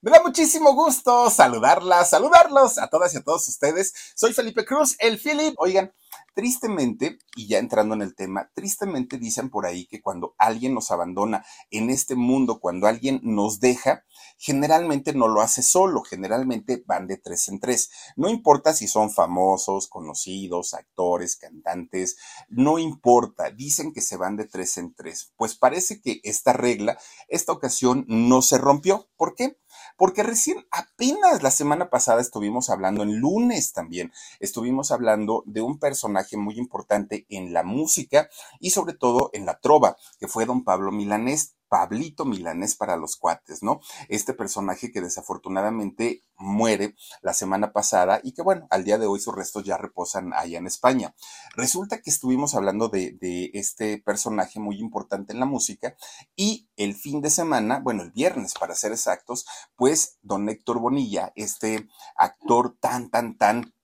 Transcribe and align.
Me 0.00 0.12
da 0.12 0.22
muchísimo 0.22 0.74
gusto 0.74 1.28
saludarlas, 1.28 2.10
saludarlos 2.10 2.78
a 2.78 2.86
todas 2.86 3.12
y 3.14 3.16
a 3.16 3.24
todos 3.24 3.48
ustedes. 3.48 3.92
Soy 4.14 4.32
Felipe 4.32 4.64
Cruz, 4.64 4.94
el 5.00 5.18
Philip. 5.18 5.56
Oigan, 5.58 5.92
tristemente, 6.34 7.18
y 7.34 7.48
ya 7.48 7.58
entrando 7.58 7.96
en 7.96 8.02
el 8.02 8.14
tema, 8.14 8.48
tristemente 8.54 9.18
dicen 9.18 9.50
por 9.50 9.66
ahí 9.66 9.86
que 9.86 10.00
cuando 10.00 10.36
alguien 10.38 10.72
nos 10.72 10.92
abandona 10.92 11.44
en 11.72 11.90
este 11.90 12.14
mundo, 12.14 12.60
cuando 12.60 12.86
alguien 12.86 13.18
nos 13.24 13.58
deja, 13.58 14.04
generalmente 14.36 15.12
no 15.14 15.26
lo 15.26 15.40
hace 15.40 15.62
solo, 15.62 16.04
generalmente 16.04 16.80
van 16.86 17.08
de 17.08 17.16
tres 17.16 17.48
en 17.48 17.58
tres. 17.58 17.90
No 18.14 18.28
importa 18.28 18.74
si 18.74 18.86
son 18.86 19.10
famosos, 19.10 19.88
conocidos, 19.88 20.74
actores, 20.74 21.34
cantantes, 21.34 22.16
no 22.48 22.78
importa, 22.78 23.50
dicen 23.50 23.92
que 23.92 24.00
se 24.00 24.16
van 24.16 24.36
de 24.36 24.44
tres 24.44 24.76
en 24.78 24.94
tres. 24.94 25.32
Pues 25.36 25.56
parece 25.56 26.00
que 26.00 26.20
esta 26.22 26.52
regla, 26.52 26.96
esta 27.26 27.50
ocasión 27.50 28.04
no 28.06 28.42
se 28.42 28.58
rompió. 28.58 29.08
¿Por 29.16 29.34
qué? 29.34 29.58
Porque 29.98 30.22
recién 30.22 30.64
apenas 30.70 31.42
la 31.42 31.50
semana 31.50 31.90
pasada 31.90 32.22
estuvimos 32.22 32.70
hablando, 32.70 33.02
en 33.02 33.18
lunes 33.18 33.72
también, 33.72 34.12
estuvimos 34.40 34.92
hablando 34.92 35.42
de 35.44 35.60
un 35.60 35.78
personaje 35.78 36.36
muy 36.36 36.56
importante 36.56 37.26
en 37.28 37.52
la 37.52 37.64
música 37.64 38.30
y 38.60 38.70
sobre 38.70 38.94
todo 38.94 39.28
en 39.32 39.44
la 39.44 39.58
trova, 39.58 39.96
que 40.18 40.28
fue 40.28 40.46
don 40.46 40.64
Pablo 40.64 40.92
Milanés. 40.92 41.56
Pablito 41.68 42.24
Milanés 42.24 42.74
para 42.74 42.96
los 42.96 43.16
cuates, 43.16 43.62
¿no? 43.62 43.80
Este 44.08 44.34
personaje 44.34 44.90
que 44.90 45.00
desafortunadamente 45.00 46.24
muere 46.36 46.94
la 47.22 47.34
semana 47.34 47.72
pasada 47.72 48.20
y 48.22 48.32
que 48.32 48.42
bueno, 48.42 48.66
al 48.70 48.84
día 48.84 48.98
de 48.98 49.06
hoy 49.06 49.20
sus 49.20 49.34
restos 49.34 49.64
ya 49.64 49.76
reposan 49.76 50.32
allá 50.32 50.58
en 50.58 50.66
España. 50.66 51.14
Resulta 51.54 52.00
que 52.00 52.10
estuvimos 52.10 52.54
hablando 52.54 52.88
de, 52.88 53.12
de 53.20 53.50
este 53.54 53.98
personaje 53.98 54.60
muy 54.60 54.78
importante 54.78 55.32
en 55.32 55.40
la 55.40 55.46
música 55.46 55.96
y 56.36 56.68
el 56.76 56.94
fin 56.94 57.20
de 57.20 57.30
semana, 57.30 57.80
bueno, 57.80 58.02
el 58.02 58.12
viernes 58.12 58.54
para 58.54 58.74
ser 58.74 58.92
exactos, 58.92 59.46
pues 59.76 60.18
don 60.22 60.48
Héctor 60.48 60.78
Bonilla, 60.78 61.32
este 61.34 61.88
actor 62.16 62.76
tan, 62.80 63.10
tan, 63.10 63.36
tan 63.36 63.74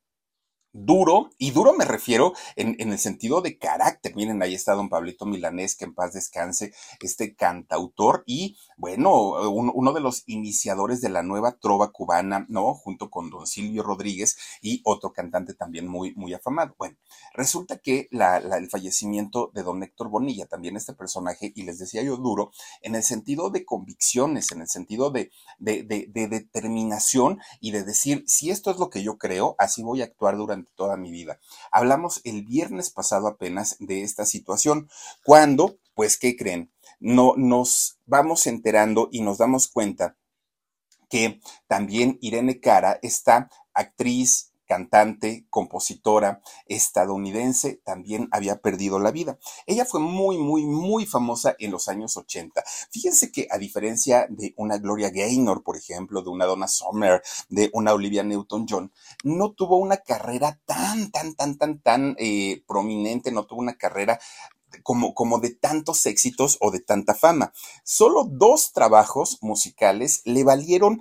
duro, 0.74 1.30
y 1.38 1.52
duro 1.52 1.72
me 1.72 1.84
refiero 1.84 2.34
en, 2.56 2.76
el 2.78 2.98
sentido 2.98 3.40
de 3.40 3.58
carácter. 3.58 4.14
Miren, 4.16 4.42
ahí 4.42 4.54
está 4.54 4.74
don 4.74 4.88
Pablito 4.88 5.24
Milanés, 5.24 5.76
que 5.76 5.84
en 5.84 5.94
paz 5.94 6.12
descanse, 6.12 6.74
este 7.00 7.34
cantautor 7.34 8.24
y, 8.26 8.58
bueno, 8.76 9.50
uno 9.50 9.92
de 9.92 10.00
los 10.00 10.24
iniciadores 10.26 11.00
de 11.00 11.08
la 11.08 11.22
nueva 11.22 11.58
trova 11.58 11.92
cubana, 11.92 12.44
¿no? 12.48 12.74
Junto 12.74 13.08
con 13.08 13.30
don 13.30 13.46
Silvio 13.46 13.84
Rodríguez 13.84 14.36
y 14.60 14.82
otro 14.84 15.12
cantante 15.12 15.54
también 15.54 15.86
muy, 15.86 16.12
muy 16.16 16.34
afamado. 16.34 16.74
Bueno, 16.76 16.96
resulta 17.34 17.78
que 17.78 18.08
el 18.10 18.68
fallecimiento 18.68 19.52
de 19.54 19.62
don 19.62 19.82
Héctor 19.82 20.08
Bonilla, 20.08 20.46
también 20.46 20.76
este 20.76 20.92
personaje, 20.92 21.52
y 21.54 21.62
les 21.62 21.78
decía 21.78 22.02
yo 22.02 22.16
duro, 22.16 22.50
en 22.82 22.96
el 22.96 23.04
sentido 23.04 23.50
de 23.50 23.64
convicciones, 23.64 24.50
en 24.50 24.60
el 24.60 24.68
sentido 24.68 25.10
de, 25.10 25.30
de, 25.58 25.84
de 25.84 26.28
determinación 26.28 27.38
y 27.60 27.70
de 27.70 27.84
decir, 27.84 28.24
si 28.26 28.50
esto 28.50 28.72
es 28.72 28.78
lo 28.78 28.90
que 28.90 29.04
yo 29.04 29.18
creo, 29.18 29.54
así 29.58 29.84
voy 29.84 30.02
a 30.02 30.06
actuar 30.06 30.36
durante 30.36 30.63
toda 30.74 30.96
mi 30.96 31.10
vida. 31.10 31.38
Hablamos 31.70 32.20
el 32.24 32.44
viernes 32.44 32.90
pasado 32.90 33.26
apenas 33.28 33.76
de 33.80 34.02
esta 34.02 34.24
situación, 34.24 34.88
cuando, 35.24 35.78
pues, 35.94 36.18
¿qué 36.18 36.36
creen? 36.36 36.72
No, 37.00 37.34
nos 37.36 37.98
vamos 38.06 38.46
enterando 38.46 39.08
y 39.12 39.22
nos 39.22 39.38
damos 39.38 39.68
cuenta 39.68 40.16
que 41.10 41.40
también 41.66 42.18
Irene 42.20 42.60
Cara, 42.60 42.98
esta 43.02 43.50
actriz, 43.72 44.53
cantante, 44.66 45.46
compositora 45.50 46.40
estadounidense, 46.66 47.80
también 47.84 48.28
había 48.32 48.60
perdido 48.60 48.98
la 48.98 49.10
vida. 49.10 49.38
Ella 49.66 49.84
fue 49.84 50.00
muy, 50.00 50.38
muy, 50.38 50.64
muy 50.64 51.06
famosa 51.06 51.54
en 51.58 51.70
los 51.70 51.88
años 51.88 52.16
80. 52.16 52.62
Fíjense 52.90 53.30
que 53.30 53.46
a 53.50 53.58
diferencia 53.58 54.26
de 54.28 54.54
una 54.56 54.78
Gloria 54.78 55.10
Gaynor, 55.10 55.62
por 55.62 55.76
ejemplo, 55.76 56.22
de 56.22 56.30
una 56.30 56.46
Donna 56.46 56.68
Summer, 56.68 57.22
de 57.48 57.70
una 57.72 57.92
Olivia 57.92 58.22
Newton-John, 58.22 58.92
no 59.22 59.52
tuvo 59.52 59.76
una 59.76 59.98
carrera 59.98 60.60
tan, 60.64 61.10
tan, 61.10 61.34
tan, 61.34 61.56
tan, 61.56 61.80
tan 61.80 62.16
eh, 62.18 62.62
prominente, 62.66 63.32
no 63.32 63.46
tuvo 63.46 63.60
una 63.60 63.76
carrera 63.76 64.18
como, 64.82 65.14
como, 65.14 65.38
de 65.38 65.50
tantos 65.50 66.04
éxitos 66.06 66.58
o 66.60 66.70
de 66.70 66.80
tanta 66.80 67.14
fama. 67.14 67.52
Solo 67.84 68.24
dos 68.24 68.72
trabajos 68.72 69.38
musicales 69.40 70.22
le 70.24 70.42
valieron 70.42 71.00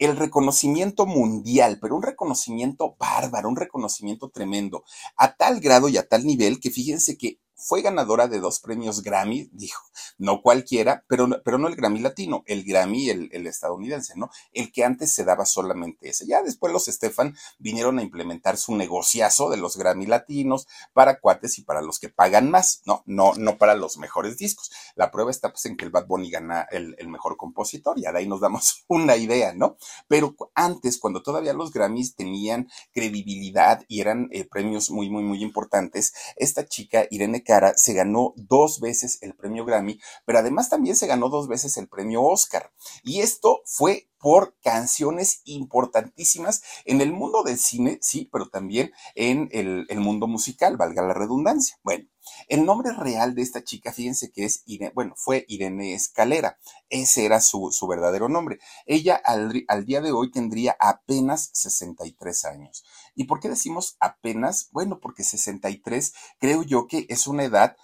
el 0.00 0.16
reconocimiento 0.16 1.06
mundial, 1.06 1.78
pero 1.80 1.94
un 1.94 2.02
reconocimiento 2.02 2.96
bárbaro, 2.98 3.48
un 3.48 3.56
reconocimiento 3.56 4.30
tremendo, 4.30 4.82
a 5.16 5.36
tal 5.36 5.60
grado 5.60 5.88
y 5.88 5.98
a 5.98 6.08
tal 6.08 6.26
nivel 6.26 6.58
que 6.58 6.70
fíjense 6.70 7.16
que 7.16 7.38
fue 7.60 7.82
ganadora 7.82 8.26
de 8.28 8.40
dos 8.40 8.60
premios 8.60 9.02
Grammy, 9.02 9.48
dijo, 9.52 9.82
no 10.18 10.42
cualquiera, 10.42 11.04
pero, 11.08 11.28
pero 11.44 11.58
no 11.58 11.68
el 11.68 11.76
Grammy 11.76 12.00
latino, 12.00 12.42
el 12.46 12.64
Grammy, 12.64 13.10
el, 13.10 13.46
estadounidense, 13.46 14.14
¿no? 14.16 14.30
El 14.52 14.72
que 14.72 14.84
antes 14.84 15.12
se 15.12 15.24
daba 15.24 15.44
solamente 15.44 16.08
ese. 16.08 16.26
Ya 16.26 16.42
después 16.42 16.72
los 16.72 16.86
Stefan 16.86 17.36
vinieron 17.58 17.98
a 17.98 18.02
implementar 18.02 18.56
su 18.56 18.74
negociazo 18.74 19.50
de 19.50 19.56
los 19.56 19.76
Grammy 19.76 20.06
latinos 20.06 20.66
para 20.92 21.20
cuates 21.20 21.58
y 21.58 21.62
para 21.62 21.82
los 21.82 21.98
que 21.98 22.08
pagan 22.08 22.50
más, 22.50 22.82
¿no? 22.84 23.02
No, 23.06 23.34
no 23.36 23.58
para 23.58 23.74
los 23.74 23.98
mejores 23.98 24.38
discos. 24.38 24.70
La 24.94 25.10
prueba 25.10 25.30
está 25.30 25.50
pues 25.50 25.66
en 25.66 25.76
que 25.76 25.84
el 25.84 25.90
Bad 25.90 26.06
Bunny 26.06 26.30
gana 26.30 26.66
el, 26.70 26.96
mejor 27.08 27.36
compositor 27.36 27.98
y 27.98 28.06
ahí 28.06 28.28
nos 28.28 28.40
damos 28.40 28.84
una 28.88 29.16
idea, 29.16 29.52
¿no? 29.54 29.76
Pero 30.08 30.36
antes, 30.54 30.98
cuando 30.98 31.22
todavía 31.22 31.52
los 31.52 31.72
Grammys 31.72 32.14
tenían 32.14 32.68
credibilidad 32.92 33.84
y 33.88 34.00
eran 34.00 34.28
eh, 34.32 34.44
premios 34.44 34.90
muy, 34.90 35.10
muy, 35.10 35.22
muy 35.22 35.42
importantes, 35.42 36.12
esta 36.36 36.66
chica, 36.66 37.06
Irene 37.10 37.42
Cara 37.50 37.72
se 37.76 37.94
ganó 37.94 38.32
dos 38.36 38.78
veces 38.78 39.18
el 39.22 39.34
premio 39.34 39.64
Grammy, 39.64 39.98
pero 40.24 40.38
además 40.38 40.68
también 40.68 40.94
se 40.94 41.08
ganó 41.08 41.28
dos 41.30 41.48
veces 41.48 41.76
el 41.78 41.88
premio 41.88 42.22
Oscar. 42.22 42.70
Y 43.02 43.22
esto 43.22 43.62
fue 43.64 44.09
por 44.20 44.54
canciones 44.62 45.40
importantísimas 45.44 46.62
en 46.84 47.00
el 47.00 47.12
mundo 47.12 47.42
del 47.42 47.58
cine, 47.58 47.98
sí, 48.02 48.28
pero 48.30 48.48
también 48.48 48.92
en 49.14 49.48
el, 49.52 49.86
mundo 50.00 50.26
musical, 50.26 50.76
valga 50.76 51.02
la 51.02 51.14
redundancia. 51.14 51.76
Bueno, 51.82 52.04
el 52.48 52.64
nombre 52.64 52.92
real 52.92 53.34
de 53.34 53.42
esta 53.42 53.64
chica, 53.64 53.92
fíjense 53.92 54.30
que 54.30 54.44
es 54.44 54.62
Irene, 54.66 54.92
bueno, 54.94 55.14
fue 55.16 55.46
Irene 55.48 55.94
Escalera. 55.94 56.58
Ese 56.90 57.24
era 57.24 57.40
su, 57.40 57.70
su 57.72 57.86
verdadero 57.86 58.28
nombre. 58.28 58.58
Ella 58.86 59.16
al, 59.16 59.64
al, 59.68 59.86
día 59.86 60.00
de 60.02 60.12
hoy 60.12 60.30
tendría 60.30 60.76
apenas 60.78 61.50
63 61.54 62.44
años. 62.44 62.84
¿Y 63.14 63.24
por 63.24 63.40
qué 63.40 63.48
decimos 63.48 63.96
apenas? 64.00 64.68
Bueno, 64.70 65.00
porque 65.00 65.24
63 65.24 66.12
creo 66.38 66.62
yo 66.62 66.86
que 66.86 67.06
es 67.08 67.26
una 67.26 67.44
edad 67.44 67.76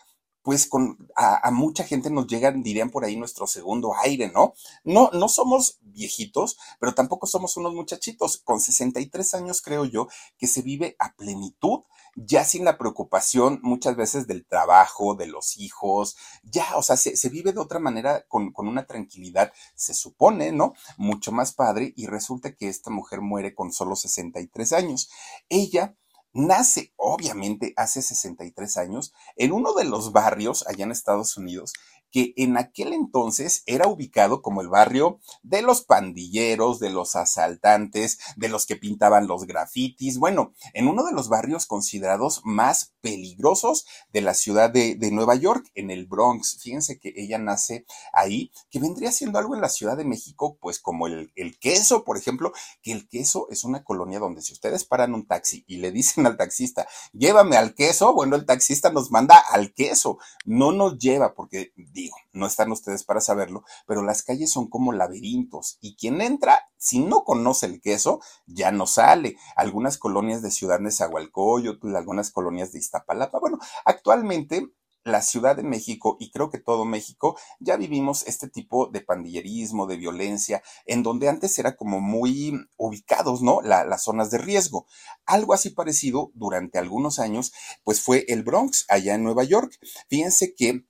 pues 0.46 0.68
con, 0.68 0.96
a, 1.16 1.50
mucha 1.50 1.82
gente 1.82 2.08
nos 2.08 2.28
llegan, 2.28 2.62
dirían 2.62 2.90
por 2.90 3.04
ahí, 3.04 3.16
nuestro 3.16 3.48
segundo 3.48 3.96
aire, 3.96 4.30
¿no? 4.30 4.54
No, 4.84 5.10
no 5.12 5.28
somos 5.28 5.80
viejitos, 5.82 6.56
pero 6.78 6.94
tampoco 6.94 7.26
somos 7.26 7.56
unos 7.56 7.74
muchachitos. 7.74 8.36
Con 8.36 8.60
63 8.60 9.34
años 9.34 9.60
creo 9.60 9.84
yo 9.86 10.06
que 10.38 10.46
se 10.46 10.62
vive 10.62 10.94
a 11.00 11.16
plenitud, 11.16 11.80
ya 12.14 12.44
sin 12.44 12.64
la 12.64 12.78
preocupación 12.78 13.58
muchas 13.64 13.96
veces 13.96 14.28
del 14.28 14.46
trabajo, 14.46 15.16
de 15.16 15.26
los 15.26 15.56
hijos, 15.56 16.16
ya, 16.44 16.76
o 16.76 16.82
sea, 16.84 16.96
se, 16.96 17.16
se 17.16 17.28
vive 17.28 17.52
de 17.52 17.58
otra 17.58 17.80
manera, 17.80 18.24
con, 18.28 18.52
con 18.52 18.68
una 18.68 18.86
tranquilidad, 18.86 19.52
se 19.74 19.94
supone, 19.94 20.52
¿no? 20.52 20.74
Mucho 20.96 21.32
más 21.32 21.54
padre, 21.54 21.92
y 21.96 22.06
resulta 22.06 22.54
que 22.54 22.68
esta 22.68 22.92
mujer 22.92 23.20
muere 23.20 23.52
con 23.52 23.72
solo 23.72 23.96
63 23.96 24.72
años. 24.74 25.10
Ella 25.48 25.96
nace 26.36 26.92
obviamente 26.96 27.72
hace 27.76 28.02
63 28.02 28.76
años 28.76 29.14
en 29.36 29.52
uno 29.52 29.72
de 29.72 29.84
los 29.84 30.12
barrios 30.12 30.66
allá 30.68 30.84
en 30.84 30.92
Estados 30.92 31.36
Unidos 31.36 31.72
que 32.10 32.32
en 32.36 32.56
aquel 32.56 32.92
entonces 32.92 33.62
era 33.66 33.88
ubicado 33.88 34.42
como 34.42 34.60
el 34.60 34.68
barrio 34.68 35.20
de 35.42 35.62
los 35.62 35.82
pandilleros, 35.82 36.78
de 36.78 36.90
los 36.90 37.16
asaltantes, 37.16 38.18
de 38.36 38.48
los 38.48 38.64
que 38.64 38.76
pintaban 38.76 39.26
los 39.26 39.46
grafitis, 39.46 40.18
bueno, 40.18 40.54
en 40.72 40.88
uno 40.88 41.04
de 41.04 41.12
los 41.12 41.28
barrios 41.28 41.66
considerados 41.66 42.40
más 42.44 42.94
peligrosos 43.06 43.86
de 44.12 44.20
la 44.20 44.34
ciudad 44.34 44.68
de, 44.68 44.98
Nueva 45.12 45.36
York, 45.36 45.70
en 45.76 45.92
el 45.92 46.06
Bronx. 46.06 46.58
Fíjense 46.60 46.98
que 46.98 47.12
ella 47.16 47.38
nace 47.38 47.86
ahí, 48.12 48.50
que 48.68 48.80
vendría 48.80 49.12
siendo 49.12 49.38
algo 49.38 49.54
en 49.54 49.60
la 49.60 49.68
Ciudad 49.68 49.96
de 49.96 50.04
México, 50.04 50.58
pues 50.60 50.80
como 50.80 51.06
el, 51.06 51.30
queso, 51.60 52.02
por 52.02 52.16
ejemplo, 52.16 52.52
que 52.82 52.90
el 52.90 53.08
queso 53.08 53.46
es 53.48 53.62
una 53.62 53.84
colonia 53.84 54.18
donde 54.18 54.42
si 54.42 54.52
ustedes 54.52 54.84
paran 54.84 55.14
un 55.14 55.24
taxi 55.24 55.62
y 55.68 55.76
le 55.76 55.92
dicen 55.92 56.26
al 56.26 56.36
taxista, 56.36 56.88
llévame 57.12 57.56
al 57.56 57.76
queso, 57.76 58.12
bueno, 58.12 58.34
el 58.34 58.44
taxista 58.44 58.90
nos 58.90 59.12
manda 59.12 59.38
al 59.38 59.72
queso, 59.72 60.18
no 60.44 60.72
nos 60.72 60.98
lleva, 60.98 61.34
porque 61.34 61.72
digo, 61.76 62.16
no 62.32 62.46
están 62.46 62.72
ustedes 62.72 63.04
para 63.04 63.20
saberlo, 63.20 63.62
pero 63.86 64.02
las 64.02 64.24
calles 64.24 64.50
son 64.50 64.68
como 64.68 64.92
laberintos 64.92 65.78
y 65.80 65.94
quien 65.94 66.20
entra, 66.20 66.68
si 66.76 66.98
no 66.98 67.24
conoce 67.24 67.66
el 67.66 67.80
queso, 67.80 68.20
ya 68.46 68.70
no 68.70 68.86
sale. 68.86 69.36
Algunas 69.54 69.96
colonias 69.96 70.42
de 70.42 70.50
Ciudad 70.50 70.78
Nezahualcóyotl, 70.80 71.96
algunas 71.96 72.30
colonias 72.30 72.72
de 72.72 72.78
Iztapalapa, 72.78 72.95
bueno, 73.40 73.58
actualmente 73.84 74.70
la 75.06 75.22
Ciudad 75.22 75.56
de 75.56 75.62
México 75.62 76.16
y 76.20 76.30
creo 76.30 76.50
que 76.50 76.58
todo 76.58 76.84
México 76.84 77.38
ya 77.60 77.76
vivimos 77.76 78.26
este 78.26 78.48
tipo 78.48 78.88
de 78.88 79.00
pandillerismo, 79.00 79.86
de 79.86 79.96
violencia, 79.96 80.62
en 80.84 81.02
donde 81.02 81.28
antes 81.28 81.58
era 81.58 81.76
como 81.76 82.00
muy 82.00 82.58
ubicados, 82.76 83.40
¿no? 83.40 83.60
las 83.62 84.02
zonas 84.02 84.30
de 84.30 84.38
riesgo. 84.38 84.86
Algo 85.24 85.54
así 85.54 85.70
parecido 85.70 86.32
durante 86.34 86.78
algunos 86.78 87.18
años, 87.18 87.52
pues 87.84 88.00
fue 88.00 88.24
el 88.28 88.42
Bronx, 88.42 88.84
allá 88.88 89.14
en 89.14 89.22
Nueva 89.22 89.44
York. 89.44 89.78
Fíjense 90.08 90.54
que 90.54 90.84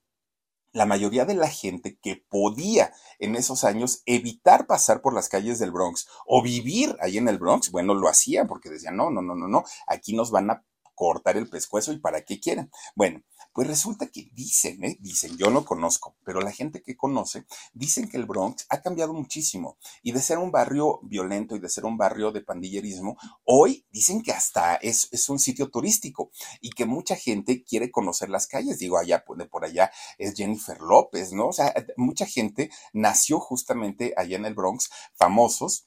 la 0.72 0.86
mayoría 0.86 1.24
de 1.24 1.34
la 1.34 1.48
gente 1.48 1.98
que 2.02 2.22
podía 2.28 2.92
en 3.18 3.34
esos 3.34 3.64
años 3.64 4.02
evitar 4.04 4.66
pasar 4.66 5.00
por 5.00 5.14
las 5.14 5.30
calles 5.30 5.58
del 5.58 5.72
Bronx 5.72 6.06
o 6.26 6.42
vivir 6.42 6.96
ahí 7.00 7.16
en 7.16 7.28
el 7.28 7.38
Bronx, 7.38 7.70
bueno, 7.70 7.94
lo 7.94 8.08
hacían 8.08 8.46
porque 8.46 8.68
decían, 8.68 8.96
no, 8.96 9.10
no, 9.10 9.22
no, 9.22 9.34
no, 9.34 9.48
no, 9.48 9.64
aquí 9.86 10.14
nos 10.14 10.30
van 10.30 10.50
a 10.50 10.64
cortar 10.96 11.36
el 11.36 11.48
pescuezo 11.48 11.92
y 11.92 12.00
para 12.00 12.24
qué 12.24 12.40
quieren. 12.40 12.72
Bueno, 12.96 13.22
pues 13.52 13.68
resulta 13.68 14.08
que 14.08 14.28
dicen, 14.34 14.84
¿eh? 14.84 14.98
dicen, 15.00 15.36
yo 15.38 15.50
no 15.50 15.64
conozco, 15.64 16.16
pero 16.24 16.40
la 16.40 16.50
gente 16.50 16.82
que 16.82 16.96
conoce, 16.96 17.46
dicen 17.72 18.08
que 18.08 18.16
el 18.16 18.26
Bronx 18.26 18.66
ha 18.68 18.82
cambiado 18.82 19.14
muchísimo 19.14 19.78
y 20.02 20.12
de 20.12 20.20
ser 20.20 20.38
un 20.38 20.50
barrio 20.50 20.98
violento 21.04 21.54
y 21.54 21.60
de 21.60 21.68
ser 21.68 21.84
un 21.84 21.96
barrio 21.96 22.32
de 22.32 22.42
pandillerismo, 22.42 23.16
hoy 23.44 23.86
dicen 23.90 24.22
que 24.22 24.32
hasta 24.32 24.74
es, 24.74 25.08
es 25.12 25.28
un 25.28 25.38
sitio 25.38 25.70
turístico 25.70 26.30
y 26.60 26.70
que 26.70 26.84
mucha 26.84 27.14
gente 27.14 27.62
quiere 27.62 27.90
conocer 27.90 28.28
las 28.28 28.46
calles. 28.46 28.78
Digo, 28.78 28.98
allá 28.98 29.24
de 29.36 29.46
por 29.46 29.64
allá 29.64 29.90
es 30.18 30.34
Jennifer 30.34 30.80
López, 30.80 31.32
¿no? 31.32 31.48
O 31.48 31.52
sea, 31.52 31.72
mucha 31.96 32.26
gente 32.26 32.70
nació 32.92 33.38
justamente 33.38 34.14
allá 34.16 34.36
en 34.36 34.46
el 34.46 34.54
Bronx, 34.54 34.90
famosos, 35.14 35.86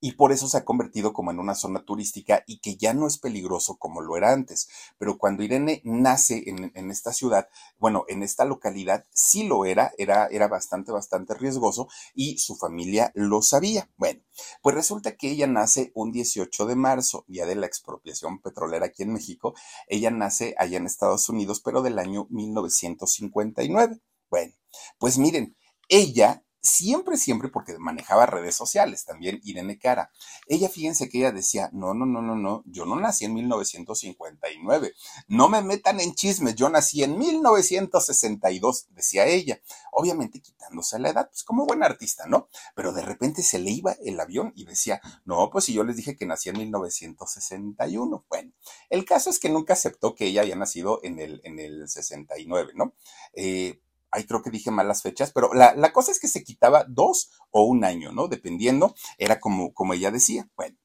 y 0.00 0.12
por 0.12 0.32
eso 0.32 0.48
se 0.48 0.56
ha 0.56 0.64
convertido 0.64 1.12
como 1.12 1.30
en 1.30 1.38
una 1.38 1.54
zona 1.54 1.84
turística 1.84 2.42
y 2.46 2.60
que 2.60 2.76
ya 2.76 2.94
no 2.94 3.06
es 3.06 3.18
peligroso 3.18 3.76
como 3.76 4.00
lo 4.00 4.16
era 4.16 4.32
antes. 4.32 4.68
Pero 4.98 5.18
cuando 5.18 5.42
Irene 5.42 5.82
nace 5.84 6.42
en, 6.46 6.90
esta 6.90 7.12
ciudad, 7.12 7.48
bueno, 7.78 8.04
en 8.08 8.22
esta 8.22 8.44
localidad 8.44 9.04
sí 9.12 9.44
lo 9.44 9.66
era, 9.66 9.92
era, 9.98 10.26
era 10.26 10.48
bastante, 10.48 10.90
bastante 10.90 11.34
riesgoso 11.34 11.88
y 12.14 12.38
su 12.38 12.56
familia 12.56 13.12
lo 13.14 13.42
sabía. 13.42 13.90
Bueno, 13.96 14.22
pues 14.62 14.74
resulta 14.74 15.16
que 15.16 15.30
ella 15.30 15.46
nace 15.46 15.92
un 15.94 16.12
18 16.12 16.66
de 16.66 16.76
marzo, 16.76 17.24
día 17.28 17.44
de 17.44 17.56
la 17.56 17.66
expropiación 17.66 18.40
petrolera 18.40 18.86
aquí 18.86 19.02
en 19.02 19.12
México. 19.12 19.54
Ella 19.86 20.10
nace 20.10 20.54
allá 20.58 20.78
en 20.78 20.86
Estados 20.86 21.28
Unidos, 21.28 21.60
pero 21.60 21.82
del 21.82 21.98
año 21.98 22.26
1959. 22.30 24.00
Bueno, 24.30 24.54
pues 24.98 25.18
miren, 25.18 25.56
ella 25.88 26.44
siempre, 26.62 27.16
siempre, 27.16 27.48
porque 27.48 27.78
manejaba 27.78 28.26
redes 28.26 28.54
sociales 28.54 29.04
también, 29.04 29.40
Irene 29.42 29.78
Cara. 29.78 30.10
Ella, 30.46 30.68
fíjense 30.68 31.08
que 31.08 31.18
ella 31.18 31.32
decía, 31.32 31.70
no, 31.72 31.94
no, 31.94 32.06
no, 32.06 32.22
no, 32.22 32.36
no, 32.36 32.62
yo 32.66 32.84
no 32.86 32.96
nací 32.96 33.24
en 33.24 33.34
1959, 33.34 34.94
no 35.28 35.48
me 35.48 35.62
metan 35.62 36.00
en 36.00 36.14
chismes, 36.14 36.54
yo 36.54 36.68
nací 36.68 37.02
en 37.02 37.18
1962, 37.18 38.88
decía 38.90 39.26
ella, 39.26 39.60
obviamente 39.92 40.40
quitándose 40.40 40.98
la 40.98 41.10
edad, 41.10 41.28
pues 41.30 41.44
como 41.44 41.66
buen 41.66 41.82
artista, 41.82 42.26
¿no? 42.26 42.48
Pero 42.74 42.92
de 42.92 43.02
repente 43.02 43.42
se 43.42 43.58
le 43.58 43.70
iba 43.70 43.92
el 44.04 44.18
avión 44.20 44.52
y 44.54 44.64
decía, 44.64 45.00
no, 45.24 45.50
pues 45.50 45.64
si 45.64 45.72
yo 45.72 45.84
les 45.84 45.96
dije 45.96 46.16
que 46.16 46.26
nací 46.26 46.48
en 46.48 46.58
1961, 46.58 48.24
bueno, 48.28 48.52
el 48.88 49.04
caso 49.04 49.30
es 49.30 49.38
que 49.38 49.48
nunca 49.48 49.72
aceptó 49.72 50.14
que 50.14 50.26
ella 50.26 50.42
había 50.42 50.56
nacido 50.56 51.00
en 51.02 51.18
el, 51.18 51.40
en 51.44 51.58
el 51.58 51.88
69, 51.88 52.72
¿no? 52.74 52.94
Eh, 53.34 53.80
Ay, 54.10 54.24
creo 54.24 54.42
que 54.42 54.50
dije 54.50 54.70
mal 54.70 54.88
las 54.88 55.02
fechas, 55.02 55.32
pero 55.32 55.54
la, 55.54 55.74
la, 55.74 55.92
cosa 55.92 56.10
es 56.10 56.20
que 56.20 56.28
se 56.28 56.42
quitaba 56.42 56.84
dos 56.88 57.30
o 57.50 57.62
un 57.62 57.84
año, 57.84 58.12
¿no? 58.12 58.28
Dependiendo, 58.28 58.94
era 59.18 59.38
como, 59.40 59.72
como 59.72 59.94
ella 59.94 60.10
decía. 60.10 60.48
Bueno, 60.56 60.76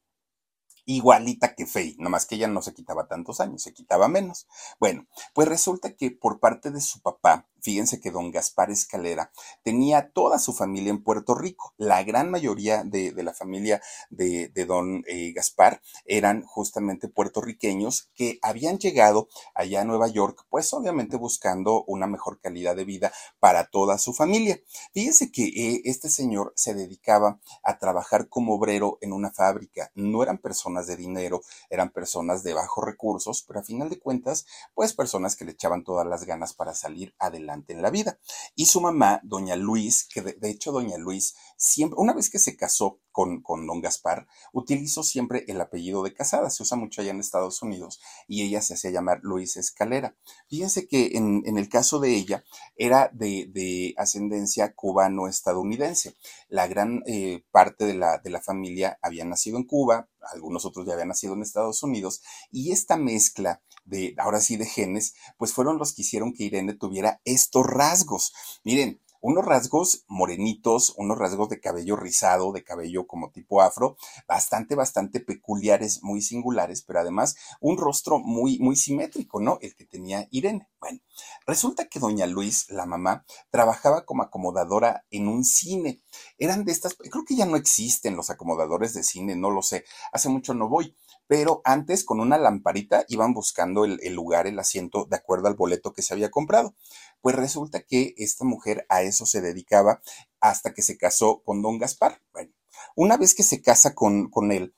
igualita 0.86 1.54
que 1.54 1.66
Faye, 1.66 1.96
nomás 1.98 2.26
que 2.26 2.36
ella 2.36 2.46
no 2.46 2.62
se 2.62 2.72
quitaba 2.72 3.08
tantos 3.08 3.40
años, 3.40 3.62
se 3.62 3.74
quitaba 3.74 4.08
menos. 4.08 4.46
Bueno, 4.78 5.06
pues 5.34 5.48
resulta 5.48 5.94
que 5.94 6.12
por 6.12 6.40
parte 6.40 6.70
de 6.70 6.80
su 6.80 7.00
papá, 7.00 7.48
fíjense 7.66 8.00
que 8.00 8.12
don 8.12 8.30
Gaspar 8.30 8.70
Escalera 8.70 9.32
tenía 9.64 10.12
toda 10.12 10.38
su 10.38 10.52
familia 10.52 10.90
en 10.90 11.02
Puerto 11.02 11.34
Rico. 11.34 11.74
La 11.76 12.04
gran 12.04 12.30
mayoría 12.30 12.84
de, 12.84 13.12
la 13.24 13.34
familia 13.34 13.82
de, 14.08 14.52
don 14.68 15.02
eh, 15.08 15.32
Gaspar 15.32 15.82
eran 16.04 16.44
justamente 16.44 17.08
puertorriqueños 17.08 18.12
que 18.14 18.38
habían 18.40 18.78
llegado 18.78 19.26
allá 19.52 19.80
a 19.80 19.84
Nueva 19.84 20.06
York, 20.06 20.46
pues 20.48 20.72
obviamente 20.74 21.16
buscando 21.16 21.82
una 21.88 22.06
mejor 22.06 22.40
calidad 22.40 22.76
de 22.76 22.84
vida 22.84 23.12
para 23.40 23.64
toda 23.64 23.98
su 23.98 24.14
familia. 24.14 24.60
Fíjense 24.94 25.32
que 25.32 25.46
eh, 25.46 25.82
este 25.86 26.08
señor 26.08 26.52
se 26.54 26.72
dedicaba 26.72 27.40
a 27.64 27.78
trabajar 27.80 28.28
como 28.28 28.54
obrero 28.54 28.98
en 29.00 29.12
una 29.12 29.32
fábrica. 29.32 29.90
No 29.96 30.22
eran 30.22 30.38
personas 30.38 30.86
de 30.86 30.96
dinero, 30.96 31.42
eran 31.68 31.90
personas 31.90 32.44
de 32.44 32.54
bajos 32.54 32.84
recursos, 32.84 33.42
pero 33.42 33.58
a 33.58 33.64
final 33.64 33.90
de 33.90 33.98
cuentas, 33.98 34.46
pues 34.72 34.94
personas 34.94 35.34
que 35.34 35.44
le 35.44 35.50
echaban 35.50 35.82
todas 35.82 36.06
las 36.06 36.24
ganas 36.26 36.54
para 36.54 36.72
salir 36.72 37.12
adelante 37.18 37.55
en 37.68 37.82
la 37.82 37.90
vida. 37.90 38.18
Y 38.54 38.66
su 38.66 38.80
mamá, 38.80 39.20
doña 39.22 39.56
Luis, 39.56 40.08
que 40.12 40.22
de, 40.22 40.50
hecho 40.50 40.72
doña 40.72 40.98
Luis 40.98 41.36
siempre, 41.56 41.98
una 41.98 42.12
vez 42.12 42.30
que 42.30 42.38
se 42.38 42.56
casó 42.56 43.00
con, 43.12 43.42
con, 43.42 43.66
don 43.66 43.80
Gaspar, 43.80 44.26
utilizó 44.52 45.02
siempre 45.02 45.44
el 45.48 45.60
apellido 45.60 46.02
de 46.02 46.12
casada, 46.12 46.50
se 46.50 46.62
usa 46.62 46.76
mucho 46.76 47.00
allá 47.00 47.10
en 47.10 47.20
Estados 47.20 47.62
Unidos, 47.62 48.00
y 48.28 48.42
ella 48.42 48.60
se 48.60 48.74
hacía 48.74 48.90
llamar 48.90 49.20
Luis 49.22 49.56
Escalera. 49.56 50.16
Fíjense 50.48 50.86
que 50.86 51.16
en, 51.16 51.42
en 51.46 51.56
el 51.56 51.68
caso 51.68 51.98
de 51.98 52.14
ella 52.14 52.44
era 52.76 53.10
de, 53.12 53.48
de 53.52 53.94
ascendencia 53.96 54.74
cubano-estadounidense. 54.74 56.14
La 56.48 56.66
gran 56.66 57.02
eh, 57.06 57.44
parte 57.50 57.86
de 57.86 57.94
la, 57.94 58.18
de 58.18 58.30
la 58.30 58.42
familia 58.42 58.98
había 59.00 59.24
nacido 59.24 59.56
en 59.56 59.64
Cuba, 59.64 60.08
algunos 60.32 60.64
otros 60.64 60.86
ya 60.86 60.92
habían 60.92 61.08
nacido 61.08 61.34
en 61.34 61.42
Estados 61.42 61.82
Unidos, 61.82 62.22
y 62.50 62.72
esta 62.72 62.96
mezcla 62.96 63.62
de, 63.86 64.14
ahora 64.18 64.40
sí, 64.40 64.56
de 64.56 64.66
genes, 64.66 65.14
pues 65.38 65.52
fueron 65.52 65.78
los 65.78 65.94
que 65.94 66.02
hicieron 66.02 66.32
que 66.34 66.44
Irene 66.44 66.74
tuviera 66.74 67.20
estos 67.24 67.66
rasgos. 67.66 68.32
Miren, 68.64 69.00
unos 69.20 69.44
rasgos 69.44 70.04
morenitos, 70.06 70.94
unos 70.96 71.18
rasgos 71.18 71.48
de 71.48 71.60
cabello 71.60 71.96
rizado, 71.96 72.52
de 72.52 72.62
cabello 72.62 73.06
como 73.06 73.30
tipo 73.30 73.60
afro, 73.60 73.96
bastante, 74.28 74.74
bastante 74.76 75.18
peculiares, 75.18 76.02
muy 76.02 76.22
singulares, 76.22 76.82
pero 76.82 77.00
además 77.00 77.34
un 77.60 77.76
rostro 77.76 78.18
muy, 78.18 78.58
muy 78.60 78.76
simétrico, 78.76 79.40
¿no? 79.40 79.58
El 79.62 79.74
que 79.74 79.84
tenía 79.84 80.28
Irene. 80.30 80.68
Bueno, 80.80 81.00
resulta 81.44 81.88
que 81.88 81.98
doña 81.98 82.26
Luis, 82.26 82.70
la 82.70 82.86
mamá, 82.86 83.24
trabajaba 83.50 84.04
como 84.04 84.22
acomodadora 84.22 85.04
en 85.10 85.26
un 85.26 85.44
cine. 85.44 86.02
Eran 86.38 86.64
de 86.64 86.72
estas, 86.72 86.94
creo 86.94 87.24
que 87.24 87.34
ya 87.34 87.46
no 87.46 87.56
existen 87.56 88.14
los 88.14 88.30
acomodadores 88.30 88.94
de 88.94 89.02
cine, 89.02 89.34
no 89.34 89.50
lo 89.50 89.62
sé, 89.62 89.84
hace 90.12 90.28
mucho 90.28 90.54
no 90.54 90.68
voy, 90.68 90.94
pero 91.26 91.60
antes 91.64 92.04
con 92.04 92.20
una 92.20 92.38
lamparita 92.38 93.04
iban 93.08 93.34
buscando 93.34 93.84
el, 93.84 94.14
lugar, 94.14 94.46
el 94.46 94.58
asiento, 94.58 95.06
de 95.06 95.16
acuerdo 95.16 95.48
al 95.48 95.54
boleto 95.54 95.92
que 95.92 96.02
se 96.02 96.14
había 96.14 96.30
comprado. 96.30 96.74
Pues 97.20 97.34
resulta 97.34 97.82
que 97.82 98.14
esta 98.16 98.44
mujer 98.44 98.86
a 98.88 99.02
eso 99.02 99.26
se 99.26 99.40
dedicaba 99.40 100.00
hasta 100.40 100.72
que 100.72 100.82
se 100.82 100.96
casó 100.96 101.42
con 101.42 101.62
don 101.62 101.78
Gaspar. 101.78 102.22
Bueno, 102.32 102.52
una 102.94 103.16
vez 103.16 103.34
que 103.34 103.42
se 103.42 103.62
casa 103.62 103.94
con, 103.94 104.30
con 104.30 104.52
él, 104.52 104.74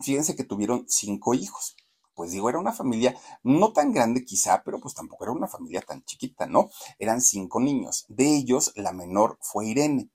fíjense 0.00 0.36
que 0.36 0.44
tuvieron 0.44 0.84
cinco 0.88 1.34
hijos. 1.34 1.76
Pues 2.14 2.32
digo, 2.32 2.48
era 2.48 2.58
una 2.58 2.72
familia 2.72 3.16
no 3.44 3.72
tan 3.72 3.92
grande 3.92 4.24
quizá, 4.24 4.64
pero 4.64 4.80
pues 4.80 4.94
tampoco 4.94 5.24
era 5.24 5.32
una 5.32 5.46
familia 5.46 5.82
tan 5.82 6.02
chiquita, 6.04 6.46
¿no? 6.46 6.68
Eran 6.98 7.20
cinco 7.20 7.60
niños. 7.60 8.06
De 8.08 8.34
ellos, 8.36 8.72
la 8.74 8.92
menor 8.92 9.38
fue 9.40 9.66
Irene. 9.68 10.10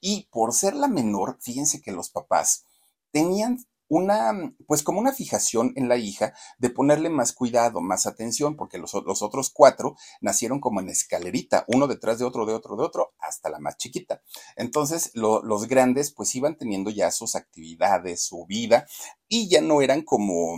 Y 0.00 0.28
por 0.32 0.54
ser 0.54 0.74
la 0.74 0.88
menor, 0.88 1.38
fíjense 1.40 1.80
que 1.82 1.92
los 1.92 2.10
papás 2.10 2.64
tenían 3.12 3.58
una, 3.92 4.54
pues 4.66 4.82
como 4.82 5.00
una 5.00 5.12
fijación 5.12 5.74
en 5.76 5.86
la 5.86 5.98
hija 5.98 6.32
de 6.56 6.70
ponerle 6.70 7.10
más 7.10 7.34
cuidado, 7.34 7.82
más 7.82 8.06
atención, 8.06 8.56
porque 8.56 8.78
los, 8.78 8.94
los 8.94 9.20
otros 9.20 9.50
cuatro 9.50 9.96
nacieron 10.22 10.60
como 10.60 10.80
en 10.80 10.88
escalerita, 10.88 11.66
uno 11.68 11.86
detrás 11.86 12.18
de 12.18 12.24
otro, 12.24 12.46
de 12.46 12.54
otro, 12.54 12.76
de 12.76 12.84
otro, 12.84 13.12
hasta 13.18 13.50
la 13.50 13.58
más 13.58 13.76
chiquita. 13.76 14.22
Entonces, 14.56 15.10
los 15.12 15.68
grandes 15.68 16.10
pues 16.10 16.34
iban 16.34 16.56
teniendo 16.56 16.90
ya 16.90 17.10
sus 17.10 17.34
actividades, 17.34 18.22
su 18.22 18.46
vida, 18.46 18.86
y 19.28 19.50
ya 19.50 19.60
no 19.60 19.82
eran 19.82 20.00
como 20.00 20.56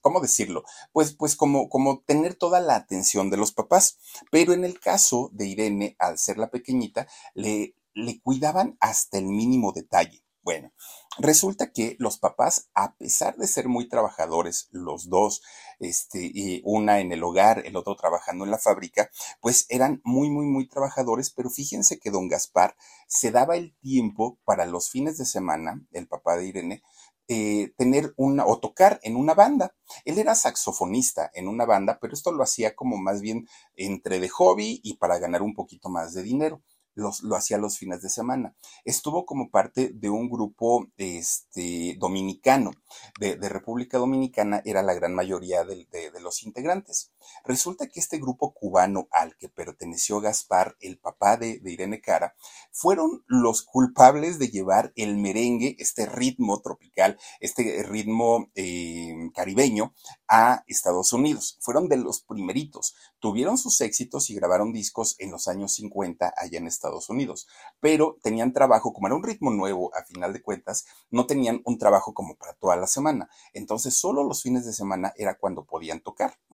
¿cómo 0.00 0.20
decirlo? 0.20 0.64
Pues, 0.92 1.14
pues 1.14 1.36
como, 1.36 1.68
como 1.68 2.00
tener 2.00 2.34
toda 2.34 2.58
la 2.60 2.74
atención 2.74 3.30
de 3.30 3.36
los 3.36 3.52
papás. 3.52 3.98
Pero 4.30 4.52
en 4.52 4.64
el 4.64 4.80
caso 4.80 5.30
de 5.32 5.46
Irene, 5.46 5.96
al 5.98 6.18
ser 6.18 6.38
la 6.38 6.50
pequeñita, 6.50 7.08
le, 7.34 7.74
le 7.94 8.20
cuidaban 8.20 8.76
hasta 8.80 9.18
el 9.18 9.26
mínimo 9.26 9.72
detalle. 9.72 10.25
Bueno, 10.46 10.70
resulta 11.18 11.72
que 11.72 11.96
los 11.98 12.18
papás, 12.18 12.70
a 12.72 12.94
pesar 12.94 13.36
de 13.36 13.48
ser 13.48 13.66
muy 13.66 13.88
trabajadores, 13.88 14.68
los 14.70 15.08
dos, 15.08 15.42
este, 15.80 16.62
una 16.62 17.00
en 17.00 17.10
el 17.10 17.24
hogar, 17.24 17.66
el 17.66 17.74
otro 17.74 17.96
trabajando 17.96 18.44
en 18.44 18.52
la 18.52 18.58
fábrica, 18.58 19.10
pues 19.40 19.66
eran 19.70 20.00
muy, 20.04 20.30
muy, 20.30 20.46
muy 20.46 20.68
trabajadores, 20.68 21.30
pero 21.30 21.50
fíjense 21.50 21.98
que 21.98 22.12
don 22.12 22.28
Gaspar 22.28 22.76
se 23.08 23.32
daba 23.32 23.56
el 23.56 23.74
tiempo 23.80 24.38
para 24.44 24.66
los 24.66 24.88
fines 24.88 25.18
de 25.18 25.24
semana, 25.24 25.84
el 25.90 26.06
papá 26.06 26.36
de 26.36 26.46
Irene, 26.46 26.82
eh, 27.26 27.72
tener 27.76 28.14
una 28.16 28.46
o 28.46 28.60
tocar 28.60 29.00
en 29.02 29.16
una 29.16 29.34
banda. 29.34 29.74
Él 30.04 30.16
era 30.20 30.36
saxofonista 30.36 31.28
en 31.34 31.48
una 31.48 31.64
banda, 31.66 31.98
pero 32.00 32.14
esto 32.14 32.30
lo 32.30 32.44
hacía 32.44 32.76
como 32.76 32.98
más 32.98 33.20
bien 33.20 33.48
entre 33.74 34.20
de 34.20 34.28
hobby 34.28 34.80
y 34.84 34.94
para 34.94 35.18
ganar 35.18 35.42
un 35.42 35.54
poquito 35.54 35.88
más 35.88 36.14
de 36.14 36.22
dinero 36.22 36.62
lo 36.96 37.36
hacía 37.36 37.58
los 37.58 37.78
fines 37.78 38.02
de 38.02 38.08
semana. 38.08 38.54
Estuvo 38.84 39.26
como 39.26 39.50
parte 39.50 39.90
de 39.94 40.08
un 40.08 40.28
grupo 40.28 40.86
este, 40.96 41.96
dominicano, 41.98 42.72
de, 43.20 43.36
República 43.48 43.98
Dominicana, 43.98 44.62
era 44.64 44.82
la 44.82 44.94
gran 44.94 45.14
mayoría 45.14 45.64
de, 45.64 45.86
los 46.20 46.42
integrantes. 46.42 47.12
Resulta 47.44 47.86
que 47.88 48.00
este 48.00 48.18
grupo 48.18 48.52
cubano 48.52 49.08
al 49.10 49.36
que 49.36 49.48
perteneció 49.48 50.20
Gaspar, 50.20 50.76
el 50.80 50.98
papá 50.98 51.36
de, 51.36 51.60
Irene 51.64 52.00
Cara, 52.00 52.34
fueron 52.72 53.24
los 53.26 53.62
culpables 53.62 54.38
de 54.38 54.48
llevar 54.48 54.92
el 54.96 55.16
merengue, 55.16 55.76
este 55.78 56.06
ritmo 56.06 56.60
tropical, 56.62 57.18
este 57.40 57.82
ritmo 57.82 58.50
eh, 58.54 59.14
caribeño, 59.34 59.94
a 60.28 60.64
Estados 60.66 61.12
Unidos. 61.12 61.58
Fueron 61.60 61.88
de 61.88 61.98
los 61.98 62.22
primeritos. 62.22 62.94
Tuvieron 63.26 63.58
sus 63.58 63.80
éxitos 63.80 64.30
y 64.30 64.36
grabaron 64.36 64.72
discos 64.72 65.16
en 65.18 65.32
los 65.32 65.48
años 65.48 65.74
50 65.74 66.32
allá 66.36 66.58
en 66.58 66.68
Estados 66.68 67.10
Unidos, 67.10 67.48
pero 67.80 68.18
tenían 68.22 68.52
trabajo, 68.52 68.92
como 68.92 69.08
era 69.08 69.16
un 69.16 69.24
ritmo 69.24 69.50
nuevo 69.50 69.92
a 69.96 70.04
final 70.04 70.32
de 70.32 70.40
cuentas, 70.40 70.86
no 71.10 71.26
tenían 71.26 71.60
un 71.64 71.76
trabajo 71.76 72.14
como 72.14 72.36
para 72.36 72.52
toda 72.52 72.76
la 72.76 72.86
semana. 72.86 73.28
Entonces 73.52 73.96
solo 73.96 74.22
los 74.22 74.44
fines 74.44 74.64
de 74.64 74.72
semana 74.72 75.12
era 75.16 75.36
cuando 75.38 75.64
podían 75.64 75.98
tocar. 75.98 76.38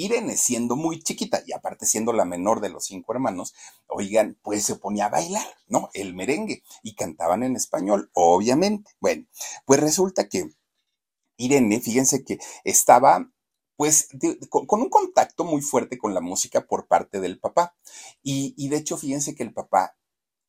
Irene, 0.00 0.36
siendo 0.36 0.76
muy 0.76 1.02
chiquita 1.02 1.42
y 1.46 1.52
aparte 1.52 1.84
siendo 1.84 2.12
la 2.12 2.24
menor 2.24 2.60
de 2.60 2.70
los 2.70 2.86
cinco 2.86 3.12
hermanos, 3.12 3.54
oigan, 3.86 4.38
pues 4.42 4.64
se 4.64 4.76
ponía 4.76 5.06
a 5.06 5.10
bailar, 5.10 5.46
¿no? 5.68 5.90
El 5.92 6.14
merengue 6.14 6.62
y 6.82 6.94
cantaban 6.94 7.42
en 7.42 7.54
español, 7.54 8.10
obviamente. 8.14 8.92
Bueno, 9.00 9.26
pues 9.66 9.80
resulta 9.80 10.28
que 10.28 10.50
Irene, 11.36 11.80
fíjense 11.80 12.24
que 12.24 12.38
estaba 12.64 13.30
pues 13.76 14.08
con, 14.50 14.80
un 14.80 14.90
contacto 14.90 15.44
muy 15.44 15.62
fuerte 15.62 15.98
con 15.98 16.12
la 16.12 16.20
música 16.20 16.66
por 16.66 16.86
parte 16.86 17.20
del 17.20 17.38
papá. 17.38 17.74
Y, 18.22 18.54
y 18.56 18.68
de 18.68 18.76
hecho, 18.76 18.96
fíjense 18.96 19.34
que 19.34 19.42
el 19.42 19.52
papá 19.52 19.96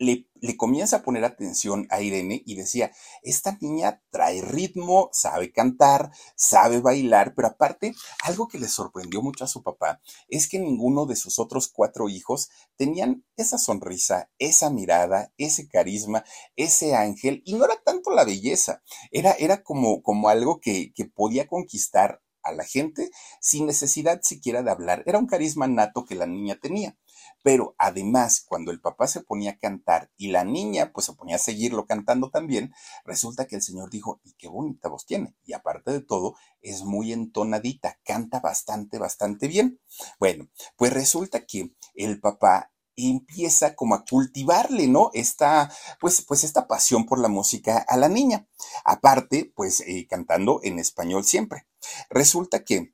le, 0.01 0.57
comienza 0.57 0.97
a 0.97 1.03
poner 1.03 1.23
atención 1.23 1.85
a 1.91 2.01
Irene 2.01 2.41
y 2.45 2.55
decía, 2.55 2.91
esta 3.21 3.57
niña 3.61 4.01
trae 4.09 4.41
ritmo, 4.41 5.09
sabe 5.13 5.51
cantar, 5.51 6.11
sabe 6.35 6.81
bailar, 6.81 7.33
pero 7.35 7.49
aparte, 7.49 7.93
algo 8.23 8.47
que 8.47 8.57
le 8.57 8.67
sorprendió 8.67 9.21
mucho 9.21 9.43
a 9.43 9.47
su 9.47 9.61
papá 9.61 10.01
es 10.27 10.49
que 10.49 10.59
ninguno 10.59 11.05
de 11.05 11.15
sus 11.15 11.37
otros 11.37 11.67
cuatro 11.67 12.09
hijos 12.09 12.49
tenían 12.77 13.23
esa 13.35 13.59
sonrisa, 13.59 14.31
esa 14.39 14.71
mirada, 14.71 15.31
ese 15.37 15.67
carisma, 15.67 16.25
ese 16.55 16.95
ángel, 16.95 17.43
y 17.45 17.53
no 17.53 17.65
era 17.65 17.75
tanto 17.85 18.09
la 18.09 18.25
belleza, 18.25 18.81
era, 19.11 19.33
era 19.33 19.61
como, 19.61 20.01
como 20.01 20.29
algo 20.29 20.59
que, 20.59 20.91
que 20.93 21.05
podía 21.05 21.47
conquistar 21.47 22.21
a 22.43 22.51
la 22.53 22.63
gente 22.63 23.11
sin 23.39 23.67
necesidad 23.67 24.21
siquiera 24.23 24.63
de 24.63 24.71
hablar. 24.71 25.03
Era 25.05 25.19
un 25.19 25.27
carisma 25.27 25.67
nato 25.67 26.05
que 26.05 26.15
la 26.15 26.25
niña 26.25 26.57
tenía. 26.59 26.97
Pero 27.43 27.75
además, 27.77 28.43
cuando 28.47 28.71
el 28.71 28.79
papá 28.79 29.07
se 29.07 29.21
ponía 29.21 29.51
a 29.51 29.57
cantar 29.57 30.11
y 30.17 30.27
la 30.27 30.43
niña 30.43 30.91
pues 30.93 31.07
se 31.07 31.13
ponía 31.13 31.35
a 31.35 31.39
seguirlo 31.39 31.85
cantando 31.85 32.29
también, 32.29 32.73
resulta 33.05 33.47
que 33.47 33.55
el 33.55 33.61
señor 33.61 33.89
dijo, 33.89 34.19
y 34.23 34.33
qué 34.33 34.47
bonita 34.47 34.89
voz 34.89 35.05
tiene. 35.05 35.35
Y 35.43 35.53
aparte 35.53 35.91
de 35.91 36.01
todo, 36.01 36.35
es 36.61 36.83
muy 36.83 37.13
entonadita, 37.13 37.99
canta 38.03 38.39
bastante, 38.39 38.99
bastante 38.99 39.47
bien. 39.47 39.79
Bueno, 40.19 40.49
pues 40.75 40.93
resulta 40.93 41.45
que 41.45 41.73
el 41.95 42.19
papá 42.19 42.71
empieza 42.95 43.75
como 43.75 43.95
a 43.95 44.05
cultivarle, 44.05 44.87
¿no? 44.87 45.09
Esta, 45.13 45.71
pues, 45.99 46.21
pues 46.21 46.43
esta 46.43 46.67
pasión 46.67 47.05
por 47.05 47.19
la 47.19 47.27
música 47.27 47.77
a 47.87 47.97
la 47.97 48.09
niña. 48.09 48.47
Aparte, 48.85 49.51
pues 49.55 49.81
eh, 49.81 50.07
cantando 50.09 50.59
en 50.63 50.79
español 50.79 51.23
siempre. 51.23 51.67
Resulta 52.09 52.63
que 52.63 52.93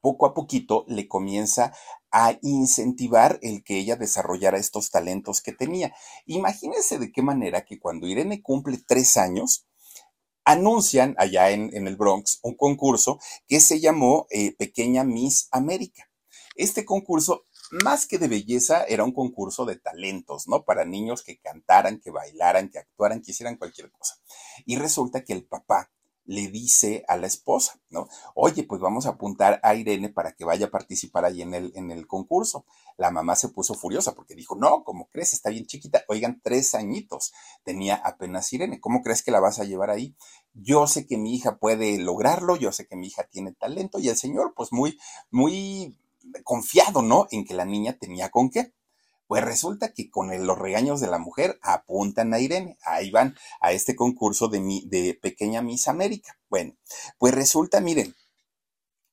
poco 0.00 0.26
a 0.26 0.34
poquito 0.34 0.84
le 0.86 1.08
comienza 1.08 1.72
a 2.18 2.38
incentivar 2.40 3.38
el 3.42 3.62
que 3.62 3.76
ella 3.76 3.94
desarrollara 3.94 4.56
estos 4.56 4.90
talentos 4.90 5.42
que 5.42 5.52
tenía. 5.52 5.94
Imagínense 6.24 6.98
de 6.98 7.12
qué 7.12 7.20
manera 7.20 7.66
que 7.66 7.78
cuando 7.78 8.06
Irene 8.06 8.40
cumple 8.40 8.78
tres 8.78 9.18
años, 9.18 9.66
anuncian 10.46 11.14
allá 11.18 11.50
en, 11.50 11.86
el 11.86 11.96
Bronx 11.96 12.38
un 12.42 12.56
concurso 12.56 13.18
que 13.46 13.60
se 13.60 13.80
llamó 13.80 14.26
eh, 14.30 14.56
Pequeña 14.56 15.04
Miss 15.04 15.48
América. 15.50 16.08
Este 16.54 16.86
concurso, 16.86 17.44
más 17.84 18.06
que 18.06 18.16
de 18.16 18.28
belleza, 18.28 18.84
era 18.84 19.04
un 19.04 19.12
concurso 19.12 19.66
de 19.66 19.76
talentos, 19.76 20.48
¿no? 20.48 20.64
Para 20.64 20.86
niños 20.86 21.22
que 21.22 21.38
cantaran, 21.38 22.00
que 22.00 22.10
bailaran, 22.10 22.70
que 22.70 22.78
actuaran, 22.78 23.20
que 23.20 23.32
hicieran 23.32 23.58
cualquier 23.58 23.90
cosa. 23.90 24.14
Y 24.64 24.76
resulta 24.76 25.22
que 25.22 25.34
el 25.34 25.44
papá 25.44 25.92
le 26.26 26.48
dice 26.48 27.04
a 27.08 27.16
la 27.16 27.26
esposa, 27.26 27.80
¿no? 27.90 28.08
Oye, 28.34 28.64
pues 28.64 28.80
vamos 28.80 29.06
a 29.06 29.10
apuntar 29.10 29.60
a 29.62 29.74
Irene 29.74 30.08
para 30.08 30.32
que 30.32 30.44
vaya 30.44 30.66
a 30.66 30.70
participar 30.70 31.24
ahí 31.24 31.42
en 31.42 31.54
el, 31.54 31.72
en 31.74 31.90
el 31.90 32.06
concurso. 32.06 32.66
La 32.96 33.10
mamá 33.10 33.36
se 33.36 33.48
puso 33.48 33.74
furiosa 33.74 34.14
porque 34.14 34.34
dijo, 34.34 34.56
no, 34.56 34.84
¿cómo 34.84 35.08
crees? 35.08 35.32
Está 35.32 35.50
bien 35.50 35.66
chiquita. 35.66 36.04
Oigan, 36.08 36.40
tres 36.42 36.74
añitos 36.74 37.32
tenía 37.64 37.94
apenas 37.96 38.52
Irene. 38.52 38.80
¿Cómo 38.80 39.02
crees 39.02 39.22
que 39.22 39.30
la 39.30 39.40
vas 39.40 39.58
a 39.58 39.64
llevar 39.64 39.90
ahí? 39.90 40.16
Yo 40.52 40.86
sé 40.86 41.06
que 41.06 41.16
mi 41.16 41.34
hija 41.34 41.58
puede 41.58 41.98
lograrlo, 41.98 42.56
yo 42.56 42.72
sé 42.72 42.86
que 42.86 42.96
mi 42.96 43.08
hija 43.08 43.24
tiene 43.30 43.52
talento 43.52 43.98
y 43.98 44.08
el 44.08 44.16
señor, 44.16 44.54
pues 44.56 44.72
muy, 44.72 44.98
muy 45.30 45.96
confiado, 46.44 47.02
¿no? 47.02 47.26
En 47.30 47.44
que 47.44 47.54
la 47.54 47.64
niña 47.64 47.96
tenía 47.98 48.30
con 48.30 48.50
qué. 48.50 48.72
Pues 49.26 49.44
resulta 49.44 49.92
que 49.92 50.10
con 50.10 50.46
los 50.46 50.58
regaños 50.58 51.00
de 51.00 51.08
la 51.08 51.18
mujer 51.18 51.58
apuntan 51.62 52.32
a 52.32 52.40
Irene, 52.40 52.78
ahí 52.82 53.10
van 53.10 53.36
a 53.60 53.72
este 53.72 53.96
concurso 53.96 54.48
de, 54.48 54.60
de 54.86 55.18
Pequeña 55.20 55.62
Miss 55.62 55.88
América. 55.88 56.38
Bueno, 56.48 56.76
pues 57.18 57.34
resulta, 57.34 57.80
miren, 57.80 58.14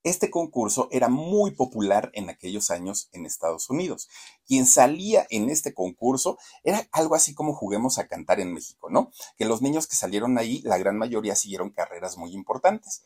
este 0.03 0.29
concurso 0.29 0.89
era 0.91 1.07
muy 1.07 1.51
popular 1.51 2.11
en 2.13 2.29
aquellos 2.29 2.71
años 2.71 3.07
en 3.13 3.25
Estados 3.25 3.69
Unidos. 3.69 4.09
Quien 4.45 4.65
salía 4.65 5.25
en 5.29 5.49
este 5.49 5.73
concurso 5.73 6.37
era 6.63 6.87
algo 6.91 7.15
así 7.15 7.33
como 7.33 7.55
juguemos 7.55 7.97
a 7.97 8.07
cantar 8.07 8.41
en 8.41 8.53
México, 8.53 8.89
¿no? 8.89 9.11
Que 9.37 9.45
los 9.45 9.61
niños 9.61 9.87
que 9.87 9.95
salieron 9.95 10.37
ahí, 10.37 10.61
la 10.63 10.77
gran 10.77 10.97
mayoría 10.97 11.35
siguieron 11.35 11.69
carreras 11.69 12.17
muy 12.17 12.33
importantes. 12.33 13.03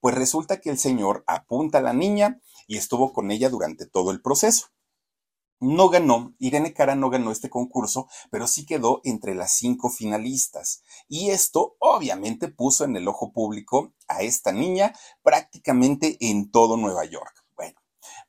Pues 0.00 0.14
resulta 0.14 0.60
que 0.60 0.70
el 0.70 0.78
señor 0.78 1.22
apunta 1.26 1.78
a 1.78 1.82
la 1.82 1.92
niña 1.92 2.40
y 2.66 2.78
estuvo 2.78 3.12
con 3.12 3.30
ella 3.30 3.50
durante 3.50 3.86
todo 3.86 4.10
el 4.10 4.22
proceso. 4.22 4.68
No 5.60 5.88
ganó, 5.88 6.34
Irene 6.38 6.74
Cara 6.74 6.94
no 6.96 7.08
ganó 7.08 7.30
este 7.30 7.48
concurso, 7.48 8.08
pero 8.30 8.46
sí 8.46 8.66
quedó 8.66 9.00
entre 9.04 9.34
las 9.34 9.52
cinco 9.52 9.88
finalistas. 9.88 10.82
Y 11.08 11.30
esto 11.30 11.76
obviamente 11.78 12.48
puso 12.48 12.84
en 12.84 12.96
el 12.96 13.08
ojo 13.08 13.32
público 13.32 13.94
a 14.06 14.22
esta 14.22 14.52
niña 14.52 14.92
prácticamente 15.22 16.18
en 16.20 16.50
todo 16.50 16.76
Nueva 16.76 17.04
York. 17.06 17.44
Bueno, 17.56 17.80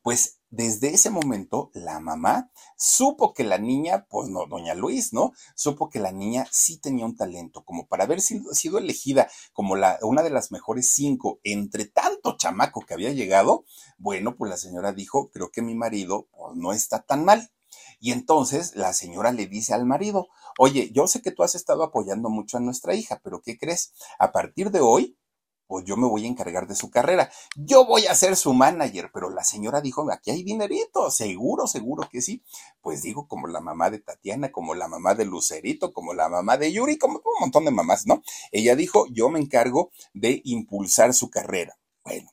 pues 0.01 0.36
desde 0.57 0.91
ese 0.91 1.11
momento 1.11 1.69
la 1.75 1.99
mamá 1.99 2.49
supo 2.75 3.35
que 3.35 3.43
la 3.43 3.59
niña, 3.59 4.07
pues 4.09 4.27
no, 4.27 4.47
doña 4.47 4.73
Luis, 4.73 5.13
¿no? 5.13 5.33
Supo 5.55 5.87
que 5.87 5.99
la 5.99 6.11
niña 6.11 6.47
sí 6.51 6.79
tenía 6.79 7.05
un 7.05 7.15
talento, 7.15 7.63
como 7.63 7.85
para 7.85 8.05
haber 8.05 8.21
sido, 8.21 8.51
sido 8.55 8.79
elegida 8.79 9.29
como 9.53 9.75
la, 9.75 9.99
una 10.01 10.23
de 10.23 10.31
las 10.31 10.51
mejores 10.51 10.91
cinco 10.91 11.39
entre 11.43 11.85
tanto 11.85 12.37
chamaco 12.37 12.81
que 12.81 12.95
había 12.95 13.11
llegado. 13.11 13.65
Bueno, 13.99 14.35
pues 14.35 14.49
la 14.49 14.57
señora 14.57 14.93
dijo, 14.93 15.29
creo 15.29 15.51
que 15.51 15.61
mi 15.61 15.75
marido 15.75 16.27
pues, 16.31 16.55
no 16.55 16.73
está 16.73 17.03
tan 17.03 17.23
mal. 17.23 17.51
Y 17.99 18.11
entonces 18.11 18.75
la 18.75 18.93
señora 18.93 19.31
le 19.31 19.45
dice 19.45 19.75
al 19.75 19.85
marido, 19.85 20.27
oye, 20.57 20.89
yo 20.91 21.05
sé 21.05 21.21
que 21.21 21.31
tú 21.31 21.43
has 21.43 21.53
estado 21.53 21.83
apoyando 21.83 22.29
mucho 22.29 22.57
a 22.57 22.61
nuestra 22.61 22.95
hija, 22.95 23.21
pero 23.23 23.41
¿qué 23.43 23.59
crees? 23.59 23.93
A 24.17 24.31
partir 24.31 24.71
de 24.71 24.79
hoy, 24.81 25.19
pues 25.67 25.85
yo 25.85 25.97
me 25.97 26.07
voy 26.07 26.25
a 26.25 26.27
encargar 26.27 26.67
de 26.67 26.75
su 26.75 26.89
carrera. 26.89 27.29
Yo 27.55 27.85
voy 27.85 28.07
a 28.07 28.15
ser 28.15 28.35
su 28.35 28.53
manager, 28.53 29.11
pero 29.13 29.29
la 29.29 29.43
señora 29.43 29.81
dijo, 29.81 30.09
aquí 30.11 30.31
hay 30.31 30.43
dinerito, 30.43 31.11
seguro, 31.11 31.67
seguro 31.67 32.07
que 32.11 32.21
sí. 32.21 32.43
Pues 32.81 33.01
digo, 33.01 33.27
como 33.27 33.47
la 33.47 33.61
mamá 33.61 33.89
de 33.89 33.99
Tatiana, 33.99 34.51
como 34.51 34.73
la 34.75 34.87
mamá 34.87 35.13
de 35.13 35.25
Lucerito, 35.25 35.93
como 35.93 36.13
la 36.13 36.29
mamá 36.29 36.57
de 36.57 36.71
Yuri, 36.71 36.97
como 36.97 37.15
un 37.17 37.39
montón 37.39 37.65
de 37.65 37.71
mamás, 37.71 38.07
¿no? 38.07 38.23
Ella 38.51 38.75
dijo, 38.75 39.05
yo 39.11 39.29
me 39.29 39.39
encargo 39.39 39.91
de 40.13 40.41
impulsar 40.45 41.13
su 41.13 41.29
carrera. 41.29 41.77
Bueno, 42.03 42.29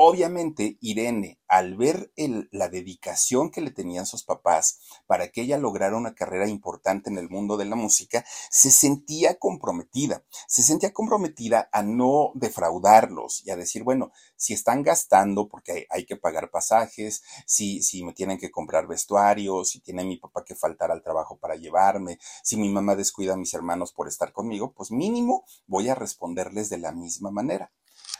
Obviamente, 0.00 0.78
Irene, 0.80 1.40
al 1.48 1.76
ver 1.76 2.12
la 2.52 2.68
dedicación 2.68 3.50
que 3.50 3.60
le 3.60 3.72
tenían 3.72 4.06
sus 4.06 4.22
papás 4.22 4.78
para 5.08 5.32
que 5.32 5.40
ella 5.40 5.58
lograra 5.58 5.96
una 5.96 6.14
carrera 6.14 6.46
importante 6.46 7.10
en 7.10 7.18
el 7.18 7.28
mundo 7.28 7.56
de 7.56 7.64
la 7.64 7.74
música, 7.74 8.24
se 8.48 8.70
sentía 8.70 9.40
comprometida, 9.40 10.24
se 10.46 10.62
sentía 10.62 10.92
comprometida 10.92 11.68
a 11.72 11.82
no 11.82 12.30
defraudarlos 12.36 13.44
y 13.44 13.50
a 13.50 13.56
decir, 13.56 13.82
bueno, 13.82 14.12
si 14.36 14.54
están 14.54 14.84
gastando 14.84 15.48
porque 15.48 15.88
hay, 15.90 16.06
que 16.06 16.14
pagar 16.14 16.52
pasajes, 16.52 17.24
si, 17.44 17.82
si 17.82 18.04
me 18.04 18.12
tienen 18.12 18.38
que 18.38 18.52
comprar 18.52 18.86
vestuario, 18.86 19.64
si 19.64 19.80
tiene 19.80 20.04
mi 20.04 20.16
papá 20.16 20.44
que 20.44 20.54
faltar 20.54 20.92
al 20.92 21.02
trabajo 21.02 21.38
para 21.38 21.56
llevarme, 21.56 22.20
si 22.44 22.56
mi 22.56 22.68
mamá 22.68 22.94
descuida 22.94 23.34
a 23.34 23.36
mis 23.36 23.52
hermanos 23.52 23.92
por 23.92 24.06
estar 24.06 24.32
conmigo, 24.32 24.72
pues 24.74 24.92
mínimo 24.92 25.44
voy 25.66 25.88
a 25.88 25.96
responderles 25.96 26.70
de 26.70 26.78
la 26.78 26.92
misma 26.92 27.32
manera. 27.32 27.72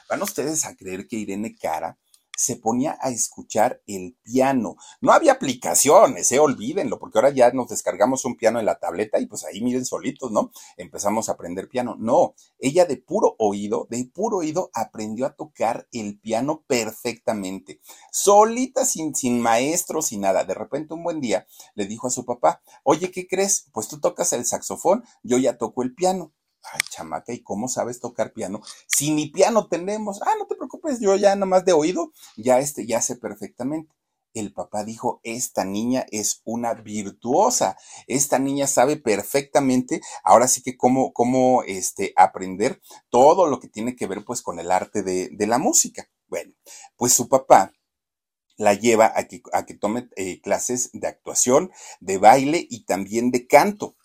Van 0.08 0.22
ustedes 0.22 0.64
a 0.64 0.74
creer 0.74 1.06
que 1.06 1.16
Irene 1.16 1.54
Cara 1.56 1.98
se 2.38 2.54
ponía 2.54 2.96
a 3.00 3.10
escuchar 3.10 3.82
el 3.88 4.16
piano. 4.22 4.76
No 5.00 5.10
había 5.10 5.32
aplicaciones, 5.32 6.30
eh, 6.30 6.38
olvídenlo, 6.38 7.00
porque 7.00 7.18
ahora 7.18 7.30
ya 7.30 7.50
nos 7.50 7.68
descargamos 7.68 8.24
un 8.24 8.36
piano 8.36 8.60
en 8.60 8.66
la 8.66 8.78
tableta 8.78 9.18
y 9.18 9.26
pues 9.26 9.44
ahí 9.44 9.60
miren 9.60 9.84
solitos, 9.84 10.30
¿no? 10.30 10.52
Empezamos 10.76 11.28
a 11.28 11.32
aprender 11.32 11.68
piano. 11.68 11.96
No, 11.98 12.36
ella 12.60 12.84
de 12.84 12.96
puro 12.96 13.34
oído, 13.38 13.88
de 13.90 14.08
puro 14.14 14.36
oído 14.36 14.70
aprendió 14.72 15.26
a 15.26 15.34
tocar 15.34 15.88
el 15.90 16.20
piano 16.20 16.62
perfectamente. 16.68 17.80
Solita, 18.12 18.84
sin, 18.84 19.16
sin 19.16 19.40
maestro, 19.40 20.00
sin 20.00 20.20
nada. 20.20 20.44
De 20.44 20.54
repente 20.54 20.94
un 20.94 21.02
buen 21.02 21.20
día 21.20 21.44
le 21.74 21.86
dijo 21.86 22.06
a 22.06 22.10
su 22.10 22.24
papá, 22.24 22.62
oye, 22.84 23.10
¿qué 23.10 23.26
crees? 23.26 23.66
Pues 23.72 23.88
tú 23.88 23.98
tocas 23.98 24.32
el 24.32 24.46
saxofón, 24.46 25.02
yo 25.24 25.38
ya 25.38 25.58
toco 25.58 25.82
el 25.82 25.92
piano. 25.92 26.32
Ay, 26.62 26.80
chamaca, 26.90 27.32
¿y 27.32 27.42
cómo 27.42 27.68
sabes 27.68 28.00
tocar 28.00 28.32
piano? 28.32 28.60
Si 28.86 29.10
ni 29.12 29.28
piano 29.30 29.68
tenemos, 29.68 30.20
ah, 30.22 30.34
no 30.38 30.46
te 30.46 30.54
preocupes, 30.56 31.00
yo 31.00 31.16
ya 31.16 31.34
nada 31.34 31.46
más 31.46 31.64
de 31.64 31.72
oído, 31.72 32.12
ya 32.36 32.58
este, 32.58 32.86
ya 32.86 33.00
sé 33.00 33.16
perfectamente. 33.16 33.94
El 34.34 34.52
papá 34.52 34.84
dijo, 34.84 35.20
esta 35.22 35.64
niña 35.64 36.04
es 36.10 36.42
una 36.44 36.74
virtuosa, 36.74 37.76
esta 38.06 38.38
niña 38.38 38.66
sabe 38.66 38.96
perfectamente, 38.96 40.00
ahora 40.22 40.46
sí 40.48 40.62
que 40.62 40.76
cómo, 40.76 41.12
cómo 41.12 41.62
este, 41.64 42.12
aprender 42.16 42.80
todo 43.08 43.46
lo 43.46 43.60
que 43.60 43.68
tiene 43.68 43.96
que 43.96 44.06
ver 44.06 44.24
pues 44.24 44.42
con 44.42 44.60
el 44.60 44.70
arte 44.70 45.02
de, 45.02 45.30
de 45.32 45.46
la 45.46 45.58
música. 45.58 46.08
Bueno, 46.28 46.52
pues 46.96 47.14
su 47.14 47.28
papá 47.28 47.72
la 48.58 48.74
lleva 48.74 49.12
a 49.14 49.24
que, 49.28 49.40
a 49.52 49.64
que 49.64 49.74
tome 49.74 50.08
eh, 50.16 50.40
clases 50.40 50.90
de 50.92 51.06
actuación, 51.06 51.70
de 52.00 52.18
baile 52.18 52.66
y 52.68 52.84
también 52.84 53.30
de 53.30 53.46
canto. 53.46 53.96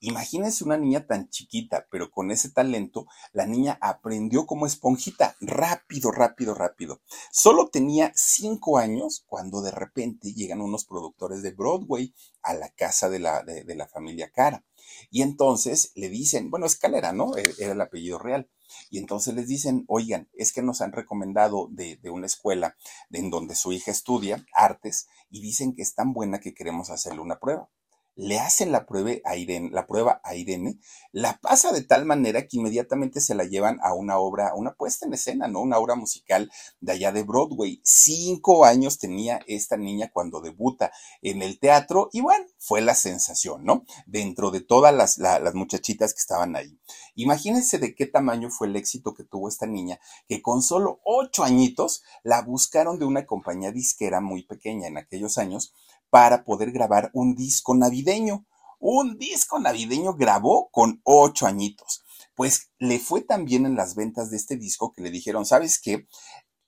Imagínense 0.00 0.62
una 0.62 0.76
niña 0.76 1.06
tan 1.08 1.28
chiquita, 1.28 1.88
pero 1.90 2.12
con 2.12 2.30
ese 2.30 2.50
talento, 2.50 3.08
la 3.32 3.46
niña 3.46 3.78
aprendió 3.80 4.46
como 4.46 4.64
esponjita, 4.64 5.36
rápido, 5.40 6.12
rápido, 6.12 6.54
rápido. 6.54 7.00
Solo 7.32 7.68
tenía 7.68 8.12
cinco 8.14 8.78
años 8.78 9.24
cuando 9.26 9.60
de 9.60 9.72
repente 9.72 10.32
llegan 10.34 10.60
unos 10.60 10.84
productores 10.84 11.42
de 11.42 11.50
Broadway 11.50 12.14
a 12.42 12.54
la 12.54 12.70
casa 12.70 13.10
de 13.10 13.18
la, 13.18 13.42
de, 13.42 13.74
la 13.74 13.88
familia 13.88 14.30
Cara. 14.30 14.64
Y 15.10 15.22
entonces 15.22 15.90
le 15.96 16.08
dicen, 16.08 16.48
bueno, 16.48 16.66
Escalera, 16.66 17.12
¿no? 17.12 17.36
E, 17.36 17.52
era 17.58 17.72
el 17.72 17.80
apellido 17.80 18.20
real. 18.20 18.48
Y 18.90 18.98
entonces 18.98 19.34
les 19.34 19.48
dicen, 19.48 19.84
oigan, 19.88 20.28
es 20.34 20.52
que 20.52 20.62
nos 20.62 20.80
han 20.80 20.92
recomendado 20.92 21.68
de, 21.72 21.96
de, 21.96 22.10
una 22.10 22.26
escuela 22.26 22.76
en 23.10 23.30
donde 23.30 23.56
su 23.56 23.72
hija 23.72 23.90
estudia 23.90 24.46
artes 24.52 25.08
y 25.28 25.40
dicen 25.40 25.74
que 25.74 25.82
es 25.82 25.94
tan 25.94 26.12
buena 26.12 26.38
que 26.38 26.54
queremos 26.54 26.90
hacerle 26.90 27.20
una 27.20 27.40
prueba 27.40 27.68
le 28.18 28.40
hacen 28.40 28.72
la 28.72 28.84
prueba 28.84 29.12
a 29.24 29.36
Irene, 29.36 29.70
la 29.70 29.86
prueba 29.86 30.20
a 30.24 30.34
Irene, 30.34 30.80
la 31.12 31.38
pasa 31.40 31.70
de 31.70 31.82
tal 31.82 32.04
manera 32.04 32.48
que 32.48 32.56
inmediatamente 32.56 33.20
se 33.20 33.36
la 33.36 33.44
llevan 33.44 33.78
a 33.80 33.94
una 33.94 34.18
obra, 34.18 34.54
una 34.56 34.74
puesta 34.74 35.06
en 35.06 35.14
escena, 35.14 35.46
¿no? 35.46 35.60
Una 35.60 35.78
obra 35.78 35.94
musical 35.94 36.50
de 36.80 36.92
allá 36.92 37.12
de 37.12 37.22
Broadway. 37.22 37.80
Cinco 37.84 38.64
años 38.64 38.98
tenía 38.98 39.38
esta 39.46 39.76
niña 39.76 40.10
cuando 40.12 40.40
debuta 40.40 40.90
en 41.22 41.42
el 41.42 41.60
teatro 41.60 42.10
y 42.12 42.20
bueno, 42.20 42.44
fue 42.58 42.80
la 42.80 42.96
sensación, 42.96 43.64
¿no? 43.64 43.84
Dentro 44.06 44.50
de 44.50 44.62
todas 44.62 44.92
las, 44.92 45.18
las 45.18 45.54
muchachitas 45.54 46.12
que 46.12 46.20
estaban 46.20 46.56
ahí. 46.56 46.76
Imagínense 47.14 47.78
de 47.78 47.94
qué 47.94 48.06
tamaño 48.06 48.50
fue 48.50 48.66
el 48.66 48.74
éxito 48.74 49.14
que 49.14 49.22
tuvo 49.22 49.48
esta 49.48 49.66
niña, 49.66 50.00
que 50.26 50.42
con 50.42 50.62
solo 50.62 51.00
ocho 51.04 51.44
añitos 51.44 52.02
la 52.24 52.42
buscaron 52.42 52.98
de 52.98 53.04
una 53.04 53.26
compañía 53.26 53.70
disquera 53.70 54.20
muy 54.20 54.42
pequeña 54.42 54.88
en 54.88 54.98
aquellos 54.98 55.38
años 55.38 55.72
para 56.10 56.44
poder 56.44 56.72
grabar 56.72 57.10
un 57.12 57.34
disco 57.34 57.74
navideño. 57.74 58.46
Un 58.78 59.18
disco 59.18 59.58
navideño 59.58 60.14
grabó 60.14 60.68
con 60.70 61.00
ocho 61.04 61.46
añitos. 61.46 62.04
Pues 62.34 62.70
le 62.78 62.98
fue 62.98 63.22
tan 63.22 63.44
bien 63.44 63.66
en 63.66 63.74
las 63.74 63.94
ventas 63.94 64.30
de 64.30 64.36
este 64.36 64.56
disco 64.56 64.92
que 64.92 65.02
le 65.02 65.10
dijeron, 65.10 65.44
¿sabes 65.44 65.80
qué? 65.80 66.06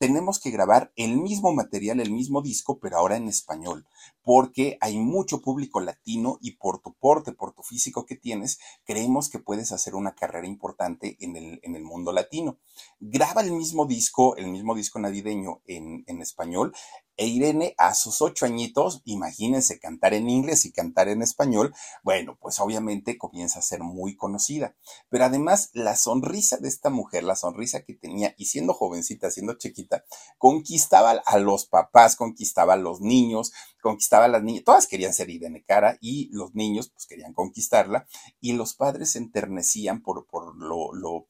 Tenemos 0.00 0.40
que 0.40 0.50
grabar 0.50 0.92
el 0.96 1.18
mismo 1.18 1.52
material, 1.52 2.00
el 2.00 2.10
mismo 2.10 2.40
disco, 2.40 2.78
pero 2.80 2.96
ahora 2.96 3.18
en 3.18 3.28
español, 3.28 3.86
porque 4.22 4.78
hay 4.80 4.98
mucho 4.98 5.42
público 5.42 5.78
latino 5.78 6.38
y 6.40 6.52
por 6.52 6.80
tu 6.80 6.94
porte, 6.94 7.32
por 7.32 7.52
tu 7.52 7.62
físico 7.62 8.06
que 8.06 8.16
tienes, 8.16 8.58
creemos 8.86 9.28
que 9.28 9.40
puedes 9.40 9.72
hacer 9.72 9.94
una 9.94 10.14
carrera 10.14 10.46
importante 10.46 11.18
en 11.20 11.36
el, 11.36 11.60
en 11.62 11.76
el 11.76 11.84
mundo 11.84 12.12
latino. 12.12 12.56
Graba 12.98 13.42
el 13.42 13.52
mismo 13.52 13.84
disco, 13.84 14.36
el 14.36 14.46
mismo 14.46 14.74
disco 14.74 14.98
navideño 14.98 15.60
en, 15.66 16.02
en 16.06 16.22
español, 16.22 16.72
e 17.20 17.26
Irene, 17.26 17.74
a 17.76 17.92
sus 17.92 18.22
ocho 18.22 18.46
añitos, 18.46 19.02
imagínense 19.04 19.78
cantar 19.78 20.14
en 20.14 20.30
inglés 20.30 20.64
y 20.64 20.72
cantar 20.72 21.08
en 21.08 21.20
español, 21.20 21.74
bueno, 22.02 22.38
pues 22.40 22.58
obviamente 22.60 23.18
comienza 23.18 23.58
a 23.58 23.62
ser 23.62 23.80
muy 23.80 24.16
conocida. 24.16 24.74
Pero 25.10 25.26
además, 25.26 25.68
la 25.74 25.96
sonrisa 25.96 26.56
de 26.56 26.68
esta 26.68 26.88
mujer, 26.88 27.24
la 27.24 27.36
sonrisa 27.36 27.82
que 27.82 27.92
tenía, 27.92 28.34
y 28.38 28.46
siendo 28.46 28.72
jovencita, 28.72 29.30
siendo 29.30 29.58
chiquita, 29.58 29.89
conquistaba 30.38 31.22
a 31.24 31.38
los 31.38 31.66
papás, 31.66 32.16
conquistaba 32.16 32.74
a 32.74 32.76
los 32.76 33.00
niños, 33.00 33.52
conquistaba 33.82 34.26
a 34.26 34.28
las 34.28 34.42
niñas, 34.42 34.64
todas 34.64 34.86
querían 34.86 35.14
ser 35.14 35.30
Irene 35.30 35.64
Cara 35.64 35.98
y 36.00 36.28
los 36.32 36.54
niños 36.54 36.90
pues 36.90 37.06
querían 37.06 37.34
conquistarla 37.34 38.06
y 38.40 38.52
los 38.52 38.74
padres 38.74 39.12
se 39.12 39.18
enternecían 39.18 40.02
por, 40.02 40.26
por 40.26 40.56
lo, 40.56 40.92
lo 40.94 41.26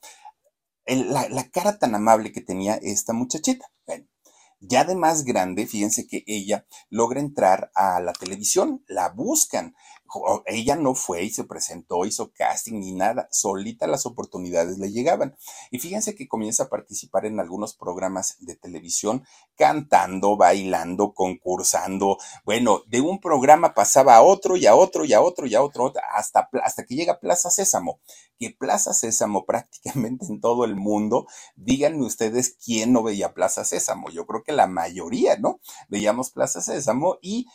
la, 0.87 1.29
la, 1.29 1.49
cara 1.51 1.79
tan 1.79 1.95
amable 1.95 2.33
que 2.33 2.41
tenía 2.41 2.75
esta 2.75 3.13
muchachita. 3.13 3.71
Bueno, 3.87 4.07
ya 4.61 4.85
de 4.85 4.95
más 4.95 5.25
grande, 5.25 5.67
fíjense 5.67 6.07
que 6.07 6.23
ella 6.27 6.67
logra 6.91 7.21
entrar 7.21 7.71
a 7.75 8.01
la 8.01 8.13
televisión, 8.13 8.85
la 8.87 9.09
buscan. 9.09 9.75
Ella 10.47 10.77
no 10.77 10.95
fue 10.95 11.25
y 11.25 11.31
se 11.31 11.45
presentó, 11.45 12.05
hizo 12.05 12.33
casting 12.33 12.81
ni 12.81 12.93
nada, 12.93 13.29
solita 13.31 13.87
las 13.87 14.07
oportunidades 14.07 14.79
le 14.79 14.91
llegaban. 14.91 15.37
Y 15.71 15.79
fíjense 15.79 16.15
que 16.15 16.29
comienza 16.29 16.65
a 16.65 16.69
participar 16.69 17.27
en 17.27 17.41
algunos 17.41 17.75
programas 17.75 18.37
de 18.41 18.57
televisión, 18.57 19.25
cantando, 19.57 20.37
bailando, 20.37 21.15
concursando. 21.15 22.19
Bueno, 22.45 22.83
de 22.87 23.01
un 23.01 23.21
programa 23.21 23.75
pasaba 23.75 24.17
a 24.17 24.23
otro 24.23 24.57
y 24.57 24.67
a 24.67 24.75
otro 24.75 25.05
y 25.05 25.13
a 25.13 25.21
otro 25.21 25.47
y 25.47 25.55
a 25.55 25.63
otro, 25.63 25.93
hasta, 26.15 26.49
hasta 26.63 26.85
que 26.85 26.95
llega 26.95 27.21
Plaza 27.21 27.51
Sésamo 27.51 28.01
que 28.41 28.51
Plaza 28.59 28.95
Sésamo 28.95 29.45
prácticamente 29.47 30.27
en 30.27 30.41
todo 30.41 30.65
el 30.65 30.75
mundo, 30.75 31.27
díganme 31.55 32.05
ustedes 32.07 32.57
quién 32.65 32.93
no 32.93 33.03
veía 33.03 33.35
Plaza 33.35 33.65
Sésamo. 33.65 34.11
Yo 34.11 34.27
creo 34.27 34.43
que 34.43 34.53
la 34.53 34.67
mayoría, 34.67 35.37
¿no? 35.37 35.61
Veíamos 35.89 36.31
Plaza 36.31 36.63
Sésamo 36.63 37.19
y 37.21 37.47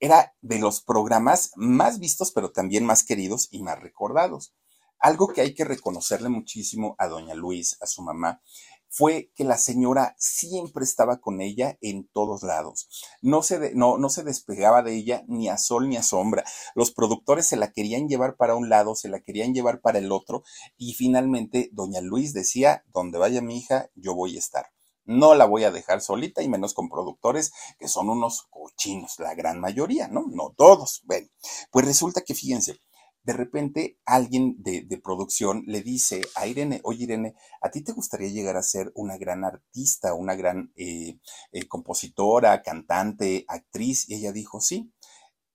era 0.00 0.34
de 0.40 0.58
los 0.58 0.82
programas 0.82 1.52
más 1.56 1.98
vistos, 1.98 2.32
pero 2.32 2.52
también 2.52 2.84
más 2.84 3.04
queridos 3.04 3.48
y 3.50 3.62
más 3.62 3.80
recordados. 3.80 4.54
Algo 4.98 5.28
que 5.28 5.40
hay 5.40 5.54
que 5.54 5.64
reconocerle 5.64 6.28
muchísimo 6.28 6.94
a 6.98 7.08
doña 7.08 7.34
Luis, 7.34 7.76
a 7.80 7.86
su 7.86 8.02
mamá, 8.02 8.40
fue 8.88 9.32
que 9.34 9.44
la 9.44 9.56
señora 9.56 10.14
siempre 10.18 10.84
estaba 10.84 11.18
con 11.18 11.40
ella 11.40 11.78
en 11.80 12.06
todos 12.12 12.42
lados. 12.42 12.88
No 13.22 13.42
se, 13.42 13.74
no, 13.74 13.96
no 13.96 14.10
se 14.10 14.22
despegaba 14.22 14.82
de 14.82 14.94
ella 14.94 15.24
ni 15.26 15.48
a 15.48 15.56
sol 15.56 15.88
ni 15.88 15.96
a 15.96 16.02
sombra. 16.02 16.44
Los 16.74 16.92
productores 16.92 17.46
se 17.46 17.56
la 17.56 17.72
querían 17.72 18.06
llevar 18.06 18.36
para 18.36 18.54
un 18.54 18.68
lado, 18.68 18.94
se 18.94 19.08
la 19.08 19.20
querían 19.20 19.54
llevar 19.54 19.80
para 19.80 19.98
el 19.98 20.12
otro 20.12 20.42
y 20.76 20.92
finalmente 20.92 21.70
doña 21.72 22.02
Luis 22.02 22.34
decía, 22.34 22.84
donde 22.92 23.18
vaya 23.18 23.40
mi 23.40 23.58
hija, 23.58 23.88
yo 23.94 24.14
voy 24.14 24.36
a 24.36 24.40
estar. 24.40 24.66
No 25.04 25.34
la 25.34 25.46
voy 25.46 25.64
a 25.64 25.70
dejar 25.70 26.00
solita 26.00 26.42
y 26.42 26.48
menos 26.48 26.74
con 26.74 26.88
productores 26.88 27.52
que 27.78 27.88
son 27.88 28.08
unos 28.08 28.46
cochinos, 28.50 29.18
la 29.18 29.34
gran 29.34 29.60
mayoría, 29.60 30.08
¿no? 30.08 30.26
No 30.28 30.54
todos. 30.56 31.02
Bueno, 31.04 31.28
pues 31.70 31.86
resulta 31.86 32.20
que 32.20 32.34
fíjense, 32.34 32.78
de 33.24 33.32
repente 33.32 33.98
alguien 34.04 34.56
de, 34.62 35.00
producción 35.02 35.64
le 35.66 35.82
dice 35.82 36.22
a 36.34 36.46
Irene, 36.46 36.80
oye 36.84 37.04
Irene, 37.04 37.34
¿a 37.60 37.70
ti 37.70 37.82
te 37.82 37.92
gustaría 37.92 38.28
llegar 38.28 38.56
a 38.56 38.62
ser 38.62 38.92
una 38.94 39.16
gran 39.16 39.44
artista, 39.44 40.14
una 40.14 40.34
gran 40.34 40.72
eh, 40.76 41.18
eh, 41.52 41.68
compositora, 41.68 42.62
cantante, 42.62 43.44
actriz? 43.48 44.08
Y 44.08 44.14
ella 44.16 44.32
dijo, 44.32 44.60
sí. 44.60 44.92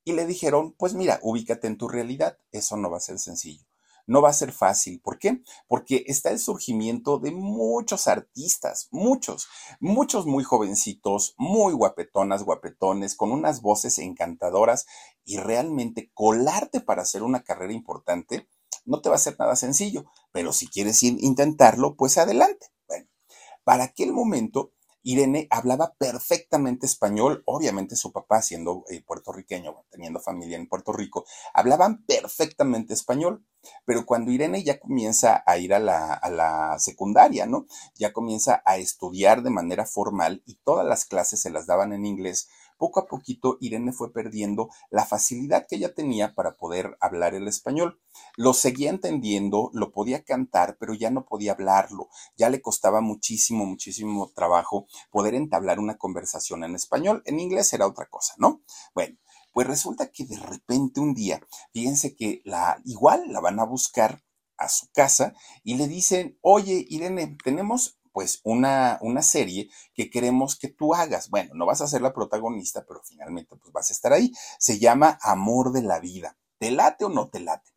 Y 0.03 0.13
le 0.13 0.25
dijeron, 0.25 0.73
pues 0.77 0.93
mira, 0.93 1.19
ubícate 1.21 1.67
en 1.67 1.77
tu 1.77 1.89
realidad, 1.89 2.37
eso 2.51 2.77
no 2.77 2.89
va 2.89 2.97
a 2.97 3.01
ser 3.01 3.19
sencillo. 3.19 3.66
No 4.07 4.21
va 4.21 4.29
a 4.29 4.33
ser 4.33 4.51
fácil. 4.51 4.99
¿Por 5.01 5.19
qué? 5.19 5.41
Porque 5.67 6.03
está 6.07 6.31
el 6.31 6.39
surgimiento 6.39 7.19
de 7.19 7.31
muchos 7.31 8.07
artistas, 8.07 8.87
muchos, 8.91 9.47
muchos 9.79 10.25
muy 10.25 10.43
jovencitos, 10.43 11.35
muy 11.37 11.73
guapetonas, 11.73 12.43
guapetones, 12.43 13.15
con 13.15 13.31
unas 13.31 13.61
voces 13.61 13.99
encantadoras 13.99 14.87
y 15.25 15.37
realmente 15.37 16.09
colarte 16.13 16.79
para 16.79 17.03
hacer 17.03 17.21
una 17.21 17.43
carrera 17.43 17.73
importante 17.73 18.47
no 18.87 19.01
te 19.01 19.09
va 19.09 19.15
a 19.15 19.19
ser 19.19 19.35
nada 19.37 19.55
sencillo, 19.55 20.05
pero 20.31 20.53
si 20.53 20.67
quieres 20.67 21.03
intentarlo, 21.03 21.95
pues 21.95 22.17
adelante. 22.17 22.67
Bueno, 22.87 23.07
para 23.63 23.83
aquel 23.83 24.13
momento 24.13 24.71
Irene 25.07 25.47
hablaba 25.51 25.93
perfectamente 25.97 26.85
español, 26.85 27.41
obviamente 27.45 27.95
su 27.95 28.11
papá 28.11 28.41
siendo 28.41 28.83
eh, 28.89 29.01
puertorriqueño, 29.07 29.85
teniendo 29.89 30.19
familia 30.19 30.57
en 30.57 30.67
Puerto 30.67 30.91
Rico, 30.91 31.25
hablaban 31.53 32.03
perfectamente 32.05 32.93
español, 32.93 33.45
pero 33.85 34.05
cuando 34.05 34.31
Irene 34.31 34.65
ya 34.65 34.79
comienza 34.79 35.43
a 35.45 35.57
ir 35.59 35.73
a 35.73 35.79
la, 35.79 36.13
a 36.13 36.29
la 36.29 36.77
secundaria, 36.79 37.45
¿no? 37.45 37.67
Ya 37.95 38.11
comienza 38.11 38.61
a 38.65 38.75
estudiar 38.79 39.43
de 39.43 39.49
manera 39.49 39.85
formal 39.85 40.43
y 40.45 40.55
todas 40.65 40.85
las 40.85 41.05
clases 41.05 41.39
se 41.39 41.51
las 41.51 41.67
daban 41.67 41.93
en 41.93 42.05
inglés, 42.05 42.49
poco 42.77 42.99
a 42.99 43.07
poquito 43.07 43.57
Irene 43.59 43.91
fue 43.91 44.13
perdiendo 44.13 44.69
la 44.89 45.05
facilidad 45.05 45.65
que 45.67 45.75
ella 45.75 45.93
tenía 45.93 46.33
para 46.33 46.55
poder 46.55 46.97
hablar 46.99 47.35
el 47.35 47.47
español. 47.47 47.99
Lo 48.35 48.53
seguía 48.53 48.89
entendiendo, 48.89 49.69
lo 49.73 49.91
podía 49.91 50.23
cantar, 50.23 50.77
pero 50.79 50.93
ya 50.93 51.09
no 51.09 51.25
podía 51.25 51.53
hablarlo. 51.53 52.09
Ya 52.37 52.49
le 52.49 52.61
costaba 52.61 53.01
muchísimo, 53.01 53.65
muchísimo 53.65 54.31
trabajo 54.33 54.87
poder 55.11 55.35
entablar 55.35 55.79
una 55.79 55.97
conversación 55.97 56.63
en 56.63 56.75
español. 56.75 57.21
En 57.25 57.39
inglés 57.39 57.73
era 57.73 57.87
otra 57.87 58.07
cosa, 58.07 58.33
¿no? 58.37 58.61
Bueno. 58.93 59.17
Pues 59.53 59.65
resulta 59.65 60.11
que 60.11 60.23
de 60.23 60.37
repente 60.37 60.99
un 60.99 61.15
día, 61.15 61.41
fíjense 61.73 62.15
que 62.15 62.43
la 62.45 62.79
igual 62.85 63.23
la 63.31 63.39
van 63.39 63.59
a 63.59 63.63
buscar 63.63 64.23
a 64.57 64.69
su 64.69 64.91
casa 64.91 65.33
y 65.63 65.77
le 65.77 65.87
dicen, 65.87 66.37
oye, 66.41 66.85
Irene, 66.89 67.37
tenemos 67.43 67.99
pues 68.17 68.41
una, 68.43 68.97
una 69.01 69.21
serie 69.21 69.69
que 69.93 70.09
queremos 70.09 70.57
que 70.57 70.69
tú 70.69 70.95
hagas. 70.95 71.29
Bueno, 71.29 71.53
no 71.53 71.67
vas 71.67 71.81
a 71.81 71.87
ser 71.87 72.01
la 72.01 72.15
protagonista, 72.15 72.83
pero 72.87 72.99
finalmente 73.03 73.55
pues 73.55 73.71
vas 73.71 73.91
a 73.91 73.93
estar 73.93 74.11
ahí. 74.11 74.31
Se 74.57 74.79
llama 74.79 75.19
Amor 75.21 75.71
de 75.71 75.83
la 75.83 75.99
Vida. 75.99 76.35
¿Te 76.57 76.71
late 76.71 77.05
o 77.05 77.09
no 77.09 77.29
te 77.29 77.41
late? 77.41 77.69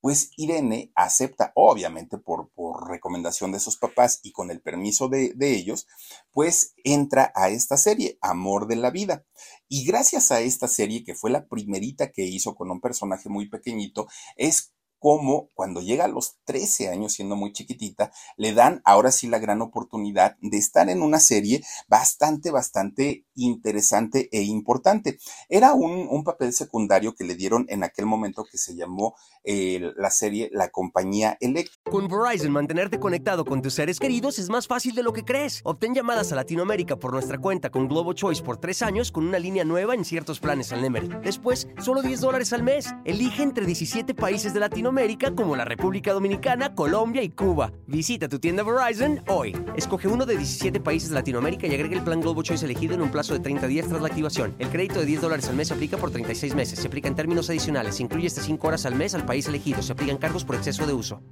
Pues 0.00 0.30
Irene 0.36 0.92
acepta, 0.94 1.50
obviamente 1.56 2.18
por, 2.18 2.50
por 2.50 2.88
recomendación 2.88 3.50
de 3.50 3.58
sus 3.58 3.78
papás 3.78 4.20
y 4.22 4.30
con 4.30 4.52
el 4.52 4.60
permiso 4.60 5.08
de, 5.08 5.32
de, 5.34 5.56
ellos, 5.56 5.88
pues 6.30 6.72
entra 6.84 7.32
a 7.34 7.48
esta 7.48 7.76
serie, 7.76 8.16
Amor 8.20 8.68
de 8.68 8.76
la 8.76 8.90
Vida. 8.90 9.24
Y 9.66 9.84
gracias 9.84 10.30
a 10.30 10.40
esta 10.40 10.68
serie, 10.68 11.02
que 11.02 11.16
fue 11.16 11.32
la 11.32 11.48
primerita 11.48 12.12
que 12.12 12.22
hizo 12.22 12.54
con 12.54 12.70
un 12.70 12.80
personaje 12.80 13.28
muy 13.28 13.48
pequeñito, 13.48 14.06
es 14.36 14.72
como 15.00 15.48
cuando 15.54 15.80
llega 15.80 16.04
a 16.04 16.08
los 16.08 16.36
13 16.44 16.90
años, 16.90 17.14
siendo 17.14 17.34
muy 17.34 17.52
chiquitita, 17.52 18.12
le 18.36 18.52
dan 18.52 18.82
ahora 18.84 19.10
sí 19.10 19.26
la 19.26 19.38
gran 19.38 19.62
oportunidad 19.62 20.36
de 20.42 20.58
estar 20.58 20.90
en 20.90 21.02
una 21.02 21.18
serie 21.18 21.64
bastante, 21.88 22.50
bastante 22.50 23.24
interesante 23.34 24.28
e 24.30 24.42
importante. 24.42 25.18
Era 25.48 25.72
un, 25.72 26.06
un 26.10 26.22
papel 26.22 26.52
secundario 26.52 27.14
que 27.14 27.24
le 27.24 27.34
dieron 27.34 27.64
en 27.70 27.82
aquel 27.82 28.04
momento 28.04 28.44
que 28.44 28.58
se 28.58 28.76
llamó 28.76 29.16
eh, 29.42 29.90
la 29.96 30.10
serie 30.10 30.50
La 30.52 30.68
Compañía 30.68 31.38
Electra. 31.40 31.90
Con 31.90 32.06
Verizon, 32.06 32.52
mantenerte 32.52 33.00
conectado 33.00 33.46
con 33.46 33.62
tus 33.62 33.72
seres 33.72 33.98
queridos 33.98 34.38
es 34.38 34.50
más 34.50 34.66
fácil 34.66 34.94
de 34.94 35.02
lo 35.02 35.14
que 35.14 35.24
crees. 35.24 35.62
Obtén 35.64 35.94
llamadas 35.94 36.30
a 36.30 36.36
Latinoamérica 36.36 36.96
por 36.96 37.14
nuestra 37.14 37.38
cuenta 37.38 37.70
con 37.70 37.88
Globo 37.88 38.12
Choice 38.12 38.42
por 38.42 38.58
tres 38.58 38.82
años 38.82 39.10
con 39.10 39.26
una 39.26 39.38
línea 39.38 39.64
nueva 39.64 39.94
en 39.94 40.04
ciertos 40.04 40.40
planes 40.40 40.72
al 40.72 40.82
Nemery. 40.82 41.08
Después, 41.24 41.68
solo 41.80 42.02
10 42.02 42.20
dólares 42.20 42.52
al 42.52 42.62
mes. 42.62 42.94
Elige 43.06 43.42
entre 43.42 43.64
17 43.64 44.14
países 44.14 44.52
de 44.52 44.60
Latinoamérica 44.60 44.89
América 44.90 45.34
como 45.34 45.56
la 45.56 45.64
República 45.64 46.12
Dominicana, 46.12 46.74
Colombia 46.74 47.22
y 47.22 47.30
Cuba. 47.30 47.72
Visita 47.86 48.28
tu 48.28 48.38
tienda 48.38 48.62
Verizon 48.62 49.22
hoy. 49.28 49.56
Escoge 49.76 50.08
uno 50.08 50.26
de 50.26 50.36
17 50.36 50.80
países 50.80 51.08
de 51.08 51.14
Latinoamérica 51.14 51.66
y 51.66 51.74
agrega 51.74 51.96
el 51.96 52.04
plan 52.04 52.20
Globo 52.20 52.42
Choice 52.42 52.64
elegido 52.64 52.94
en 52.94 53.02
un 53.02 53.10
plazo 53.10 53.32
de 53.32 53.40
30 53.40 53.66
días 53.68 53.88
tras 53.88 54.02
la 54.02 54.08
activación. 54.08 54.54
El 54.58 54.68
crédito 54.68 55.00
de 55.00 55.06
10 55.06 55.22
dólares 55.22 55.48
al 55.48 55.56
mes 55.56 55.68
se 55.68 55.74
aplica 55.74 55.96
por 55.96 56.10
36 56.10 56.54
meses. 56.54 56.78
Se 56.78 56.88
aplica 56.88 57.08
en 57.08 57.14
términos 57.14 57.48
adicionales. 57.48 57.96
Se 57.96 58.02
incluye 58.02 58.26
hasta 58.26 58.42
5 58.42 58.66
horas 58.66 58.84
al 58.84 58.94
mes 58.96 59.14
al 59.14 59.24
país 59.24 59.48
elegido. 59.48 59.80
Se 59.80 59.92
aplican 59.92 60.18
cargos 60.18 60.44
por 60.44 60.56
exceso 60.56 60.86
de 60.86 60.92
uso. 60.92 61.22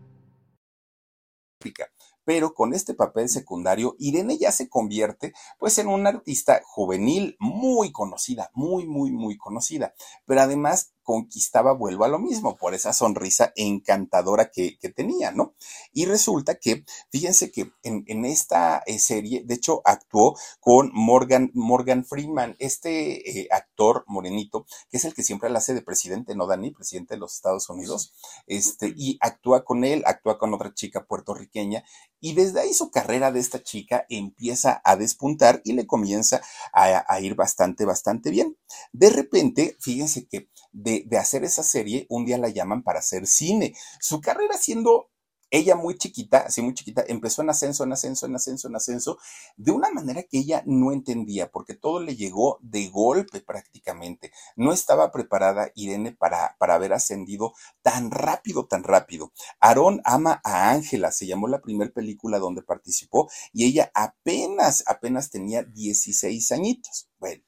Pero 2.24 2.52
con 2.52 2.74
este 2.74 2.92
papel 2.92 3.28
secundario, 3.28 3.96
Irene 3.98 4.36
ya 4.36 4.52
se 4.52 4.68
convierte 4.68 5.32
pues 5.58 5.78
en 5.78 5.88
una 5.88 6.10
artista 6.10 6.60
juvenil 6.62 7.36
muy 7.40 7.90
conocida, 7.90 8.50
muy, 8.52 8.86
muy, 8.86 9.10
muy 9.10 9.38
conocida. 9.38 9.94
Pero 10.26 10.42
además 10.42 10.92
conquistaba, 11.08 11.72
vuelvo 11.72 12.04
a 12.04 12.08
lo 12.08 12.18
mismo, 12.18 12.58
por 12.58 12.74
esa 12.74 12.92
sonrisa 12.92 13.50
encantadora 13.56 14.50
que, 14.50 14.76
tenía, 14.94 15.30
¿no? 15.30 15.54
Y 15.90 16.04
resulta 16.04 16.56
que, 16.56 16.84
fíjense 17.10 17.50
que 17.50 17.72
en, 17.82 18.26
esta 18.26 18.82
eh, 18.84 18.98
serie, 18.98 19.42
de 19.42 19.54
hecho, 19.54 19.80
actuó 19.86 20.36
con 20.60 20.90
Morgan, 20.92 21.50
Morgan 21.54 22.04
Freeman, 22.04 22.56
este 22.58 23.40
eh, 23.40 23.48
actor 23.50 24.04
morenito, 24.06 24.66
que 24.90 24.98
es 24.98 25.06
el 25.06 25.14
que 25.14 25.22
siempre 25.22 25.48
la 25.48 25.60
hace 25.60 25.72
de 25.72 25.80
presidente, 25.80 26.34
¿no, 26.34 26.46
Dani? 26.46 26.72
Presidente 26.72 27.14
de 27.14 27.20
los 27.20 27.32
Estados 27.32 27.70
Unidos. 27.70 28.12
Este, 28.46 28.92
y 28.94 29.16
actúa 29.22 29.64
con 29.64 29.84
él, 29.84 30.02
actúa 30.04 30.38
con 30.38 30.52
otra 30.52 30.74
chica 30.74 31.06
puertorriqueña, 31.06 31.84
y 32.20 32.34
desde 32.34 32.60
ahí 32.60 32.74
su 32.74 32.90
carrera 32.90 33.32
de 33.32 33.40
esta 33.40 33.62
chica 33.62 34.06
empieza 34.08 34.80
a 34.84 34.96
despuntar 34.96 35.60
y 35.64 35.72
le 35.72 35.86
comienza 35.86 36.40
a, 36.72 37.20
ir 37.20 37.34
bastante, 37.34 37.84
bastante 37.84 38.30
bien. 38.30 38.56
De 38.92 39.10
repente, 39.10 39.76
fíjense 39.80 40.26
que 40.26 40.48
de, 40.72 41.06
hacer 41.18 41.44
esa 41.44 41.62
serie, 41.62 42.06
un 42.08 42.24
día 42.24 42.38
la 42.38 42.48
llaman 42.48 42.82
para 42.82 43.00
hacer 43.00 43.26
cine. 43.26 43.74
Su 44.00 44.20
carrera 44.20 44.56
siendo 44.56 45.10
ella 45.50 45.76
muy 45.76 45.96
chiquita, 45.96 46.38
así 46.46 46.62
muy 46.62 46.74
chiquita, 46.74 47.04
empezó 47.08 47.42
en 47.42 47.50
ascenso, 47.50 47.84
en 47.84 47.92
ascenso, 47.92 48.26
en 48.26 48.34
ascenso, 48.36 48.68
en 48.68 48.76
ascenso, 48.76 49.18
de 49.56 49.70
una 49.72 49.90
manera 49.90 50.22
que 50.22 50.38
ella 50.38 50.62
no 50.66 50.92
entendía, 50.92 51.50
porque 51.50 51.74
todo 51.74 52.00
le 52.00 52.16
llegó 52.16 52.58
de 52.60 52.88
golpe 52.88 53.40
prácticamente. 53.40 54.32
No 54.56 54.72
estaba 54.72 55.10
preparada 55.10 55.70
Irene 55.74 56.12
para, 56.12 56.56
para 56.58 56.74
haber 56.74 56.92
ascendido 56.92 57.54
tan 57.82 58.10
rápido, 58.10 58.66
tan 58.66 58.82
rápido. 58.84 59.32
Aarón 59.60 60.00
ama 60.04 60.40
a 60.44 60.70
Ángela, 60.70 61.12
se 61.12 61.26
llamó 61.26 61.48
la 61.48 61.60
primera 61.60 61.90
película 61.92 62.38
donde 62.38 62.62
participó, 62.62 63.30
y 63.52 63.64
ella 63.64 63.90
apenas, 63.94 64.84
apenas 64.86 65.30
tenía 65.30 65.62
16 65.62 66.52
añitos. 66.52 67.08
Bueno, 67.18 67.42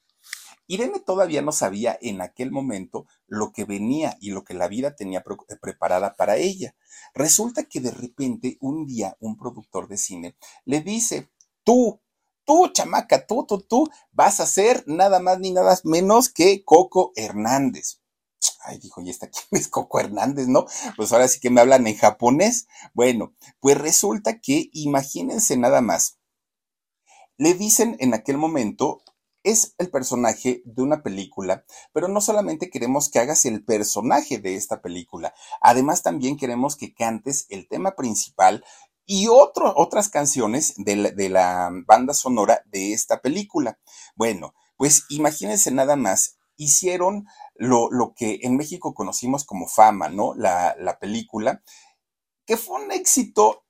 Irene 0.70 1.00
todavía 1.00 1.42
no 1.42 1.50
sabía 1.50 1.98
en 2.00 2.20
aquel 2.20 2.52
momento 2.52 3.04
lo 3.26 3.50
que 3.52 3.64
venía 3.64 4.16
y 4.20 4.30
lo 4.30 4.44
que 4.44 4.54
la 4.54 4.68
vida 4.68 4.94
tenía 4.94 5.18
eh, 5.18 5.56
preparada 5.60 6.14
para 6.14 6.36
ella. 6.36 6.76
Resulta 7.12 7.64
que 7.64 7.80
de 7.80 7.90
repente 7.90 8.56
un 8.60 8.86
día 8.86 9.16
un 9.18 9.36
productor 9.36 9.88
de 9.88 9.96
cine 9.96 10.36
le 10.64 10.80
dice, 10.80 11.28
tú, 11.64 12.00
tú, 12.44 12.68
chamaca, 12.72 13.26
tú, 13.26 13.44
tú, 13.48 13.62
tú, 13.62 13.90
vas 14.12 14.38
a 14.38 14.46
ser 14.46 14.84
nada 14.86 15.18
más 15.18 15.40
ni 15.40 15.50
nada 15.50 15.76
menos 15.82 16.28
que 16.28 16.62
Coco 16.64 17.10
Hernández. 17.16 17.98
Ay, 18.62 18.78
dijo, 18.78 19.00
¿y 19.00 19.10
esta 19.10 19.28
quién 19.28 19.60
es 19.60 19.66
Coco 19.66 19.98
Hernández, 19.98 20.46
no? 20.46 20.66
Pues 20.96 21.12
ahora 21.12 21.26
sí 21.26 21.40
que 21.40 21.50
me 21.50 21.60
hablan 21.60 21.88
en 21.88 21.96
japonés. 21.96 22.68
Bueno, 22.94 23.34
pues 23.58 23.76
resulta 23.76 24.38
que, 24.38 24.70
imagínense 24.72 25.56
nada 25.56 25.80
más, 25.80 26.20
le 27.38 27.54
dicen 27.54 27.96
en 27.98 28.14
aquel 28.14 28.38
momento, 28.38 29.02
es 29.42 29.74
el 29.78 29.90
personaje 29.90 30.62
de 30.64 30.82
una 30.82 31.02
película, 31.02 31.64
pero 31.92 32.08
no 32.08 32.20
solamente 32.20 32.70
queremos 32.70 33.08
que 33.08 33.18
hagas 33.18 33.44
el 33.46 33.64
personaje 33.64 34.38
de 34.38 34.56
esta 34.56 34.82
película, 34.82 35.34
además 35.60 36.02
también 36.02 36.36
queremos 36.36 36.76
que 36.76 36.94
cantes 36.94 37.46
el 37.48 37.68
tema 37.68 37.96
principal 37.96 38.64
y 39.06 39.26
otras 39.28 40.08
canciones 40.08 40.74
de 40.76 40.96
la, 40.96 41.10
de 41.10 41.28
la 41.28 41.70
banda 41.86 42.14
sonora 42.14 42.62
de 42.66 42.92
esta 42.92 43.20
película. 43.20 43.80
Bueno, 44.14 44.54
pues 44.76 45.04
imagínense 45.08 45.72
nada 45.72 45.96
más, 45.96 46.38
hicieron 46.56 47.26
lo, 47.56 47.90
lo, 47.90 48.14
que 48.14 48.38
en 48.42 48.56
México 48.56 48.94
conocimos 48.94 49.44
como 49.44 49.66
fama, 49.66 50.08
¿no? 50.08 50.34
La, 50.34 50.76
la 50.78 50.98
película, 50.98 51.62
que 52.46 52.56
fue 52.56 52.80
un 52.82 52.92
éxito 52.92 53.64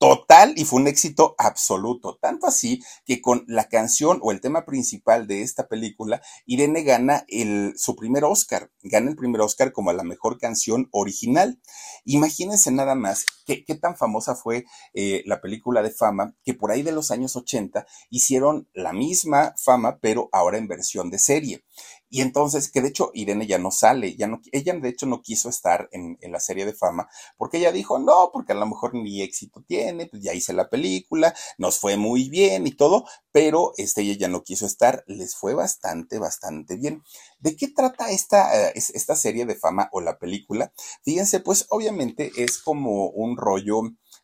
total 0.00 0.54
y 0.56 0.64
fue 0.64 0.80
un 0.80 0.88
éxito 0.88 1.34
absoluto. 1.36 2.16
Tanto 2.20 2.46
así 2.46 2.82
que 3.04 3.20
con 3.20 3.44
la 3.46 3.68
canción 3.68 4.18
o 4.22 4.32
el 4.32 4.40
tema 4.40 4.64
principal 4.64 5.26
de 5.26 5.42
esta 5.42 5.68
película, 5.68 6.22
Irene 6.46 6.82
gana 6.82 7.26
el, 7.28 7.74
su 7.76 7.94
primer 7.96 8.24
Oscar, 8.24 8.70
gana 8.82 9.10
el 9.10 9.16
primer 9.16 9.42
Oscar 9.42 9.72
como 9.72 9.92
la 9.92 10.02
mejor 10.02 10.38
canción 10.38 10.88
original. 10.90 11.60
Imagínense 12.06 12.70
nada 12.72 12.94
más 12.94 13.26
qué, 13.44 13.62
tan 13.74 13.94
famosa 13.94 14.34
fue 14.34 14.64
eh, 14.94 15.22
la 15.26 15.42
película 15.42 15.82
de 15.82 15.90
fama 15.90 16.34
que 16.44 16.54
por 16.54 16.70
ahí 16.70 16.82
de 16.82 16.92
los 16.92 17.10
años 17.10 17.36
80 17.36 17.86
hicieron 18.08 18.70
la 18.72 18.94
misma 18.94 19.54
fama, 19.62 19.98
pero 20.00 20.30
ahora 20.32 20.56
en 20.56 20.66
versión 20.66 21.10
de 21.10 21.18
serie. 21.18 21.62
Y 22.10 22.22
entonces, 22.22 22.70
que 22.70 22.82
de 22.82 22.88
hecho 22.88 23.12
Irene 23.14 23.46
ya 23.46 23.58
no 23.58 23.70
sale, 23.70 24.16
ya 24.16 24.26
no, 24.26 24.40
ella 24.50 24.74
de 24.74 24.88
hecho 24.88 25.06
no 25.06 25.22
quiso 25.22 25.48
estar 25.48 25.88
en, 25.92 26.18
en, 26.20 26.32
la 26.32 26.40
serie 26.40 26.66
de 26.66 26.72
fama, 26.72 27.08
porque 27.38 27.58
ella 27.58 27.70
dijo, 27.70 28.00
no, 28.00 28.30
porque 28.32 28.52
a 28.52 28.56
lo 28.56 28.66
mejor 28.66 28.94
ni 28.94 29.22
éxito 29.22 29.62
tiene, 29.66 30.06
pues 30.06 30.20
ya 30.20 30.34
hice 30.34 30.52
la 30.52 30.68
película, 30.68 31.34
nos 31.56 31.78
fue 31.78 31.96
muy 31.96 32.28
bien 32.28 32.66
y 32.66 32.72
todo, 32.72 33.06
pero 33.30 33.72
este, 33.76 34.02
ella 34.02 34.16
ya 34.18 34.28
no 34.28 34.42
quiso 34.42 34.66
estar, 34.66 35.04
les 35.06 35.36
fue 35.36 35.54
bastante, 35.54 36.18
bastante 36.18 36.76
bien. 36.76 37.04
¿De 37.38 37.54
qué 37.56 37.68
trata 37.68 38.10
esta, 38.10 38.48
uh, 38.48 38.72
esta 38.74 39.14
serie 39.14 39.46
de 39.46 39.54
fama 39.54 39.88
o 39.92 40.00
la 40.00 40.18
película? 40.18 40.72
Fíjense, 41.04 41.40
pues 41.40 41.66
obviamente 41.70 42.32
es 42.36 42.58
como 42.58 43.08
un 43.10 43.36
rollo 43.36 43.82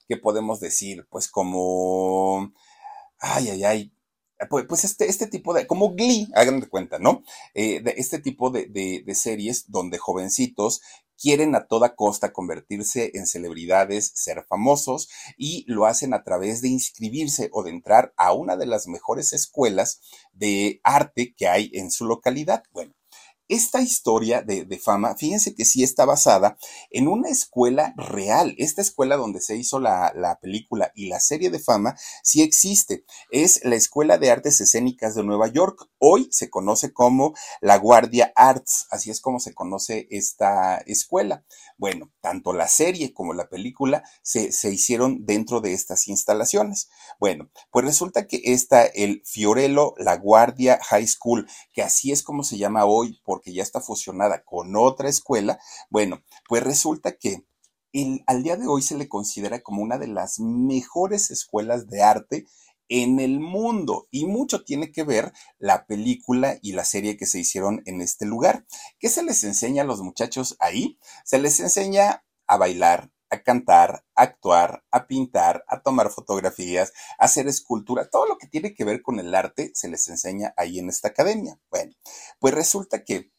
que 0.09 0.17
podemos 0.17 0.61
decir, 0.61 1.07
pues 1.11 1.29
como, 1.29 2.53
ay, 3.19 3.51
ay, 3.51 3.65
ay, 3.65 3.93
pues, 4.51 4.67
pues, 4.69 4.85
este, 4.85 5.09
este 5.09 5.27
tipo 5.27 5.55
de, 5.55 5.67
como 5.67 5.95
Glee, 5.95 6.29
hagan 6.35 6.61
de 6.61 6.69
cuenta, 6.69 6.99
¿no? 6.99 7.23
Eh, 7.55 7.83
este 7.97 8.19
tipo 8.19 8.51
de, 8.51 8.67
de, 8.67 9.03
de, 9.05 9.15
series 9.15 9.71
donde 9.71 9.99
jovencitos 9.99 10.83
quieren 11.19 11.55
a 11.55 11.67
toda 11.67 11.95
costa 11.95 12.33
convertirse 12.33 13.13
en 13.15 13.27
celebridades, 13.27 14.13
ser 14.15 14.45
famosos 14.49 15.09
y 15.37 15.65
lo 15.67 15.87
hacen 15.87 16.15
a 16.15 16.23
través 16.23 16.61
de 16.61 16.69
inscribirse 16.69 17.49
o 17.53 17.63
de 17.63 17.71
entrar 17.71 18.13
a 18.17 18.33
una 18.33 18.57
de 18.57 18.67
las 18.67 18.87
mejores 18.87 19.33
escuelas 19.33 20.01
de 20.33 20.81
arte 20.85 21.35
que 21.35 21.49
hay 21.49 21.71
en 21.73 21.91
su 21.91 22.07
localidad. 22.07 22.63
Bueno, 22.73 22.95
esta 23.49 23.81
historia 23.81 24.43
de, 24.43 24.67
fama, 24.79 25.15
fíjense 25.17 25.55
que 25.55 25.65
sí 25.65 25.83
está 25.83 26.05
basada 26.05 26.59
en 26.91 27.09
una 27.09 27.29
escuela 27.29 27.95
real. 27.97 28.55
Esta 28.59 28.83
escuela 28.83 29.17
donde 29.17 29.41
se 29.41 29.57
hizo 29.57 29.79
la, 29.81 30.13
la, 30.15 30.39
película 30.41 30.93
y 30.95 31.09
la 31.09 31.21
serie 31.21 31.51
de 31.51 31.59
fama 31.59 31.97
sí 32.23 32.43
existe. 32.43 33.05
Es 33.31 33.65
la 33.65 33.77
Escuela 33.77 34.19
de 34.19 34.31
Artes 34.31 34.61
Escénicas 34.61 35.15
de 35.15 35.25
Nueva 35.25 35.49
York. 35.49 35.89
Hoy 35.99 36.29
se 36.31 36.51
conoce 36.51 36.93
como 36.93 37.35
la 37.61 37.79
Guardia 37.79 38.33
Arts. 38.35 38.87
Así 38.91 39.11
es 39.11 39.21
como 39.21 39.41
se 39.41 39.55
conoce 39.55 40.09
esta 40.11 40.79
escuela. 40.79 41.45
Bueno, 41.79 42.11
tanto 42.21 42.53
la 42.53 42.69
serie 42.69 43.13
como 43.13 43.35
la 43.35 43.49
película 43.49 44.03
se, 44.23 44.51
se 44.53 44.73
hicieron 44.73 45.27
dentro 45.27 45.61
de 45.61 45.73
estas 45.73 46.09
instalaciones. 46.09 46.89
Bueno, 47.21 47.51
pues 47.71 47.85
resulta 47.85 48.27
que 48.27 48.41
está 48.45 48.85
el 48.85 49.23
Fiorello 49.25 49.95
La 49.99 50.17
Guardia 50.17 50.79
High 50.83 51.07
School, 51.07 51.47
que 51.73 51.83
así 51.83 52.13
es 52.13 52.23
como 52.23 52.45
se 52.45 52.57
llama 52.57 52.87
hoy 52.87 53.21
porque 53.37 53.53
ya 53.53 53.63
está 53.63 53.83
fusionada 53.83 54.43
con 54.45 54.75
otra 54.77 55.11
escuela. 55.11 55.61
Bueno, 55.91 56.23
pues 56.49 56.63
resulta 56.63 57.19
que 57.19 57.45
al 58.27 58.43
día 58.43 58.57
de 58.57 58.67
hoy 58.67 58.81
se 58.81 58.97
le 58.97 59.11
considera 59.11 59.61
como 59.61 59.83
una 59.83 59.99
de 59.99 60.07
las 60.07 60.41
mejores 60.41 61.31
escuelas 61.31 61.87
de 61.87 62.03
arte 62.03 62.47
en 62.89 63.21
el 63.21 63.39
mundo 63.41 64.09
y 64.11 64.25
mucho 64.25 64.65
tiene 64.65 64.91
que 64.91 65.05
ver 65.05 65.35
la 65.59 65.85
película 65.85 66.59
y 66.63 66.73
la 66.73 66.87
serie 66.87 67.19
que 67.19 67.27
se 67.27 67.39
hicieron 67.39 67.83
en 67.85 68.01
este 68.01 68.25
lugar. 68.25 68.65
¿Qué 68.99 69.11
se 69.11 69.23
les 69.23 69.45
enseña 69.45 69.83
a 69.83 69.87
los 69.87 70.01
muchachos 70.01 70.57
ahí? 70.59 70.99
Se 71.27 71.39
les 71.39 71.61
enseña 71.61 72.25
a 72.47 72.57
bailar, 72.57 73.13
a 73.31 73.43
cantar, 73.43 74.05
a 74.15 74.23
actuar, 74.23 74.85
a 74.91 75.07
pintar, 75.07 75.65
a 75.69 75.81
tomar 75.83 76.11
fotografías, 76.11 76.93
a 77.19 77.25
hacer 77.25 77.49
escultura, 77.49 78.09
todo 78.09 78.27
lo 78.27 78.39
que 78.39 78.47
tiene 78.47 78.75
que 78.75 78.85
ver 78.85 79.03
con 79.03 79.19
el 79.19 79.35
arte 79.35 79.73
se 79.75 79.89
les 79.89 80.09
enseña 80.09 80.55
ahí 80.57 80.79
en 80.79 80.89
esta 80.89 81.09
academia. 81.09 81.59
Bueno, 81.71 81.93
pues 82.39 82.55
resulta 82.55 83.05
que 83.05 83.31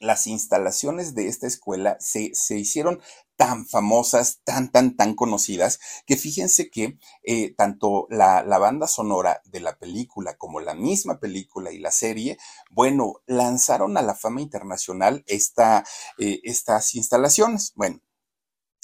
las 0.00 0.26
instalaciones 0.26 1.14
de 1.14 1.28
esta 1.28 1.46
escuela 1.46 1.96
se, 2.00 2.30
se 2.34 2.58
hicieron 2.58 3.00
tan 3.36 3.66
famosas, 3.66 4.40
tan, 4.44 4.70
tan, 4.70 4.96
tan 4.96 5.14
conocidas, 5.14 5.78
que 6.06 6.16
fíjense 6.16 6.70
que 6.70 6.98
eh, 7.22 7.54
tanto 7.54 8.06
la, 8.08 8.42
la, 8.42 8.58
banda 8.58 8.88
sonora 8.88 9.42
de 9.44 9.60
la 9.60 9.78
película 9.78 10.36
como 10.38 10.60
la 10.60 10.74
misma 10.74 11.20
película 11.20 11.70
y 11.70 11.78
la 11.78 11.90
serie, 11.90 12.38
bueno, 12.70 13.14
lanzaron 13.26 13.96
a 13.98 14.02
la 14.02 14.14
fama 14.14 14.40
internacional 14.40 15.22
esta, 15.26 15.84
eh, 16.18 16.40
estas 16.44 16.94
instalaciones. 16.94 17.72
Bueno, 17.74 18.00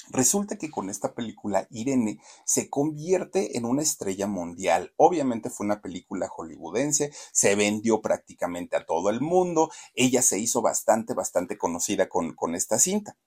Resulta 0.09 0.57
que 0.57 0.69
con 0.69 0.89
esta 0.89 1.13
película 1.13 1.67
Irene 1.71 2.19
se 2.45 2.69
convierte 2.69 3.57
en 3.57 3.65
una 3.65 3.81
estrella 3.81 4.27
mundial. 4.27 4.93
Obviamente 4.97 5.49
fue 5.49 5.65
una 5.65 5.81
película 5.81 6.27
hollywoodense, 6.27 7.11
se 7.31 7.55
vendió 7.55 8.01
prácticamente 8.01 8.75
a 8.75 8.85
todo 8.85 9.09
el 9.09 9.21
mundo, 9.21 9.71
ella 9.95 10.21
se 10.21 10.39
hizo 10.39 10.61
bastante, 10.61 11.13
bastante 11.13 11.57
conocida 11.57 12.09
con, 12.09 12.33
con 12.35 12.55
esta 12.55 12.79
cinta. 12.79 13.17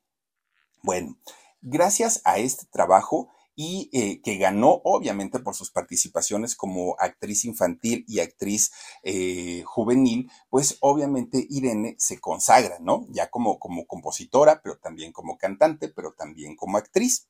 Bueno, 0.83 1.17
gracias 1.63 2.21
a 2.25 2.39
este 2.39 2.67
trabajo 2.67 3.29
y 3.57 3.89
eh, 3.93 4.21
que 4.23 4.37
ganó 4.37 4.83
obviamente 4.85 5.41
por 5.41 5.55
sus 5.55 5.71
participaciones 5.71 6.55
como 6.55 6.95
actriz 6.99 7.45
infantil 7.47 8.05
y 8.07 8.21
actriz 8.21 8.71
eh, 9.03 9.63
juvenil, 9.65 10.31
pues 10.51 10.77
obviamente 10.81 11.47
Irene 11.49 11.97
se 11.99 12.21
consagra, 12.21 12.77
¿no? 12.81 13.07
Ya 13.11 13.29
como, 13.31 13.59
como 13.59 13.87
compositora, 13.87 14.61
pero 14.63 14.77
también 14.79 15.11
como 15.13 15.39
cantante, 15.39 15.89
pero 15.89 16.13
también 16.13 16.55
como 16.55 16.77
actriz. 16.77 17.29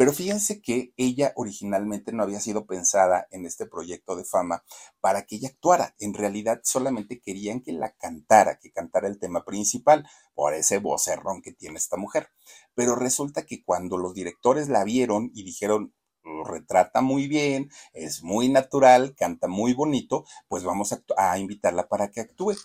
Pero 0.00 0.14
fíjense 0.14 0.62
que 0.62 0.94
ella 0.96 1.34
originalmente 1.36 2.10
no 2.10 2.22
había 2.22 2.40
sido 2.40 2.64
pensada 2.64 3.28
en 3.30 3.44
este 3.44 3.66
proyecto 3.66 4.16
de 4.16 4.24
fama 4.24 4.64
para 5.02 5.26
que 5.26 5.36
ella 5.36 5.48
actuara. 5.48 5.94
En 5.98 6.14
realidad 6.14 6.62
solamente 6.64 7.20
querían 7.20 7.60
que 7.60 7.72
la 7.72 7.92
cantara, 7.92 8.58
que 8.58 8.72
cantara 8.72 9.08
el 9.08 9.18
tema 9.18 9.44
principal, 9.44 10.08
por 10.34 10.54
ese 10.54 10.78
vocerrón 10.78 11.42
que 11.42 11.52
tiene 11.52 11.76
esta 11.76 11.98
mujer. 11.98 12.30
Pero 12.74 12.94
resulta 12.94 13.44
que 13.44 13.62
cuando 13.62 13.98
los 13.98 14.14
directores 14.14 14.70
la 14.70 14.84
vieron 14.84 15.32
y 15.34 15.42
dijeron, 15.42 15.92
lo 16.24 16.44
retrata 16.44 17.02
muy 17.02 17.28
bien, 17.28 17.68
es 17.92 18.22
muy 18.22 18.48
natural, 18.48 19.14
canta 19.14 19.48
muy 19.48 19.74
bonito, 19.74 20.24
pues 20.48 20.64
vamos 20.64 20.94
a, 20.94 21.02
a 21.18 21.38
invitarla 21.38 21.88
para 21.88 22.10
que 22.10 22.22
actúe. 22.22 22.56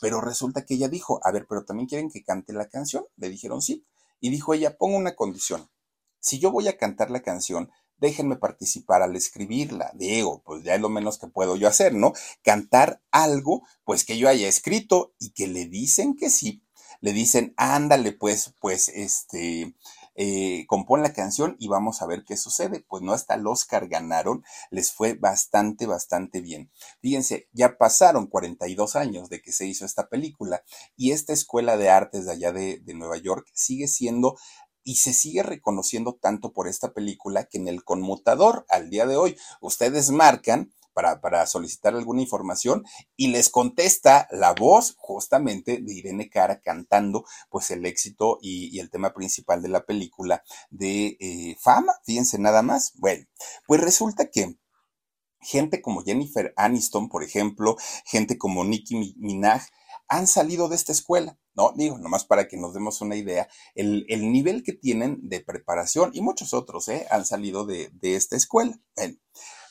Pero 0.00 0.20
resulta 0.20 0.66
que 0.66 0.74
ella 0.74 0.88
dijo, 0.88 1.20
a 1.22 1.30
ver, 1.30 1.46
pero 1.48 1.64
también 1.64 1.86
quieren 1.86 2.10
que 2.10 2.24
cante 2.24 2.52
la 2.52 2.68
canción. 2.68 3.04
Le 3.14 3.28
dijeron 3.28 3.62
sí. 3.62 3.86
Y 4.18 4.30
dijo 4.30 4.54
ella, 4.54 4.76
pongo 4.76 4.96
una 4.96 5.14
condición 5.14 5.70
si 6.20 6.38
yo 6.38 6.50
voy 6.50 6.68
a 6.68 6.76
cantar 6.76 7.10
la 7.10 7.22
canción, 7.22 7.70
déjenme 8.00 8.36
participar 8.36 9.02
al 9.02 9.14
escribirla. 9.14 9.92
Diego, 9.94 10.42
pues 10.44 10.64
ya 10.64 10.74
es 10.74 10.80
lo 10.80 10.88
menos 10.88 11.18
que 11.18 11.28
puedo 11.28 11.56
yo 11.56 11.68
hacer, 11.68 11.94
¿no? 11.94 12.12
Cantar 12.42 13.02
algo, 13.10 13.62
pues 13.84 14.04
que 14.04 14.18
yo 14.18 14.28
haya 14.28 14.48
escrito 14.48 15.14
y 15.18 15.30
que 15.32 15.46
le 15.46 15.66
dicen 15.66 16.16
que 16.16 16.30
sí. 16.30 16.64
Le 17.02 17.12
dicen, 17.12 17.54
ándale, 17.56 18.12
pues, 18.12 18.54
pues, 18.60 18.88
este, 18.88 19.74
eh, 20.16 20.66
compón 20.66 21.02
la 21.02 21.14
canción 21.14 21.56
y 21.58 21.68
vamos 21.68 22.02
a 22.02 22.06
ver 22.06 22.24
qué 22.26 22.36
sucede. 22.36 22.84
Pues 22.86 23.02
no, 23.02 23.12
hasta 23.12 23.34
el 23.34 23.46
Oscar 23.46 23.88
ganaron, 23.88 24.44
les 24.70 24.92
fue 24.92 25.14
bastante, 25.14 25.86
bastante 25.86 26.42
bien. 26.42 26.70
Fíjense, 27.00 27.48
ya 27.52 27.78
pasaron 27.78 28.26
42 28.26 28.96
años 28.96 29.30
de 29.30 29.40
que 29.40 29.52
se 29.52 29.66
hizo 29.66 29.86
esta 29.86 30.08
película 30.08 30.62
y 30.94 31.12
esta 31.12 31.32
escuela 31.32 31.78
de 31.78 31.88
artes 31.88 32.26
de 32.26 32.32
allá 32.32 32.52
de 32.52 32.82
Nueva 32.94 33.16
York 33.16 33.48
sigue 33.54 33.88
siendo 33.88 34.36
y 34.90 34.96
se 34.96 35.14
sigue 35.14 35.44
reconociendo 35.44 36.18
tanto 36.20 36.52
por 36.52 36.66
esta 36.66 36.92
película 36.92 37.44
que 37.44 37.58
en 37.58 37.68
el 37.68 37.84
conmutador 37.84 38.66
al 38.68 38.90
día 38.90 39.06
de 39.06 39.16
hoy 39.16 39.36
ustedes 39.60 40.10
marcan 40.10 40.72
para, 40.92 41.20
para, 41.20 41.46
solicitar 41.46 41.94
alguna 41.94 42.22
información 42.22 42.82
y 43.14 43.28
les 43.28 43.50
contesta 43.50 44.26
la 44.32 44.52
voz 44.52 44.96
justamente 44.98 45.78
de 45.80 45.94
Irene 45.94 46.28
Cara 46.28 46.60
cantando 46.60 47.24
pues 47.50 47.70
el 47.70 47.86
éxito 47.86 48.38
y, 48.42 48.80
el 48.80 48.90
tema 48.90 49.14
principal 49.14 49.62
de 49.62 49.68
la 49.68 49.86
película 49.86 50.42
de 50.70 51.16
eh, 51.20 51.56
fama, 51.60 51.92
fíjense 52.04 52.40
nada 52.40 52.62
más. 52.62 52.92
Bueno, 52.96 53.24
pues 53.68 53.80
resulta 53.80 54.28
que 54.28 54.58
gente 55.40 55.80
como 55.80 56.02
Jennifer 56.02 56.52
Aniston, 56.56 57.08
por 57.08 57.22
ejemplo, 57.22 57.76
gente 58.04 58.38
como 58.38 58.64
Nicki 58.64 59.14
Minaj, 59.16 59.62
han 60.08 60.26
salido 60.26 60.68
de 60.68 60.74
esta 60.74 60.90
escuela. 60.90 61.38
No, 61.54 61.72
digo, 61.76 61.98
nomás 61.98 62.24
para 62.24 62.48
que 62.48 62.56
nos 62.56 62.74
demos 62.74 63.00
una 63.00 63.16
idea, 63.16 63.48
el, 63.74 64.06
el 64.08 64.30
nivel 64.32 64.62
que 64.62 64.72
tienen 64.72 65.18
de 65.22 65.40
preparación 65.40 66.10
y 66.14 66.20
muchos 66.20 66.54
otros 66.54 66.88
¿eh? 66.88 67.06
han 67.10 67.26
salido 67.26 67.66
de, 67.66 67.90
de 67.92 68.14
esta 68.16 68.36
escuela. 68.36 68.80
Bueno, 68.96 69.16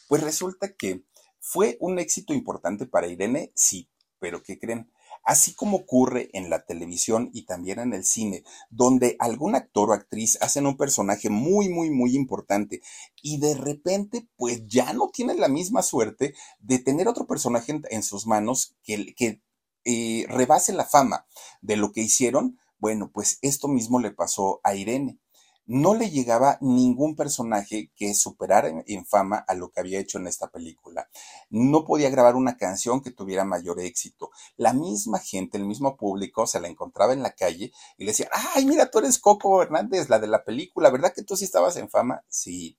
pues 0.07 0.23
resulta 0.23 0.73
que 0.75 1.03
fue 1.39 1.77
un 1.79 1.99
éxito 1.99 2.33
importante 2.33 2.85
para 2.85 3.07
Irene, 3.07 3.51
sí, 3.55 3.89
pero 4.19 4.43
¿qué 4.43 4.59
creen? 4.59 4.91
Así 5.23 5.53
como 5.53 5.77
ocurre 5.77 6.29
en 6.33 6.49
la 6.49 6.65
televisión 6.65 7.29
y 7.33 7.45
también 7.45 7.79
en 7.79 7.93
el 7.93 8.03
cine, 8.03 8.43
donde 8.69 9.15
algún 9.19 9.55
actor 9.55 9.89
o 9.89 9.93
actriz 9.93 10.37
hacen 10.41 10.65
un 10.65 10.77
personaje 10.77 11.29
muy, 11.29 11.69
muy, 11.69 11.89
muy 11.91 12.15
importante 12.15 12.81
y 13.21 13.39
de 13.39 13.53
repente 13.53 14.27
pues 14.37 14.65
ya 14.67 14.93
no 14.93 15.09
tienen 15.09 15.39
la 15.39 15.47
misma 15.47 15.83
suerte 15.83 16.33
de 16.59 16.79
tener 16.79 17.07
otro 17.07 17.27
personaje 17.27 17.71
en, 17.71 17.83
en 17.89 18.03
sus 18.03 18.25
manos 18.27 18.75
que, 18.83 19.13
que 19.13 19.41
eh, 19.85 20.25
rebase 20.29 20.73
la 20.73 20.85
fama 20.85 21.25
de 21.61 21.77
lo 21.77 21.91
que 21.91 22.01
hicieron, 22.01 22.59
bueno, 22.77 23.11
pues 23.13 23.39
esto 23.41 23.67
mismo 23.67 23.99
le 23.99 24.11
pasó 24.11 24.61
a 24.63 24.75
Irene. 24.75 25.19
No 25.65 25.93
le 25.93 26.09
llegaba 26.09 26.57
ningún 26.61 27.15
personaje 27.15 27.91
que 27.95 28.15
superara 28.15 28.69
en, 28.69 28.83
en, 28.87 29.05
fama 29.05 29.45
a 29.47 29.53
lo 29.53 29.69
que 29.69 29.79
había 29.79 29.99
hecho 29.99 30.17
en 30.17 30.25
esta 30.25 30.47
película. 30.47 31.07
No 31.51 31.85
podía 31.85 32.09
grabar 32.09 32.35
una 32.35 32.57
canción 32.57 33.01
que 33.01 33.11
tuviera 33.11 33.45
mayor 33.45 33.79
éxito. 33.79 34.31
La 34.57 34.73
misma 34.73 35.19
gente, 35.19 35.59
el 35.59 35.65
mismo 35.65 35.95
público 35.95 36.47
se 36.47 36.59
la 36.59 36.69
encontraba 36.69 37.13
en 37.13 37.21
la 37.21 37.33
calle 37.33 37.71
y 37.97 38.03
le 38.03 38.11
decía, 38.11 38.29
ay, 38.55 38.65
mira, 38.65 38.89
tú 38.89 38.97
eres 38.97 39.19
Coco 39.19 39.61
Hernández, 39.61 40.09
la 40.09 40.17
de 40.17 40.27
la 40.27 40.43
película, 40.43 40.89
¿verdad 40.89 41.13
que 41.13 41.23
tú 41.23 41.37
sí 41.37 41.45
estabas 41.45 41.77
en 41.77 41.89
fama? 41.89 42.23
Sí. 42.29 42.75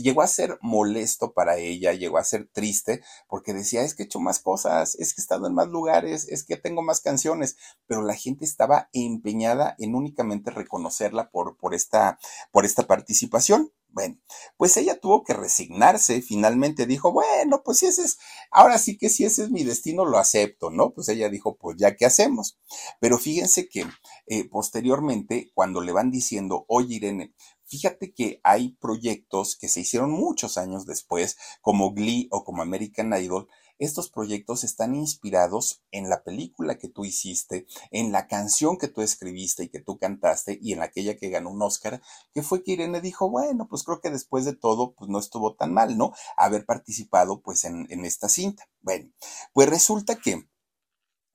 Llegó 0.00 0.22
a 0.22 0.26
ser 0.26 0.58
molesto 0.62 1.32
para 1.32 1.58
ella, 1.58 1.92
llegó 1.92 2.18
a 2.18 2.24
ser 2.24 2.48
triste, 2.50 3.02
porque 3.28 3.52
decía, 3.52 3.82
es 3.82 3.94
que 3.94 4.04
he 4.04 4.06
hecho 4.06 4.20
más 4.20 4.38
cosas, 4.38 4.94
es 4.94 5.12
que 5.12 5.20
he 5.20 5.22
estado 5.24 5.46
en 5.46 5.54
más 5.54 5.68
lugares, 5.68 6.28
es 6.28 6.44
que 6.44 6.56
tengo 6.56 6.82
más 6.82 7.00
canciones, 7.00 7.56
pero 7.86 8.02
la 8.02 8.14
gente 8.14 8.44
estaba 8.44 8.88
empeñada 8.92 9.74
en 9.78 9.94
únicamente 9.94 10.50
reconocerla 10.50 11.30
por, 11.30 11.56
por, 11.56 11.74
esta, 11.74 12.18
por 12.50 12.64
esta 12.64 12.86
participación. 12.86 13.72
Bueno, 13.94 14.16
pues 14.56 14.74
ella 14.78 14.98
tuvo 14.98 15.22
que 15.22 15.34
resignarse, 15.34 16.22
finalmente 16.22 16.86
dijo, 16.86 17.12
bueno, 17.12 17.62
pues 17.62 17.78
si 17.78 17.86
ese 17.86 18.02
es, 18.04 18.18
ahora 18.50 18.78
sí 18.78 18.96
que 18.96 19.10
si 19.10 19.26
ese 19.26 19.42
es 19.42 19.50
mi 19.50 19.64
destino, 19.64 20.06
lo 20.06 20.16
acepto, 20.16 20.70
¿no? 20.70 20.94
Pues 20.94 21.10
ella 21.10 21.28
dijo, 21.28 21.56
pues 21.56 21.76
ya 21.78 21.94
qué 21.94 22.06
hacemos. 22.06 22.58
Pero 23.00 23.18
fíjense 23.18 23.68
que 23.68 23.84
eh, 24.26 24.48
posteriormente, 24.48 25.50
cuando 25.52 25.82
le 25.82 25.92
van 25.92 26.10
diciendo, 26.10 26.64
oye 26.68 26.94
Irene, 26.94 27.34
fíjate 27.72 28.12
que 28.12 28.38
hay 28.44 28.76
proyectos 28.82 29.56
que 29.56 29.66
se 29.66 29.80
hicieron 29.80 30.10
muchos 30.10 30.58
años 30.58 30.84
después, 30.84 31.38
como 31.62 31.94
Glee 31.94 32.28
o 32.30 32.44
como 32.44 32.60
American 32.60 33.14
Idol, 33.18 33.48
estos 33.78 34.10
proyectos 34.10 34.62
están 34.62 34.94
inspirados 34.94 35.82
en 35.90 36.10
la 36.10 36.22
película 36.22 36.76
que 36.76 36.88
tú 36.88 37.06
hiciste, 37.06 37.66
en 37.90 38.12
la 38.12 38.26
canción 38.26 38.76
que 38.76 38.88
tú 38.88 39.00
escribiste 39.00 39.64
y 39.64 39.68
que 39.70 39.80
tú 39.80 39.96
cantaste 39.96 40.58
y 40.60 40.74
en 40.74 40.82
aquella 40.82 41.16
que 41.16 41.30
ganó 41.30 41.48
un 41.48 41.62
Oscar, 41.62 42.02
que 42.34 42.42
fue 42.42 42.62
que 42.62 42.72
Irene 42.72 43.00
dijo, 43.00 43.30
bueno, 43.30 43.66
pues 43.70 43.84
creo 43.84 44.02
que 44.02 44.10
después 44.10 44.44
de 44.44 44.54
todo, 44.54 44.92
pues 44.92 45.08
no 45.08 45.18
estuvo 45.18 45.54
tan 45.54 45.72
mal, 45.72 45.96
¿no? 45.96 46.12
Haber 46.36 46.66
participado 46.66 47.40
pues 47.40 47.64
en, 47.64 47.86
esta 48.04 48.28
cinta. 48.28 48.68
Bueno, 48.82 49.10
pues 49.54 49.70
resulta 49.70 50.16
que, 50.16 50.46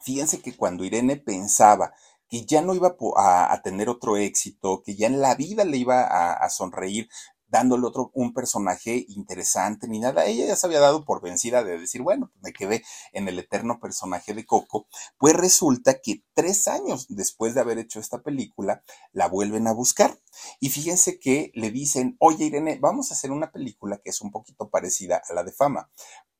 fíjense 0.02 0.40
que 0.40 0.56
cuando 0.56 0.86
Irene 0.86 1.18
pensaba 1.18 1.96
que 2.30 2.46
ya 2.46 2.62
no 2.62 2.74
iba 2.76 2.96
a, 3.18 3.62
tener 3.64 3.90
otro 3.90 4.18
éxito, 4.18 4.84
que 4.84 4.96
ya 4.96 5.08
en 5.08 5.22
la 5.22 5.36
vida 5.36 5.66
le 5.66 5.78
iba 5.78 6.04
a 6.04 6.50
sonreír 6.50 7.10
dándole 7.48 7.88
otro, 7.88 8.12
un 8.14 8.34
personaje 8.34 9.06
interesante 9.10 9.88
ni 9.88 10.00
nada. 10.00 10.26
Ella 10.26 10.46
ya 10.46 10.56
se 10.56 10.68
había 10.68 10.80
dado 10.80 11.06
por 11.06 11.22
vencida 11.22 11.64
de 11.64 11.80
decir, 11.80 12.02
bueno, 12.02 12.30
pues 12.32 12.44
me 12.44 12.54
quedé 12.54 12.84
en 13.14 13.28
el 13.28 13.40
eterno 13.40 13.80
personaje 13.80 14.34
de 14.34 14.46
Coco. 14.46 14.88
Pues 15.18 15.34
resulta 15.34 16.00
que 16.00 16.24
tres 16.34 16.68
años 16.68 17.08
después 17.10 17.54
de 17.54 17.62
haber 17.62 17.78
hecho 17.78 18.00
esta 18.00 18.22
película, 18.22 18.84
la 19.12 19.28
vuelven 19.28 19.68
a 19.68 19.74
buscar. 19.74 20.20
Y 20.60 20.70
fíjense 20.70 21.20
que 21.20 21.52
le 21.56 21.72
dicen, 21.72 22.16
oye 22.20 22.46
Irene, 22.46 22.78
vamos 22.80 23.12
a 23.12 23.14
hacer 23.14 23.32
una 23.32 23.52
película 23.52 24.00
que 24.04 24.10
es 24.10 24.22
un 24.22 24.32
poquito 24.32 24.70
parecida 24.70 25.22
a 25.28 25.34
la 25.34 25.44
de 25.44 25.52
fama, 25.52 25.90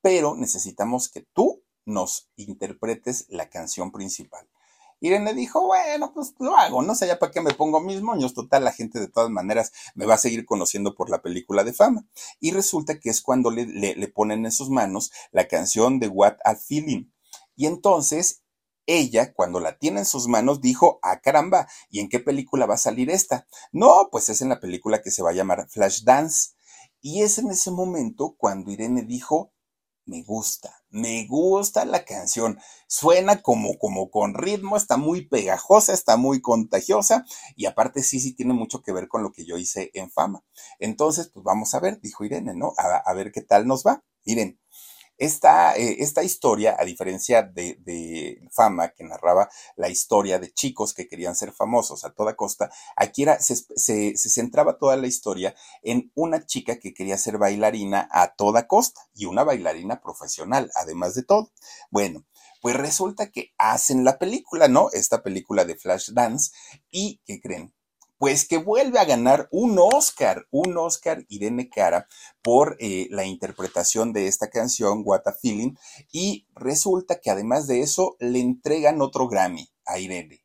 pero 0.00 0.36
necesitamos 0.36 1.08
que 1.08 1.26
tú 1.32 1.62
nos 1.84 2.30
interpretes 2.36 3.26
la 3.28 3.48
canción 3.48 3.90
principal. 3.90 4.46
Irene 5.00 5.34
dijo, 5.34 5.66
bueno, 5.66 6.12
pues 6.12 6.34
lo 6.38 6.56
hago, 6.56 6.82
no 6.82 6.94
sé 6.94 7.06
ya 7.06 7.18
para 7.18 7.32
qué 7.32 7.40
me 7.40 7.54
pongo 7.54 7.80
mis 7.80 8.02
moños, 8.02 8.34
total, 8.34 8.64
la 8.64 8.72
gente 8.72 8.98
de 8.98 9.08
todas 9.08 9.30
maneras 9.30 9.72
me 9.94 10.06
va 10.06 10.14
a 10.14 10.18
seguir 10.18 10.44
conociendo 10.44 10.94
por 10.94 11.10
la 11.10 11.22
película 11.22 11.64
de 11.64 11.72
fama. 11.72 12.06
Y 12.40 12.50
resulta 12.50 12.98
que 12.98 13.10
es 13.10 13.20
cuando 13.20 13.50
le, 13.50 13.66
le, 13.66 14.08
ponen 14.08 14.44
en 14.44 14.52
sus 14.52 14.70
manos 14.70 15.12
la 15.30 15.46
canción 15.46 16.00
de 16.00 16.08
What 16.08 16.36
a 16.44 16.56
Feeling. 16.56 17.10
Y 17.54 17.66
entonces 17.66 18.42
ella, 18.86 19.34
cuando 19.34 19.60
la 19.60 19.78
tiene 19.78 20.00
en 20.00 20.06
sus 20.06 20.28
manos, 20.28 20.60
dijo, 20.60 20.98
ah, 21.02 21.20
caramba, 21.20 21.68
¿y 21.90 22.00
en 22.00 22.08
qué 22.08 22.20
película 22.20 22.66
va 22.66 22.74
a 22.74 22.78
salir 22.78 23.10
esta? 23.10 23.46
No, 23.70 24.08
pues 24.10 24.30
es 24.30 24.40
en 24.40 24.48
la 24.48 24.60
película 24.60 25.02
que 25.02 25.10
se 25.10 25.22
va 25.22 25.30
a 25.30 25.34
llamar 25.34 25.68
Flashdance. 25.68 26.54
Y 27.00 27.22
es 27.22 27.38
en 27.38 27.50
ese 27.50 27.70
momento 27.70 28.34
cuando 28.38 28.70
Irene 28.70 29.02
dijo, 29.02 29.52
me 30.08 30.22
gusta, 30.22 30.82
me 30.90 31.26
gusta 31.26 31.84
la 31.84 32.04
canción. 32.04 32.58
Suena 32.86 33.42
como, 33.42 33.78
como 33.78 34.10
con 34.10 34.34
ritmo, 34.34 34.76
está 34.76 34.96
muy 34.96 35.28
pegajosa, 35.28 35.92
está 35.92 36.16
muy 36.16 36.40
contagiosa 36.40 37.24
y 37.56 37.66
aparte 37.66 38.02
sí, 38.02 38.18
sí 38.18 38.34
tiene 38.34 38.54
mucho 38.54 38.82
que 38.82 38.92
ver 38.92 39.06
con 39.06 39.22
lo 39.22 39.32
que 39.32 39.44
yo 39.44 39.58
hice 39.58 39.90
en 39.94 40.10
fama. 40.10 40.42
Entonces, 40.78 41.30
pues 41.32 41.44
vamos 41.44 41.74
a 41.74 41.80
ver, 41.80 42.00
dijo 42.00 42.24
Irene, 42.24 42.54
¿no? 42.54 42.72
A, 42.76 43.12
ver 43.12 43.30
qué 43.32 43.42
tal 43.42 43.66
nos 43.66 43.84
va. 43.84 44.02
Miren, 44.24 44.58
esta, 45.18 45.76
eh, 45.76 45.96
esta 45.98 46.22
historia, 46.22 46.76
a 46.78 46.84
diferencia 46.84 47.42
de, 47.42 47.76
de, 47.80 48.40
Fama, 48.52 48.90
que 48.90 49.04
narraba 49.04 49.48
la 49.76 49.88
historia 49.88 50.38
de 50.38 50.52
chicos 50.52 50.94
que 50.94 51.08
querían 51.08 51.34
ser 51.34 51.52
famosos 51.52 52.04
a 52.04 52.10
toda 52.10 52.36
costa, 52.36 52.70
aquí 52.96 53.24
era, 53.24 53.38
se, 53.40 53.56
se, 53.56 54.16
centraba 54.16 54.78
toda 54.78 54.96
la 54.96 55.08
historia 55.08 55.54
en 55.82 56.10
una 56.14 56.46
chica 56.46 56.78
que 56.78 56.94
quería 56.94 57.18
ser 57.18 57.38
bailarina 57.38 58.08
a 58.10 58.34
toda 58.34 58.66
costa 58.66 59.00
y 59.14 59.26
una 59.26 59.44
bailarina 59.44 60.00
profesional, 60.00 60.70
además 60.76 61.14
de 61.14 61.24
todo. 61.24 61.50
Bueno, 61.90 62.24
pues 62.60 62.76
resulta 62.76 63.30
que 63.30 63.52
hacen 63.58 64.04
la 64.04 64.18
película, 64.18 64.68
¿no? 64.68 64.88
Esta 64.92 65.22
película 65.22 65.64
de 65.64 65.76
Flashdance 65.76 66.52
y, 66.90 67.20
¿qué 67.24 67.40
creen? 67.40 67.74
Pues 68.18 68.46
que 68.46 68.58
vuelve 68.58 68.98
a 68.98 69.04
ganar 69.04 69.48
un 69.50 69.78
Oscar, 69.78 70.46
un 70.50 70.76
Oscar 70.76 71.24
Irene 71.28 71.68
Cara 71.68 72.06
por 72.42 72.76
eh, 72.80 73.06
la 73.10 73.24
interpretación 73.24 74.12
de 74.12 74.26
esta 74.26 74.50
canción, 74.50 75.02
What 75.04 75.22
a 75.26 75.32
Feeling, 75.32 75.74
y 76.12 76.46
resulta 76.54 77.20
que 77.20 77.30
además 77.30 77.66
de 77.66 77.80
eso 77.80 78.16
le 78.18 78.40
entregan 78.40 79.00
otro 79.00 79.28
Grammy 79.28 79.68
a 79.86 79.98
Irene. 79.98 80.44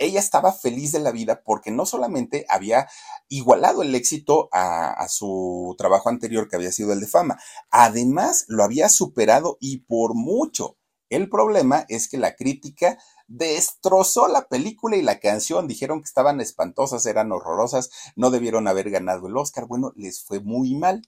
Ella 0.00 0.18
estaba 0.18 0.52
feliz 0.54 0.92
de 0.92 0.98
la 0.98 1.12
vida 1.12 1.42
porque 1.44 1.70
no 1.70 1.84
solamente 1.84 2.46
había 2.48 2.88
igualado 3.28 3.82
el 3.82 3.94
éxito 3.94 4.48
a, 4.50 5.06
su 5.08 5.74
trabajo 5.76 6.08
anterior 6.08 6.48
que 6.48 6.56
había 6.56 6.72
sido 6.72 6.94
el 6.94 7.00
de 7.00 7.06
fama, 7.06 7.38
además 7.70 8.46
lo 8.48 8.64
había 8.64 8.88
superado 8.88 9.58
y 9.60 9.80
por 9.82 10.14
mucho. 10.14 10.78
El 11.10 11.28
problema 11.28 11.84
es 11.88 12.08
que 12.08 12.16
la 12.16 12.34
crítica 12.34 12.98
destrozó 13.28 14.26
la 14.26 14.48
película 14.48 14.96
y 14.96 15.02
la 15.02 15.20
canción, 15.20 15.68
dijeron 15.68 16.00
que 16.00 16.06
estaban 16.06 16.40
espantosas, 16.40 17.04
eran 17.04 17.30
horrorosas, 17.30 17.90
no 18.16 18.30
debieron 18.30 18.68
haber 18.68 18.90
ganado 18.90 19.26
el 19.26 19.36
Oscar, 19.36 19.66
bueno, 19.66 19.92
les 19.96 20.24
fue 20.24 20.40
muy 20.40 20.74
mal. 20.74 21.02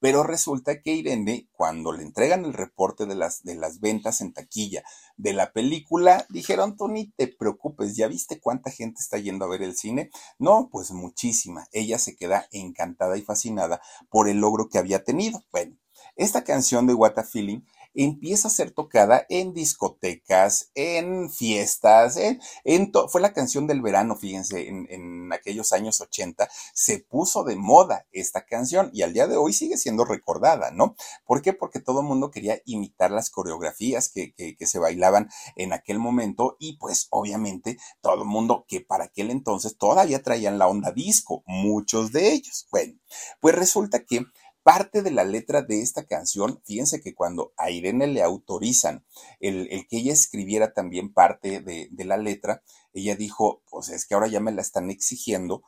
Pero 0.00 0.22
resulta 0.22 0.80
que 0.80 0.92
Irene, 0.94 1.48
cuando 1.52 1.92
le 1.92 2.02
entregan 2.02 2.44
el 2.44 2.52
reporte 2.52 3.06
de 3.06 3.14
las, 3.14 3.42
de 3.42 3.56
las 3.56 3.80
ventas 3.80 4.20
en 4.20 4.32
taquilla 4.32 4.84
de 5.16 5.32
la 5.32 5.52
película, 5.52 6.26
dijeron, 6.28 6.76
tú 6.76 6.88
ni 6.88 7.10
te 7.10 7.26
preocupes, 7.26 7.96
¿ya 7.96 8.06
viste 8.06 8.40
cuánta 8.40 8.70
gente 8.70 9.00
está 9.00 9.18
yendo 9.18 9.44
a 9.44 9.48
ver 9.48 9.62
el 9.62 9.76
cine? 9.76 10.10
No, 10.38 10.68
pues 10.70 10.92
muchísima. 10.92 11.66
Ella 11.72 11.98
se 11.98 12.16
queda 12.16 12.46
encantada 12.52 13.16
y 13.16 13.22
fascinada 13.22 13.80
por 14.08 14.28
el 14.28 14.38
logro 14.38 14.68
que 14.68 14.78
había 14.78 15.02
tenido. 15.02 15.42
Bueno, 15.50 15.76
esta 16.16 16.44
canción 16.44 16.86
de 16.86 16.94
What 16.94 17.18
a 17.18 17.24
Feeling 17.24 17.62
empieza 17.94 18.48
a 18.48 18.50
ser 18.50 18.70
tocada 18.70 19.24
en 19.28 19.52
discotecas, 19.52 20.70
en 20.74 21.30
fiestas, 21.30 22.16
en, 22.16 22.92
fue 23.08 23.20
la 23.20 23.32
canción 23.32 23.66
del 23.66 23.82
verano, 23.82 24.16
fíjense, 24.16 24.68
en, 24.68 24.86
en, 24.90 25.32
aquellos 25.32 25.72
años 25.72 26.00
80 26.00 26.48
se 26.72 27.00
puso 27.00 27.44
de 27.44 27.56
moda 27.56 28.06
esta 28.12 28.46
canción 28.46 28.90
y 28.92 29.02
al 29.02 29.12
día 29.12 29.26
de 29.26 29.36
hoy 29.36 29.52
sigue 29.52 29.76
siendo 29.76 30.04
recordada, 30.04 30.70
¿no? 30.70 30.96
¿Por 31.26 31.42
qué? 31.42 31.52
Porque 31.52 31.80
todo 31.80 32.00
el 32.00 32.06
mundo 32.06 32.30
quería 32.30 32.60
imitar 32.64 33.10
las 33.10 33.30
coreografías 33.30 34.08
que, 34.08 34.32
que, 34.32 34.56
que 34.56 34.66
se 34.66 34.78
bailaban 34.78 35.28
en 35.56 35.72
aquel 35.72 35.98
momento 35.98 36.56
y 36.58 36.76
pues 36.78 37.08
obviamente 37.10 37.78
todo 38.00 38.22
el 38.22 38.28
mundo 38.28 38.64
que 38.66 38.80
para 38.80 39.04
aquel 39.04 39.30
entonces 39.30 39.76
todavía 39.76 40.22
traían 40.22 40.58
la 40.58 40.68
onda 40.68 40.92
disco, 40.92 41.42
muchos 41.46 42.12
de 42.12 42.32
ellos. 42.32 42.66
Bueno, 42.70 42.94
pues 43.40 43.54
resulta 43.54 44.04
que 44.04 44.24
parte 44.68 45.00
de 45.00 45.10
la 45.10 45.24
letra 45.24 45.62
de 45.62 45.80
esta 45.80 46.04
canción, 46.04 46.60
fíjense 46.66 47.00
que 47.00 47.14
cuando 47.14 47.54
a 47.56 47.70
Irene 47.70 48.06
le 48.06 48.22
autorizan 48.22 49.02
el, 49.40 49.66
que 49.88 49.96
ella 49.96 50.12
escribiera 50.12 50.74
también 50.74 51.14
parte 51.14 51.60
de, 51.60 51.88
de, 51.90 52.04
la 52.04 52.18
letra, 52.18 52.62
ella 52.92 53.16
dijo, 53.16 53.62
pues 53.70 53.88
es 53.88 54.04
que 54.04 54.12
ahora 54.12 54.26
ya 54.26 54.40
me 54.40 54.52
la 54.52 54.60
están 54.60 54.90
exigiendo 54.90 55.62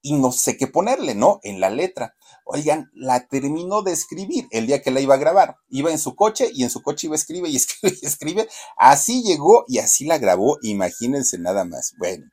y 0.00 0.14
no 0.14 0.32
sé 0.32 0.56
qué 0.56 0.66
ponerle, 0.66 1.14
¿no? 1.14 1.40
En 1.42 1.60
la 1.60 1.68
letra. 1.68 2.14
Oigan, 2.46 2.90
la 2.94 3.28
terminó 3.28 3.82
de 3.82 3.92
escribir 3.92 4.48
el 4.52 4.66
día 4.66 4.80
que 4.80 4.90
la 4.90 5.02
iba 5.02 5.16
a 5.16 5.18
grabar. 5.18 5.56
Iba 5.68 5.90
en 5.90 5.98
su 5.98 6.16
coche 6.16 6.50
y 6.54 6.62
en 6.62 6.70
su 6.70 6.80
coche 6.80 7.08
iba 7.08 7.16
a 7.16 7.18
escribir 7.18 7.50
y 7.50 7.56
escribe 7.58 7.98
y 8.00 8.06
escribe. 8.06 8.48
Así 8.78 9.22
llegó 9.22 9.66
y 9.68 9.80
así 9.80 10.06
la 10.06 10.16
grabó, 10.16 10.56
imagínense 10.62 11.36
nada 11.36 11.66
más. 11.66 11.92
Bueno, 11.98 12.24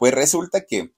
pues 0.00 0.12
resulta 0.12 0.62
que 0.66 0.92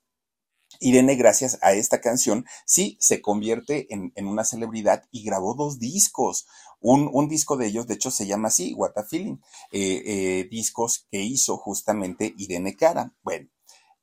Irene, 0.81 1.17
gracias 1.17 1.59
a 1.63 1.73
esta 1.73 2.01
canción, 2.01 2.47
sí 2.65 2.97
se 3.01 3.21
convierte 3.21 3.87
en, 3.93 4.13
una 4.27 4.45
celebridad 4.45 5.05
y 5.11 5.25
grabó 5.25 5.55
dos 5.55 5.79
discos. 5.79 6.47
Un, 6.81 7.29
disco 7.29 7.57
de 7.57 7.67
ellos, 7.67 7.87
de 7.87 7.95
hecho, 7.95 8.11
se 8.11 8.27
llama 8.27 8.49
así, 8.49 8.75
What 8.75 8.93
a 8.97 9.05
Feeling, 9.05 9.39
eh, 9.73 10.03
eh, 10.05 10.49
discos 10.51 11.07
que 11.11 11.23
hizo 11.23 11.57
justamente 11.57 12.35
Irene 12.37 12.77
Cara. 12.77 13.15
Bueno, 13.23 13.49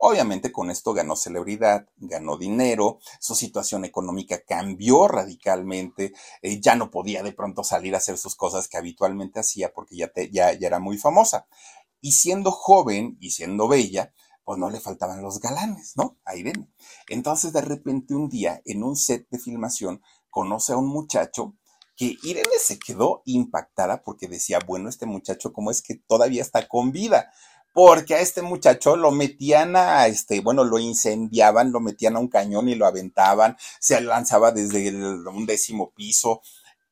Obviamente 0.04 0.52
con 0.52 0.72
esto 0.72 0.96
ganó 0.96 1.16
celebridad, 1.16 1.88
ganó 1.98 2.36
dinero, 2.36 2.98
su 3.20 3.36
situación 3.36 3.86
económica 3.86 4.42
cambió 4.44 5.08
radicalmente, 5.08 6.14
eh, 6.42 6.60
ya 6.60 6.74
no 6.74 6.90
podía 6.90 7.22
de 7.22 7.34
pronto 7.34 7.64
salir 7.64 7.94
a 7.94 8.00
hacer 8.00 8.18
sus 8.18 8.36
cosas 8.36 8.68
que 8.68 8.80
habitualmente 8.80 9.40
hacía 9.40 9.72
porque 9.72 9.96
ya, 9.96 10.12
ya, 10.32 10.54
ya 10.54 10.68
era 10.68 10.80
muy 10.80 10.98
famosa. 10.98 11.46
Y 12.02 12.14
siendo 12.14 12.50
joven 12.50 13.16
y 13.20 13.30
siendo 13.30 13.68
bella, 13.68 14.12
pues 14.44 14.58
no 14.58 14.70
le 14.70 14.80
faltaban 14.80 15.22
los 15.22 15.40
galanes, 15.40 15.94
¿no? 15.96 16.18
A 16.26 16.36
Irene. 16.36 16.70
Entonces 17.10 17.54
de 17.54 17.62
repente 17.62 18.14
un 18.14 18.30
día 18.30 18.62
en 18.66 18.84
un 18.84 18.96
set 18.96 19.28
de 19.30 19.40
filmación 19.40 20.02
conoce 20.30 20.74
a 20.74 20.78
un 20.78 20.88
muchacho 20.88 21.56
que 21.96 22.18
Irene 22.24 22.58
se 22.60 22.80
quedó 22.80 23.22
impactada 23.26 24.02
porque 24.02 24.28
decía, 24.28 24.60
bueno, 24.66 24.90
este 24.90 25.06
muchacho, 25.06 25.54
¿cómo 25.54 25.70
es 25.70 25.82
que 25.82 25.96
todavía 25.96 26.42
está 26.42 26.68
con 26.68 26.92
vida? 26.92 27.32
Porque 27.74 28.16
a 28.16 28.20
este 28.20 28.42
muchacho 28.42 28.96
lo 28.96 29.12
metían 29.12 29.76
a, 29.76 30.08
este, 30.08 30.42
bueno, 30.42 30.64
lo 30.64 30.80
incendiaban, 30.80 31.72
lo 31.72 31.80
metían 31.80 32.16
a 32.16 32.20
un 32.20 32.28
cañón 32.28 32.68
y 32.68 32.76
lo 32.76 32.86
aventaban, 32.86 33.56
se 33.80 34.02
lanzaba 34.02 34.52
desde 34.52 34.90
un 34.94 35.46
décimo 35.46 35.92
piso, 35.92 36.42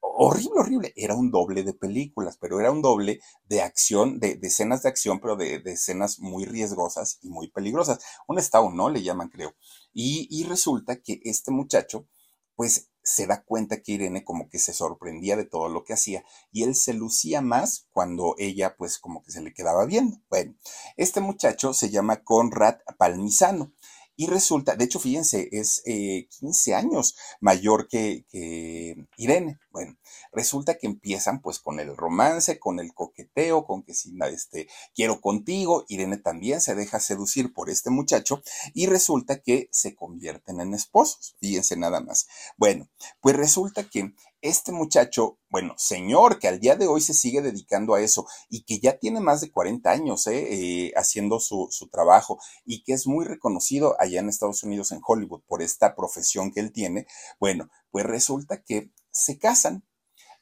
horrible, 0.01 0.59
horrible. 0.59 0.93
Era 0.95 1.15
un 1.15 1.31
doble 1.31 1.63
de 1.63 1.73
películas, 1.73 2.37
pero 2.39 2.59
era 2.59 2.71
un 2.71 2.81
doble 2.81 3.19
de 3.45 3.61
acción, 3.61 4.19
de, 4.19 4.39
escenas 4.41 4.83
de 4.83 4.89
acción, 4.89 5.19
pero 5.19 5.35
de, 5.35 5.61
escenas 5.65 6.19
muy 6.19 6.45
riesgosas 6.45 7.19
y 7.21 7.29
muy 7.29 7.49
peligrosas. 7.51 7.99
Un 8.27 8.39
estado, 8.39 8.69
¿no? 8.71 8.89
Le 8.89 9.03
llaman, 9.03 9.29
creo. 9.29 9.55
Y, 9.93 10.27
y 10.29 10.43
resulta 10.43 11.01
que 11.01 11.19
este 11.23 11.51
muchacho, 11.51 12.07
pues 12.55 12.89
se 13.01 13.25
da 13.25 13.43
cuenta 13.43 13.81
que 13.81 13.93
Irene 13.93 14.23
como 14.23 14.49
que 14.49 14.59
se 14.59 14.73
sorprendía 14.73 15.35
de 15.35 15.45
todo 15.45 15.69
lo 15.69 15.83
que 15.83 15.93
hacía 15.93 16.23
y 16.51 16.63
él 16.63 16.75
se 16.75 16.93
lucía 16.93 17.41
más 17.41 17.87
cuando 17.91 18.35
ella 18.37 18.75
pues 18.77 18.99
como 18.99 19.23
que 19.23 19.31
se 19.31 19.41
le 19.41 19.53
quedaba 19.53 19.85
viendo. 19.85 20.17
Bueno, 20.29 20.55
este 20.95 21.21
muchacho 21.21 21.73
se 21.73 21.89
llama 21.89 22.23
Conrad 22.23 22.75
Palmisano 22.97 23.73
y 24.19 24.27
resulta, 24.27 24.75
de 24.75 24.83
hecho, 24.83 24.99
fíjense, 24.99 25.47
es 25.53 25.81
15 25.85 26.71
eh, 26.71 26.75
años 26.75 27.15
mayor 27.39 27.87
que, 27.87 28.25
que, 28.29 29.07
Irene. 29.15 29.61
Bueno, 29.71 29.97
resulta 30.33 30.77
que 30.77 30.87
empiezan 30.87 31.41
pues 31.41 31.59
con 31.59 31.79
el 31.79 31.95
romance, 31.95 32.59
con 32.59 32.81
el 32.81 32.93
coqueteo, 32.93 33.65
con 33.65 33.81
que 33.83 33.93
si 33.93 34.13
este, 34.29 34.67
quiero 34.93 35.21
contigo, 35.21 35.85
Irene 35.87 36.17
también 36.17 36.59
se 36.59 36.75
deja 36.75 36.99
seducir 36.99 37.53
por 37.53 37.69
este 37.69 37.91
muchacho 37.91 38.41
y 38.73 38.87
resulta 38.87 39.39
que 39.39 39.69
se 39.71 39.95
convierten 39.95 40.59
en 40.59 40.73
esposos. 40.73 41.37
Fíjense 41.39 41.77
nada 41.77 42.01
más. 42.01 42.27
Bueno, 42.57 42.89
pues 43.21 43.37
resulta 43.37 43.89
que 43.89 44.13
este 44.41 44.71
muchacho, 44.71 45.37
bueno, 45.49 45.73
señor, 45.77 46.39
que 46.39 46.47
al 46.47 46.59
día 46.59 46.75
de 46.75 46.87
hoy 46.87 47.01
se 47.01 47.13
sigue 47.13 47.41
dedicando 47.41 47.93
a 47.95 48.01
eso 48.01 48.25
y 48.49 48.63
que 48.63 48.79
ya 48.79 48.97
tiene 48.97 49.19
más 49.19 49.41
de 49.41 49.51
40 49.51 49.89
años 49.91 50.27
eh, 50.27 50.47
eh, 50.87 50.93
haciendo 50.95 51.39
su, 51.39 51.67
su, 51.71 51.89
trabajo 51.89 52.39
y 52.65 52.83
que 52.83 52.93
es 52.93 53.07
muy 53.07 53.25
reconocido 53.25 53.95
allá 53.99 54.19
en 54.19 54.29
Estados 54.29 54.63
Unidos, 54.63 54.91
en 54.91 55.01
Hollywood, 55.05 55.41
por 55.47 55.61
esta 55.61 55.95
profesión 55.95 56.51
que 56.51 56.61
él 56.61 56.71
tiene, 56.71 57.05
bueno, 57.39 57.69
pues 57.91 58.05
resulta 58.05 58.61
que 58.63 58.91
se 59.11 59.37
casan 59.37 59.83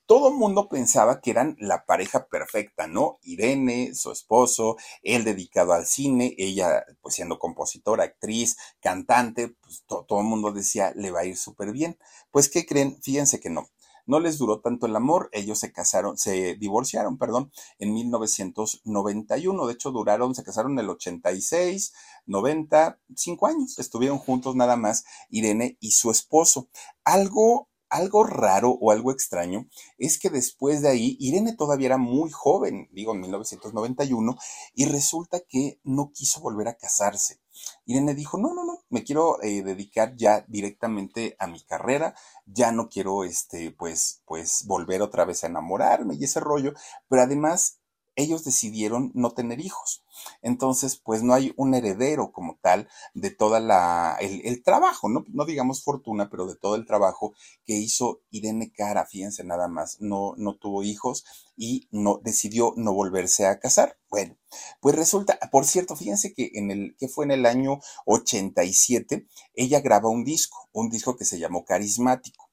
todo 0.08 0.30
el 0.30 0.36
mundo 0.36 0.70
pensaba 0.70 1.20
que 1.20 1.32
eran 1.32 1.58
la 1.60 1.86
pareja 1.86 2.28
perfecta, 2.28 2.88
¿no? 2.88 3.20
Irene, 3.24 3.94
su 3.94 4.12
esposo, 4.12 4.78
él 5.04 5.26
dedicado 5.26 5.74
al 5.74 5.86
cine, 5.86 6.34
ella 6.38 6.86
pues 7.02 7.16
siendo 7.16 7.38
compositora, 7.38 8.06
actriz, 8.06 8.56
cantante, 8.80 9.50
pues 9.50 9.84
todo 9.86 10.22
el 10.22 10.26
mundo 10.26 10.54
decía, 10.54 10.94
le 10.96 11.12
va 11.12 11.20
a 11.20 11.26
ir 11.26 11.36
súper 11.36 11.74
bien. 11.74 12.00
Pues, 12.32 12.50
¿qué 12.50 12.66
creen? 12.66 12.98
Fíjense 13.02 13.42
que 13.42 13.50
no. 13.50 13.68
No 14.08 14.20
les 14.20 14.40
duró 14.40 14.62
tanto 14.62 14.88
el 14.88 14.96
amor, 14.96 15.30
ellos 15.34 15.60
se 15.60 15.72
casaron, 15.72 16.18
se 16.18 16.56
divorciaron, 16.56 17.18
perdón, 17.18 17.52
en 17.78 17.94
1991. 17.94 19.68
De 19.68 19.74
hecho, 19.74 19.92
duraron, 19.92 20.34
se 20.34 20.44
casaron 20.44 20.72
en 20.72 20.80
el 20.80 20.90
86, 20.90 21.94
90, 22.26 23.00
cinco 23.16 23.48
años. 23.48 23.78
Estuvieron 23.78 24.18
juntos 24.18 24.56
nada 24.56 24.76
más 24.78 25.06
Irene 25.30 25.78
y 25.80 25.92
su 25.92 26.10
esposo. 26.10 26.70
Algo 27.04 27.70
algo 27.90 28.24
raro 28.24 28.72
o 28.72 28.92
algo 28.92 29.12
extraño 29.12 29.68
es 29.98 30.20
que 30.20 30.30
después 30.30 30.82
de 30.82 30.90
ahí, 30.90 31.18
Irene 31.20 31.56
todavía 31.56 31.88
era 31.88 31.98
muy 31.98 32.30
joven, 32.32 32.90
digo 32.92 33.14
en 33.14 33.22
1991, 33.22 34.36
y 34.74 34.86
resulta 34.86 35.40
que 35.48 35.80
no 35.84 36.12
quiso 36.14 36.42
volver 36.42 36.68
a 36.68 36.78
casarse. 36.78 37.40
Irene 37.86 38.14
dijo, 38.14 38.38
no, 38.38 38.54
no, 38.54 38.64
no, 38.66 38.80
me 38.90 39.04
quiero 39.04 39.42
eh, 39.42 39.64
dedicar 39.64 40.16
ya 40.16 40.46
directamente 40.48 41.36
a 41.40 41.48
mi 41.48 41.62
carrera, 41.64 42.16
ya 42.46 42.72
no 42.72 42.90
quiero, 42.90 43.24
este, 43.24 43.72
pues, 43.72 44.22
pues, 44.26 44.66
volver 44.68 45.02
otra 45.02 45.26
vez 45.26 45.44
a 45.44 45.48
enamorarme 45.48 46.16
y 46.16 46.24
ese 46.24 46.40
rollo, 46.40 46.74
pero 47.08 47.24
además 47.24 47.80
ellos 48.18 48.44
decidieron 48.44 49.12
no 49.14 49.32
tener 49.32 49.62
hijos. 49.62 50.04
Entonces, 50.42 50.98
pues 50.98 51.24
no 51.24 51.34
hay 51.34 51.54
un 51.56 51.76
heredero 51.76 52.32
como 52.32 52.58
tal 52.62 52.90
de 53.14 53.30
toda 53.30 53.60
la, 53.60 54.18
el, 54.20 54.64
trabajo, 54.64 55.08
¿no? 55.08 55.24
no 55.30 55.46
digamos 55.46 55.84
fortuna, 55.84 56.30
pero 56.30 56.48
de 56.48 56.56
todo 56.56 56.76
el 56.76 56.86
trabajo 56.86 57.34
que 57.66 57.74
hizo 57.74 58.20
Irene 58.32 58.74
Cara, 58.76 59.06
fíjense 59.06 59.44
nada 59.44 59.68
más, 59.68 60.02
no, 60.02 60.34
no 60.38 60.56
tuvo 60.56 60.84
hijos 60.84 61.26
y 61.56 61.88
no, 61.92 62.20
decidió 62.24 62.74
no 62.76 62.94
volverse 62.94 63.46
a 63.46 63.60
casar. 63.60 63.98
Bueno, 64.10 64.36
pues 64.82 64.96
resulta, 64.96 65.38
por 65.52 65.66
cierto, 65.66 65.96
fíjense 65.96 66.34
que 66.34 66.52
en 66.56 66.72
el, 66.72 66.96
que 66.98 67.08
fue 67.08 67.26
en 67.26 67.32
el 67.32 67.46
año 67.46 67.80
87, 68.06 69.28
ella 69.54 69.80
graba 69.80 70.10
un 70.10 70.24
disco, 70.24 70.70
un 70.74 70.90
disco 70.90 71.16
que 71.16 71.26
se 71.26 71.40
llamó 71.40 71.66
Carismático. 71.66 72.47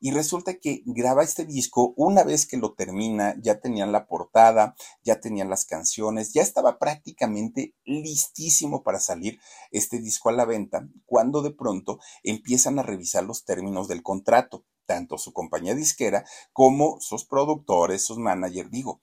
Y 0.00 0.12
resulta 0.12 0.54
que 0.54 0.82
graba 0.86 1.22
este 1.22 1.44
disco, 1.44 1.92
una 1.96 2.24
vez 2.24 2.46
que 2.46 2.56
lo 2.56 2.74
termina, 2.74 3.34
ya 3.42 3.60
tenían 3.60 3.92
la 3.92 4.06
portada, 4.06 4.74
ya 5.02 5.20
tenían 5.20 5.50
las 5.50 5.64
canciones, 5.64 6.32
ya 6.32 6.42
estaba 6.42 6.78
prácticamente 6.78 7.74
listísimo 7.84 8.82
para 8.82 9.00
salir 9.00 9.38
este 9.70 10.00
disco 10.00 10.28
a 10.28 10.32
la 10.32 10.44
venta, 10.44 10.88
cuando 11.06 11.42
de 11.42 11.52
pronto 11.52 11.98
empiezan 12.22 12.78
a 12.78 12.82
revisar 12.82 13.24
los 13.24 13.44
términos 13.44 13.88
del 13.88 14.02
contrato, 14.02 14.64
tanto 14.86 15.18
su 15.18 15.32
compañía 15.32 15.74
disquera 15.74 16.24
como 16.52 16.98
sus 17.00 17.24
productores, 17.24 18.04
sus 18.04 18.18
managers. 18.18 18.70
Digo, 18.70 19.02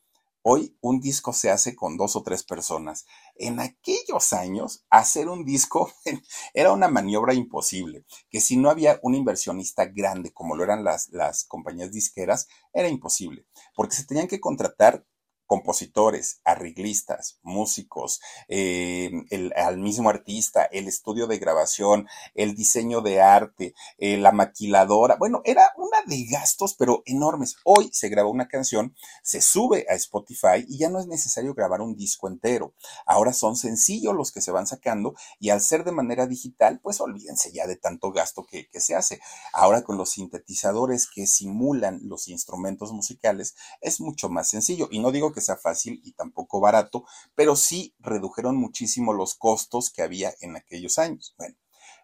Hoy 0.49 0.77
un 0.79 1.01
disco 1.01 1.33
se 1.33 1.49
hace 1.49 1.75
con 1.75 1.97
dos 1.97 2.15
o 2.15 2.23
tres 2.23 2.41
personas. 2.41 3.05
En 3.35 3.59
aquellos 3.59 4.31
años, 4.31 4.85
hacer 4.89 5.27
un 5.27 5.43
disco 5.43 5.91
era 6.53 6.71
una 6.71 6.87
maniobra 6.87 7.33
imposible, 7.33 8.05
que 8.29 8.39
si 8.39 8.55
no 8.55 8.69
había 8.69 8.97
un 9.03 9.13
inversionista 9.13 9.87
grande 9.87 10.31
como 10.31 10.55
lo 10.55 10.63
eran 10.63 10.85
las, 10.85 11.09
las 11.09 11.43
compañías 11.43 11.91
disqueras, 11.91 12.47
era 12.71 12.87
imposible, 12.87 13.45
porque 13.75 13.97
se 13.97 14.05
tenían 14.05 14.29
que 14.29 14.39
contratar 14.39 15.05
compositores, 15.47 16.41
arreglistas, 16.43 17.39
músicos, 17.41 18.19
eh, 18.49 19.09
el, 19.29 19.53
al 19.55 19.77
mismo 19.77 20.09
artista, 20.09 20.63
el 20.65 20.87
estudio 20.87 21.25
de 21.25 21.39
grabación, 21.39 22.07
el 22.35 22.53
diseño 22.53 23.01
de 23.01 23.21
arte, 23.21 23.73
eh, 23.97 24.17
la 24.17 24.31
maquiladora. 24.31 25.15
Bueno, 25.15 25.41
era 25.45 25.71
una 25.77 25.97
de 26.05 26.25
gastos, 26.25 26.75
pero 26.75 27.01
enormes. 27.05 27.55
Hoy 27.63 27.89
se 27.93 28.09
graba 28.09 28.29
una 28.29 28.47
canción, 28.47 28.95
se 29.23 29.41
sube 29.41 29.85
a 29.89 29.93
Spotify 29.95 30.65
y 30.67 30.77
ya 30.77 30.89
no 30.89 30.99
es 30.99 31.07
necesario 31.07 31.53
grabar 31.53 31.81
un 31.81 31.95
disco 31.95 32.27
entero. 32.27 32.73
Ahora 33.05 33.33
son 33.33 33.55
sencillos 33.55 34.13
los 34.13 34.31
que 34.31 34.41
se 34.41 34.51
van 34.51 34.67
sacando 34.67 35.15
y 35.39 35.49
al 35.49 35.61
ser 35.61 35.83
de 35.85 35.91
manera 35.91 36.27
digital, 36.27 36.79
pues 36.81 36.99
olvídense 36.99 37.51
ya 37.53 37.67
de 37.67 37.77
tanto 37.77 38.11
gasto 38.11 38.45
que, 38.45 38.67
que 38.69 38.81
se 38.81 38.95
hace. 38.95 39.19
Ahora 39.53 39.83
con 39.83 39.97
los 39.97 40.11
sintetizadores 40.11 41.07
que 41.07 41.25
simulan 41.25 42.01
los 42.03 42.27
instrumentos 42.27 42.91
musicales, 42.91 43.55
es 43.81 44.01
mucho 44.01 44.29
más 44.29 44.49
sencillo. 44.49 44.89
Y 44.91 44.99
no 44.99 45.11
digo 45.11 45.31
que 45.31 45.36
que 45.37 45.41
sea 45.41 45.55
fácil 45.55 46.01
y 46.03 46.13
tampoco 46.13 46.59
barato, 46.59 47.05
pero 47.35 47.55
sí 47.55 47.93
redujeron 47.99 48.55
muchísimo 48.55 49.13
los 49.13 49.35
costos 49.35 49.91
que 49.91 50.01
había 50.01 50.33
en 50.41 50.55
aquellos 50.55 50.97
años. 50.97 51.35
Bueno, 51.37 51.55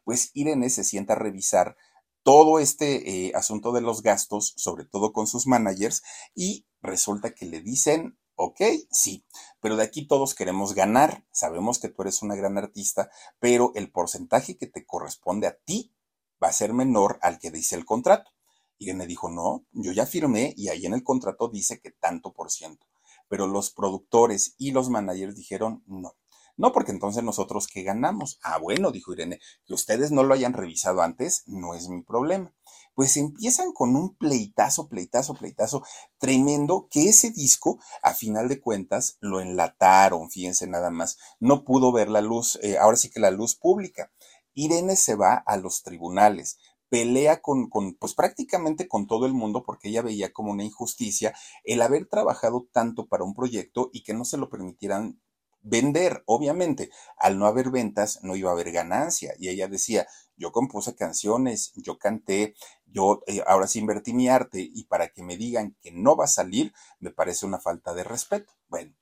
pues 0.04 0.30
Irene 0.36 0.70
se 0.70 0.84
sienta 0.84 1.14
a 1.14 1.16
revisar 1.16 1.76
todo 2.22 2.60
este 2.60 3.10
eh, 3.10 3.32
asunto 3.34 3.72
de 3.72 3.82
los 3.82 4.04
gastos, 4.04 4.54
sobre 4.56 4.86
todo 4.86 5.14
con 5.14 5.26
sus 5.26 5.48
managers, 5.48 6.04
y 6.36 6.68
resulta 6.84 7.34
que 7.34 7.48
le 7.48 7.62
dicen, 7.62 8.20
ok, 8.36 8.62
sí, 8.92 9.26
pero 9.60 9.78
de 9.78 9.84
aquí 9.84 10.08
todos 10.08 10.36
queremos 10.36 10.76
ganar, 10.76 11.26
sabemos 11.32 11.80
que 11.80 11.90
tú 11.90 12.04
eres 12.04 12.22
una 12.22 12.36
gran 12.36 12.60
artista, 12.60 13.10
pero 13.40 13.72
el 13.74 13.92
porcentaje 13.92 14.60
que 14.60 14.68
te 14.68 14.86
corresponde 14.86 15.48
a 15.48 15.58
ti 15.58 15.92
va 16.42 16.50
a 16.50 16.54
ser 16.54 16.72
menor 16.72 17.18
al 17.24 17.40
que 17.40 17.50
dice 17.50 17.76
el 17.76 17.86
contrato. 17.86 18.30
Irene 18.78 19.08
dijo, 19.08 19.32
no, 19.32 19.66
yo 19.72 19.92
ya 19.92 20.06
firmé 20.06 20.54
y 20.56 20.68
ahí 20.68 20.86
en 20.86 20.94
el 20.94 21.04
contrato 21.04 21.48
dice 21.48 21.80
que 21.80 21.90
tanto 21.90 22.32
por 22.32 22.52
ciento 22.52 22.86
pero 23.34 23.48
los 23.48 23.72
productores 23.72 24.54
y 24.60 24.74
los 24.74 24.92
managers 24.92 25.36
dijeron 25.36 25.82
no. 25.88 26.14
No, 26.56 26.72
porque 26.72 26.92
entonces 26.92 27.24
nosotros 27.24 27.66
qué 27.66 27.82
ganamos. 27.82 28.38
Ah, 28.44 28.60
bueno, 28.60 28.92
dijo 28.92 29.12
Irene, 29.12 29.40
que 29.66 29.74
ustedes 29.74 30.12
no 30.12 30.22
lo 30.22 30.36
hayan 30.36 30.54
revisado 30.54 31.02
antes 31.02 31.42
no 31.48 31.74
es 31.74 31.90
mi 31.90 32.04
problema. 32.04 32.54
Pues 32.94 33.18
empiezan 33.18 33.74
con 33.74 33.96
un 33.96 34.16
pleitazo, 34.18 34.88
pleitazo, 34.88 35.34
pleitazo 35.34 35.82
tremendo 36.20 36.88
que 36.92 37.10
ese 37.10 37.32
disco, 37.32 37.80
a 38.04 38.14
final 38.14 38.50
de 38.50 38.62
cuentas, 38.62 39.18
lo 39.20 39.42
enlataron, 39.42 40.30
fíjense 40.30 40.68
nada 40.68 40.92
más. 40.92 41.18
No 41.40 41.64
pudo 41.64 41.92
ver 41.92 42.10
la 42.10 42.22
luz, 42.22 42.60
eh, 42.62 42.78
ahora 42.78 42.98
sí 42.98 43.10
que 43.10 43.20
la 43.20 43.32
luz 43.32 43.56
pública. 43.56 44.12
Irene 44.54 44.96
se 44.96 45.16
va 45.16 45.34
a 45.34 45.58
los 45.58 45.82
tribunales, 45.82 46.60
pelea 46.94 47.42
con, 47.42 47.72
con, 47.72 47.96
pues 47.96 48.14
prácticamente 48.14 48.88
con 48.88 49.08
todo 49.08 49.26
el 49.26 49.34
mundo 49.34 49.64
porque 49.64 49.90
ella 49.90 50.04
veía 50.04 50.32
como 50.32 50.52
una 50.52 50.64
injusticia 50.64 51.34
el 51.64 51.82
haber 51.82 52.06
trabajado 52.06 52.68
tanto 52.72 53.08
para 53.08 53.24
un 53.24 53.34
proyecto 53.34 53.90
y 53.92 54.04
que 54.04 54.14
no 54.14 54.26
se 54.26 54.38
lo 54.38 54.48
permitieran 54.48 55.20
vender, 55.64 56.22
obviamente. 56.28 56.92
Al 57.18 57.40
no 57.40 57.48
haber 57.48 57.72
ventas, 57.72 58.20
no 58.22 58.36
iba 58.36 58.52
a 58.52 58.54
haber 58.54 58.72
ganancia. 58.72 59.34
Y 59.40 59.50
ella 59.50 59.68
decía, 59.68 60.06
yo 60.38 60.52
compuse 60.52 60.94
canciones, 60.96 61.74
yo 61.78 61.98
canté, 61.98 62.54
yo 62.86 63.24
eh, 63.26 63.42
ahora 63.48 63.66
sí 63.66 63.80
invertí 63.80 64.14
mi 64.14 64.30
arte 64.30 64.60
y 64.62 64.84
para 64.84 65.08
que 65.08 65.24
me 65.24 65.36
digan 65.36 65.76
que 65.82 65.92
no 65.92 66.16
va 66.16 66.26
a 66.26 66.28
salir, 66.28 66.74
me 67.00 67.10
parece 67.10 67.48
una 67.48 67.60
falta 67.60 67.96
de 67.96 68.04
respeto. 68.04 68.54
Bueno, 68.68 68.94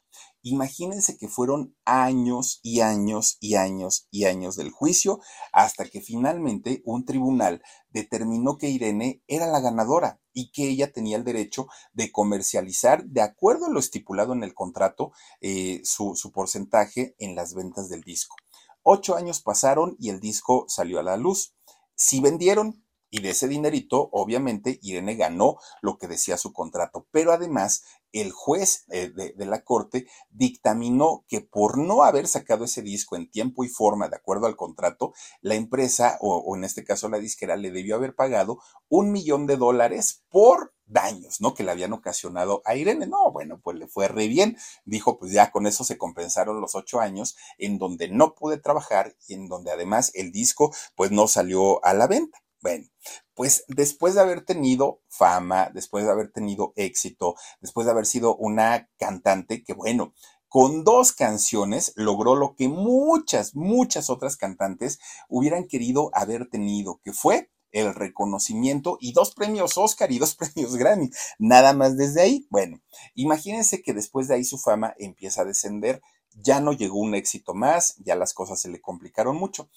Imagínense 0.44 1.18
que 1.18 1.28
fueron 1.28 1.76
años 1.86 2.60
y 2.64 2.82
años 2.82 3.38
y 3.40 3.56
años 3.56 4.08
y 4.10 4.26
años 4.26 4.56
del 4.56 4.72
juicio 4.72 5.20
hasta 5.54 5.86
que 5.86 6.02
finalmente 6.02 6.82
un 6.86 7.06
tribunal 7.06 7.62
determinó 7.90 8.58
que 8.58 8.70
Irene 8.70 9.22
era 9.28 9.48
la 9.48 9.60
ganadora 9.60 10.20
y 10.34 10.52
que 10.52 10.70
ella 10.70 10.92
tenía 10.92 11.18
el 11.18 11.24
derecho 11.24 11.68
de 11.94 12.12
comercializar, 12.12 13.04
de 13.06 13.22
acuerdo 13.22 13.68
a 13.68 13.70
lo 13.70 13.80
estipulado 13.80 14.34
en 14.34 14.44
el 14.44 14.54
contrato, 14.54 15.12
eh, 15.42 15.82
su, 15.84 16.16
su 16.16 16.32
porcentaje 16.32 17.16
en 17.20 17.36
las 17.36 17.54
ventas 17.54 17.90
del 17.90 18.02
disco. 18.02 18.36
Ocho 18.84 19.16
años 19.16 19.42
pasaron 19.42 19.96
y 20.00 20.10
el 20.10 20.20
disco 20.20 20.66
salió 20.68 21.00
a 21.00 21.04
la 21.04 21.18
luz. 21.18 21.54
Si 21.96 22.20
vendieron, 22.20 22.84
y 23.14 23.20
de 23.20 23.32
ese 23.32 23.48
dinerito, 23.48 24.10
obviamente, 24.14 24.80
Irene 24.82 25.16
ganó 25.16 25.58
lo 25.82 25.98
que 25.98 26.08
decía 26.08 26.38
su 26.38 26.54
contrato, 26.54 27.08
pero 27.12 27.34
además 27.34 27.84
el 28.14 28.32
juez 28.32 28.86
eh, 28.90 29.10
de, 29.10 29.46
la 29.46 29.64
corte 29.64 30.08
dictaminó 30.30 31.26
que 31.28 31.42
por 31.42 31.78
no 31.78 32.04
haber 32.04 32.28
sacado 32.28 32.66
ese 32.66 32.82
disco 32.82 33.16
en 33.16 33.30
tiempo 33.30 33.64
y 33.64 33.70
forma 33.70 34.10
de 34.10 34.16
acuerdo 34.16 34.48
al 34.48 34.56
contrato, 34.56 35.14
la 35.42 35.56
empresa, 35.56 36.18
o, 36.22 36.56
en 36.56 36.64
este 36.64 36.84
caso 36.84 37.10
la 37.10 37.20
disquera, 37.20 37.56
le 37.56 37.72
debió 37.72 37.96
haber 37.96 38.16
pagado 38.16 38.60
un 38.90 39.12
millón 39.12 39.48
de 39.48 39.58
dólares 39.58 40.24
por 40.30 40.74
daños, 40.86 41.40
¿no? 41.40 41.54
Que 41.54 41.64
le 41.64 41.72
habían 41.72 41.94
ocasionado 41.94 42.62
a 42.66 42.76
Irene. 42.76 43.08
No, 43.08 43.32
bueno, 43.32 43.60
pues 43.64 43.78
le 43.78 43.88
fue 43.88 44.08
re 44.08 44.28
bien. 44.28 44.58
Dijo, 44.86 45.18
pues 45.18 45.32
ya 45.32 45.52
con 45.52 45.66
eso 45.66 45.84
se 45.84 45.98
compensaron 45.98 46.60
los 46.60 46.76
ocho 46.76 47.00
años 47.00 47.38
en 47.58 47.78
donde 47.78 48.10
no 48.10 48.36
pude 48.36 48.58
trabajar 48.58 49.16
y 49.28 49.36
en 49.36 49.48
donde 49.48 49.72
además 49.72 50.12
el 50.14 50.32
disco, 50.32 50.74
pues 50.96 51.12
no 51.12 51.28
salió 51.28 51.84
a 51.86 51.94
la 51.94 52.08
venta. 52.08 52.40
Bueno, 52.62 52.86
pues 53.34 53.66
después 53.68 54.14
de 54.14 54.22
haber 54.22 54.46
tenido 54.46 55.02
fama, 55.08 55.72
después 55.74 56.06
de 56.06 56.12
haber 56.12 56.32
tenido 56.32 56.74
éxito, 56.76 57.36
después 57.60 57.86
de 57.86 57.92
haber 57.92 58.06
sido 58.06 58.36
una 58.36 58.88
cantante 58.98 59.64
que, 59.64 59.74
bueno, 59.74 60.14
con 60.48 60.84
dos 60.84 61.12
canciones 61.14 61.94
logró 61.96 62.36
lo 62.36 62.56
que 62.56 62.68
muchas, 62.68 63.56
muchas 63.56 64.10
otras 64.10 64.38
cantantes 64.38 65.00
hubieran 65.28 65.66
querido 65.68 66.12
haber 66.14 66.50
tenido, 66.50 67.00
que 67.04 67.14
fue 67.14 67.50
el 67.72 67.96
reconocimiento 67.96 68.98
y 69.00 69.14
dos 69.14 69.34
premios 69.34 69.78
Oscar 69.78 70.12
y 70.12 70.20
dos 70.20 70.36
premios 70.54 70.76
Grammy. 70.76 71.10
Nada 71.40 71.74
más 71.74 71.98
desde 71.98 72.22
ahí. 72.22 72.48
Bueno, 72.50 72.82
imagínense 73.16 73.82
que 73.82 73.94
después 73.94 74.28
de 74.28 74.36
ahí 74.36 74.44
su 74.44 74.58
fama 74.58 74.94
empieza 75.00 75.42
a 75.42 75.46
descender. 75.46 76.02
Ya 76.34 76.62
no 76.62 76.74
llegó 76.74 77.00
un 77.00 77.16
éxito 77.16 77.54
más, 77.54 77.96
ya 77.98 78.16
las 78.16 78.34
cosas 78.34 78.62
se 78.62 78.70
le 78.70 78.80
complicaron 78.82 79.36
mucho 79.36 79.70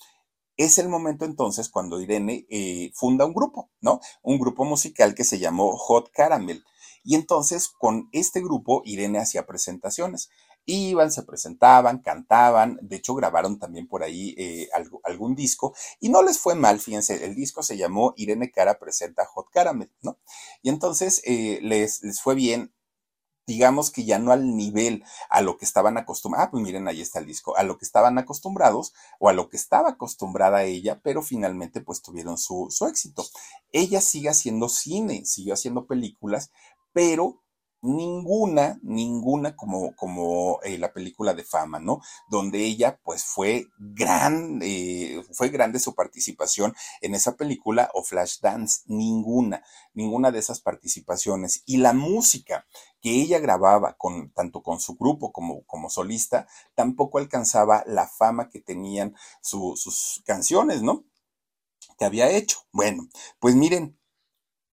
es 0.56 0.78
el 0.78 0.88
momento 0.88 1.24
entonces 1.24 1.68
cuando 1.68 2.00
Irene 2.00 2.46
eh, 2.48 2.90
funda 2.94 3.24
un 3.24 3.34
grupo, 3.34 3.70
¿no? 3.80 4.00
Un 4.22 4.38
grupo 4.38 4.64
musical 4.64 5.14
que 5.14 5.24
se 5.24 5.38
llamó 5.38 5.76
Hot 5.76 6.10
Caramel. 6.12 6.64
Y 7.02 7.16
entonces 7.16 7.68
con 7.68 8.08
este 8.12 8.40
grupo 8.40 8.82
Irene 8.84 9.18
hacía 9.18 9.46
presentaciones. 9.46 10.30
Iban, 10.66 11.12
se 11.12 11.22
presentaban, 11.24 11.98
cantaban, 11.98 12.78
de 12.80 12.96
hecho 12.96 13.14
grabaron 13.14 13.58
también 13.58 13.86
por 13.86 14.02
ahí 14.02 14.34
eh, 14.38 14.68
algún 15.02 15.34
disco 15.34 15.74
y 16.00 16.08
no 16.08 16.22
les 16.22 16.38
fue 16.38 16.54
mal, 16.54 16.80
fíjense, 16.80 17.26
el 17.26 17.34
disco 17.34 17.62
se 17.62 17.76
llamó 17.76 18.14
Irene 18.16 18.50
Cara 18.50 18.78
presenta 18.78 19.26
Hot 19.26 19.50
Caramel, 19.50 19.92
¿no? 20.00 20.18
Y 20.62 20.70
entonces 20.70 21.20
eh, 21.26 21.58
les, 21.60 22.02
les 22.02 22.18
fue 22.18 22.34
bien, 22.34 22.72
digamos 23.46 23.90
que 23.90 24.04
ya 24.04 24.18
no 24.18 24.32
al 24.32 24.56
nivel 24.56 25.04
a 25.30 25.40
lo 25.42 25.56
que 25.56 25.64
estaban 25.64 25.96
acostumbrados, 25.96 26.46
ah, 26.46 26.50
pues 26.50 26.62
miren, 26.62 26.88
ahí 26.88 27.00
está 27.00 27.18
el 27.18 27.26
disco, 27.26 27.56
a 27.56 27.62
lo 27.62 27.78
que 27.78 27.84
estaban 27.84 28.18
acostumbrados 28.18 28.92
o 29.18 29.28
a 29.28 29.32
lo 29.32 29.48
que 29.48 29.56
estaba 29.56 29.90
acostumbrada 29.90 30.64
ella, 30.64 31.00
pero 31.02 31.22
finalmente 31.22 31.80
pues 31.80 32.02
tuvieron 32.02 32.38
su, 32.38 32.68
su 32.70 32.86
éxito. 32.86 33.24
Ella 33.72 34.00
sigue 34.00 34.28
haciendo 34.28 34.68
cine, 34.68 35.24
siguió 35.24 35.54
haciendo 35.54 35.86
películas, 35.86 36.50
pero 36.92 37.44
ninguna, 37.84 38.78
ninguna 38.82 39.54
como, 39.54 39.94
como 39.94 40.58
eh, 40.62 40.78
la 40.78 40.92
película 40.92 41.34
de 41.34 41.44
fama, 41.44 41.78
¿no? 41.78 42.00
Donde 42.30 42.64
ella, 42.64 42.98
pues, 43.04 43.24
fue 43.24 43.66
gran, 43.78 44.60
eh, 44.62 45.22
fue 45.32 45.50
grande 45.50 45.78
su 45.78 45.94
participación 45.94 46.74
en 47.02 47.14
esa 47.14 47.36
película 47.36 47.90
o 47.92 48.02
Flashdance, 48.02 48.82
ninguna, 48.86 49.62
ninguna 49.92 50.32
de 50.32 50.38
esas 50.38 50.60
participaciones. 50.60 51.62
Y 51.66 51.76
la 51.76 51.92
música 51.92 52.66
que 53.04 53.20
ella 53.20 53.38
grababa 53.38 53.98
con, 53.98 54.30
tanto 54.30 54.62
con 54.62 54.80
su 54.80 54.96
grupo 54.96 55.30
como, 55.30 55.62
como 55.66 55.90
solista, 55.90 56.48
tampoco 56.74 57.18
alcanzaba 57.18 57.84
la 57.86 58.08
fama 58.08 58.48
que 58.48 58.62
tenían 58.62 59.14
sus 59.42 60.22
canciones, 60.24 60.80
¿no? 60.80 61.04
Que 61.98 62.06
había 62.06 62.30
hecho. 62.30 62.60
Bueno, 62.72 63.06
pues 63.40 63.56
miren, 63.56 63.98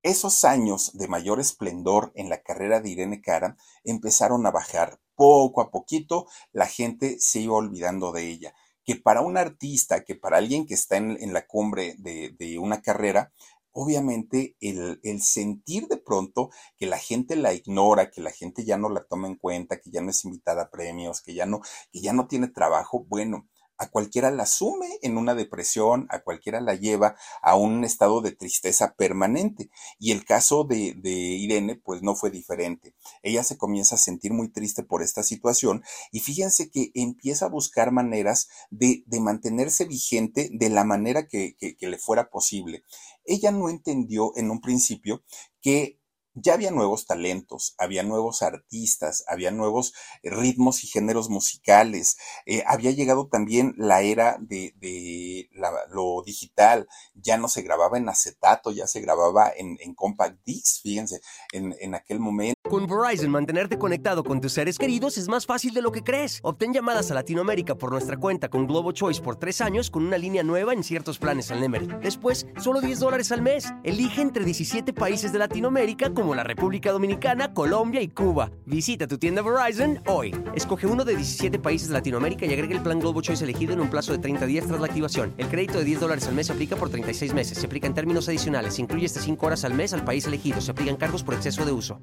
esos 0.03 0.45
años 0.45 0.93
de 0.93 1.09
mayor 1.09 1.41
esplendor 1.41 2.13
en 2.17 2.29
la 2.29 2.43
carrera 2.43 2.83
de 2.83 2.91
Irene 2.91 3.23
Cara 3.23 3.57
empezaron 3.83 4.45
a 4.45 4.51
bajar. 4.51 5.01
Poco 5.15 5.63
a 5.63 5.71
poquito 5.71 6.27
la 6.53 6.67
gente 6.67 7.17
se 7.21 7.41
iba 7.41 7.55
olvidando 7.55 8.13
de 8.13 8.29
ella. 8.29 8.55
Que 8.85 8.97
para 8.97 9.23
un 9.23 9.39
artista, 9.39 10.05
que 10.05 10.17
para 10.17 10.37
alguien 10.37 10.67
que 10.67 10.75
está 10.75 10.99
en, 10.99 11.33
la 11.33 11.47
cumbre 11.47 11.95
de, 11.97 12.59
una 12.59 12.83
carrera, 12.83 13.33
obviamente 13.81 14.57
el, 14.61 14.99
el, 15.05 15.23
sentir 15.23 15.87
de 15.87 15.99
pronto 15.99 16.51
que 16.77 16.87
la 16.87 16.99
gente 16.99 17.37
la 17.37 17.55
ignora, 17.55 18.11
que 18.11 18.21
la 18.21 18.33
gente 18.33 18.65
ya 18.65 18.77
no 18.77 18.89
la 18.89 19.05
toma 19.05 19.29
en 19.29 19.37
cuenta, 19.37 19.81
que 19.81 19.91
ya 19.91 20.01
no 20.01 20.11
es 20.11 20.25
invitada 20.25 20.63
a 20.63 20.71
premios, 20.71 21.23
que 21.23 21.33
ya 21.33 21.47
no, 21.47 21.61
que 21.93 22.01
ya 22.01 22.13
no 22.13 22.27
tiene 22.27 22.49
trabajo, 22.49 23.05
bueno, 23.09 23.47
a 23.79 23.89
cualquiera 23.89 24.31
la 24.31 24.45
sume 24.45 24.99
en 25.03 25.17
una 25.17 25.35
depresión, 25.35 26.07
a 26.11 26.21
cualquiera 26.21 26.61
la 26.61 26.75
lleva 26.75 27.17
a 27.43 27.57
un 27.57 27.85
estado 27.85 28.21
de 28.21 28.33
tristeza 28.33 28.95
permanente. 28.95 29.71
Y 29.99 30.13
el 30.13 30.25
caso 30.25 30.65
de, 30.65 30.95
de, 30.97 31.11
Irene, 31.11 31.77
pues 31.77 32.03
no 32.03 32.17
fue 32.17 32.31
diferente. 32.31 32.95
Ella 33.23 33.45
se 33.45 33.57
comienza 33.57 33.95
a 33.95 33.99
sentir 33.99 34.33
muy 34.33 34.49
triste 34.49 34.83
por 34.83 35.03
esta 35.03 35.23
situación 35.23 35.83
y 36.11 36.21
fíjense 36.21 36.71
que 36.71 36.91
empieza 36.95 37.47
a 37.47 37.51
buscar 37.51 37.93
maneras 37.93 38.49
de, 38.71 39.05
de 39.07 39.21
mantenerse 39.21 39.85
vigente 39.85 40.51
de 40.53 40.69
la 40.71 40.85
manera 40.85 41.27
que, 41.27 41.57
que, 41.57 41.77
que 41.77 41.89
le 41.89 41.99
fuera 41.99 42.31
posible. 42.31 42.83
Ella 43.25 43.53
no 43.53 43.69
entendió 43.69 44.33
en 44.37 44.51
un 44.51 44.61
principio 44.61 45.23
que 45.61 45.98
ya 46.41 46.55
había 46.55 46.71
nuevos 46.71 47.07
talentos, 47.07 47.75
había 47.79 48.03
nuevos 48.03 48.43
artistas, 48.43 49.25
había 49.29 49.51
nuevos 49.51 49.93
eh, 50.23 50.31
ritmos 50.31 50.85
y 50.85 50.89
géneros 50.89 51.29
musicales, 51.31 52.17
eh, 52.47 52.63
había 52.67 52.91
llegado 52.91 53.29
también 53.29 53.75
la 53.77 54.03
era 54.03 54.37
de, 54.41 55.49
lo 55.91 56.23
digital, 56.25 56.89
ya 57.15 57.37
no 57.37 57.49
se 57.49 57.63
grababa 57.63 57.99
en 57.99 58.09
acetato, 58.09 58.71
ya 58.71 58.87
se 58.87 59.01
grababa 59.01 59.51
en, 59.57 59.77
compact 59.95 60.39
disc, 60.45 60.83
fíjense, 60.83 61.21
en, 61.53 61.75
en 61.81 61.95
aquel 61.95 62.21
momento. 62.21 62.59
Con 62.69 62.87
Verizon, 62.87 63.31
mantenerte 63.31 63.79
conectado 63.79 64.23
con 64.23 64.43
tus 64.43 64.53
seres 64.53 64.79
queridos 64.79 65.17
es 65.17 65.27
más 65.27 65.47
fácil 65.47 65.73
de 65.73 65.81
lo 65.81 65.91
que 65.91 66.03
crees. 66.03 66.41
Obtén 66.43 66.75
llamadas 66.75 67.11
a 67.11 67.15
Latinoamérica 67.15 67.77
por 67.77 67.91
nuestra 67.91 68.19
cuenta 68.19 68.51
con 68.51 68.67
Globo 68.67 68.93
Choice 68.93 69.23
por 69.23 69.37
tres 69.37 69.63
años 69.63 69.91
con 69.91 70.05
una 70.05 70.19
línea 70.19 70.43
nueva 70.43 70.75
en 70.75 70.85
ciertos 70.85 71.19
planes 71.19 71.51
al 71.51 71.61
Nemery. 71.61 71.89
Después, 72.03 72.47
solo 72.61 72.83
10 72.83 73.01
dólares 73.01 73.33
al 73.33 73.41
mes. 73.41 73.73
Elige 73.85 74.21
entre 74.21 74.45
17 74.45 74.93
países 74.93 75.33
de 75.33 75.39
Latinoamérica 75.39 76.13
como 76.13 76.28
la 76.35 76.45
República 76.45 76.93
Dominicana, 76.93 77.55
Colombia 77.55 78.01
y 78.01 78.09
Cuba. 78.09 78.51
Visita 78.67 79.07
tu 79.07 79.19
tienda 79.19 79.43
Verizon 79.43 80.03
hoy. 80.07 80.35
Escoge 80.55 80.87
uno 80.87 81.05
de 81.05 81.17
17 81.17 81.59
países 81.59 81.89
de 81.89 81.95
Latinoamérica 81.95 82.47
y 82.47 82.53
agrega 82.53 82.75
el 82.75 82.83
plan 82.83 83.01
Globo 83.01 83.21
Choice 83.21 83.45
elegido 83.45 83.73
en 83.73 83.81
un 83.81 83.91
plazo 83.91 84.13
de 84.13 84.19
30 84.19 84.47
días 84.47 84.67
tras 84.67 84.81
la 84.81 84.87
activación. 84.87 85.35
El 85.39 85.49
crédito 85.49 85.79
de 85.79 85.85
10 85.85 86.01
dólares 86.01 86.27
al 86.29 86.35
mes 86.35 86.47
se 86.47 86.53
aplica 86.53 86.77
por 86.77 86.91
36 86.91 87.35
meses. 87.35 87.59
Se 87.59 87.67
aplica 87.67 87.87
en 87.87 87.95
términos 87.95 88.29
adicionales. 88.29 88.75
Se 88.75 88.83
incluye 88.83 89.07
hasta 89.07 89.21
5 89.21 89.47
horas 89.47 89.65
al 89.65 89.75
mes 89.75 89.93
al 89.93 90.05
país 90.05 90.27
elegido. 90.27 90.61
Se 90.61 90.71
aplican 90.71 90.97
cargos 90.97 91.23
por 91.23 91.35
exceso 91.35 91.65
de 91.65 91.73
uso 91.73 92.01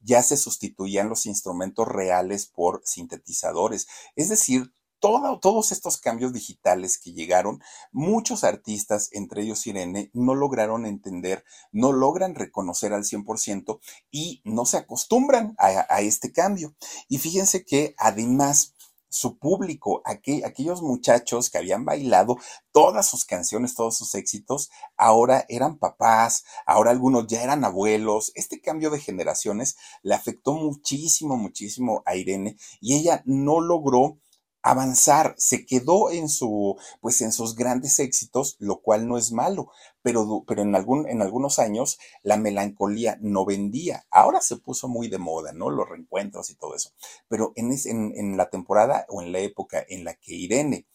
ya 0.00 0.22
se 0.22 0.36
sustituían 0.36 1.08
los 1.08 1.26
instrumentos 1.26 1.86
reales 1.86 2.46
por 2.46 2.82
sintetizadores. 2.84 3.86
Es 4.16 4.28
decir, 4.28 4.72
todos 5.02 5.72
estos 5.72 5.98
cambios 5.98 6.32
digitales 6.32 6.98
que 6.98 7.12
llegaron, 7.12 7.60
muchos 7.90 8.44
artistas, 8.44 9.08
entre 9.12 9.42
ellos 9.42 9.66
Irene, 9.66 10.10
no 10.14 10.34
lograron 10.34 10.86
entender, 10.86 11.44
no 11.72 11.92
logran 11.92 12.34
reconocer 12.34 12.92
al 12.92 13.02
100% 13.02 13.80
y 14.10 14.40
no 14.44 14.64
se 14.64 14.78
acostumbran 14.78 15.54
a 15.58 16.00
este 16.00 16.32
cambio. 16.32 16.74
Y 17.08 17.18
fíjense 17.18 17.64
que 17.64 17.94
además 17.98 18.74
su 19.12 19.38
público, 19.38 20.02
aquellos 20.06 20.80
muchachos 20.80 21.50
que 21.50 21.58
habían 21.58 21.84
bailado 21.84 22.38
todas 22.72 23.06
sus 23.06 23.26
canciones, 23.26 23.74
todos 23.74 23.96
sus 23.96 24.14
éxitos, 24.14 24.70
ahora 24.96 25.44
eran 25.50 25.78
papás, 25.78 26.44
ahora 26.64 26.92
algunos 26.92 27.26
ya 27.26 27.42
eran 27.42 27.62
abuelos. 27.64 28.32
Este 28.34 28.60
cambio 28.60 28.88
de 28.90 29.00
generaciones 29.00 29.76
le 30.02 30.14
afectó 30.14 30.54
muchísimo, 30.54 31.36
muchísimo 31.36 32.02
a 32.06 32.16
Irene 32.16 32.56
y 32.80 32.94
ella 32.94 33.22
no 33.26 33.60
logró 33.60 34.18
avanzar, 34.62 35.34
se 35.38 35.66
quedó 35.66 36.10
en 36.10 36.28
su, 36.28 36.76
pues 37.00 37.20
en 37.20 37.32
sus 37.32 37.54
grandes 37.54 37.98
éxitos, 37.98 38.56
lo 38.58 38.80
cual 38.80 39.08
no 39.08 39.18
es 39.18 39.32
malo, 39.32 39.70
pero, 40.02 40.44
pero 40.46 40.62
en, 40.62 40.74
algún, 40.74 41.08
en 41.08 41.22
algunos 41.22 41.58
años 41.58 41.98
la 42.22 42.36
melancolía 42.36 43.18
no 43.20 43.44
vendía. 43.44 44.06
Ahora 44.10 44.40
se 44.40 44.56
puso 44.56 44.88
muy 44.88 45.08
de 45.08 45.18
moda, 45.18 45.52
¿no? 45.52 45.70
Los 45.70 45.88
reencuentros 45.88 46.50
y 46.50 46.54
todo 46.54 46.74
eso. 46.74 46.90
Pero 47.28 47.52
en, 47.56 47.72
en, 47.72 48.12
en 48.16 48.36
la 48.36 48.50
temporada 48.50 49.06
o 49.08 49.22
en 49.22 49.32
la 49.32 49.40
época 49.40 49.84
en 49.88 50.04
la 50.04 50.14
que 50.14 50.34
Irene 50.34 50.86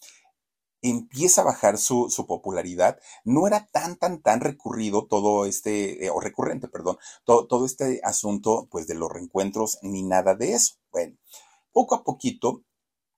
empieza 0.82 1.42
a 1.42 1.46
bajar 1.46 1.78
su, 1.78 2.10
su, 2.10 2.28
popularidad, 2.28 3.00
no 3.24 3.48
era 3.48 3.68
tan, 3.72 3.98
tan, 3.98 4.22
tan 4.22 4.42
recurrido 4.42 5.08
todo 5.08 5.46
este, 5.46 6.06
eh, 6.06 6.10
o 6.10 6.20
recurrente, 6.20 6.68
perdón, 6.68 6.98
todo, 7.26 7.48
todo 7.48 7.66
este 7.66 8.00
asunto, 8.04 8.68
pues, 8.72 8.88
de 8.88 8.96
los 8.96 9.12
reencuentros, 9.12 9.80
ni 9.82 10.04
nada 10.04 10.36
de 10.36 10.54
eso. 10.54 10.76
Bueno, 10.92 11.18
poco 11.72 11.96
a 11.96 12.04
poquito 12.04 12.64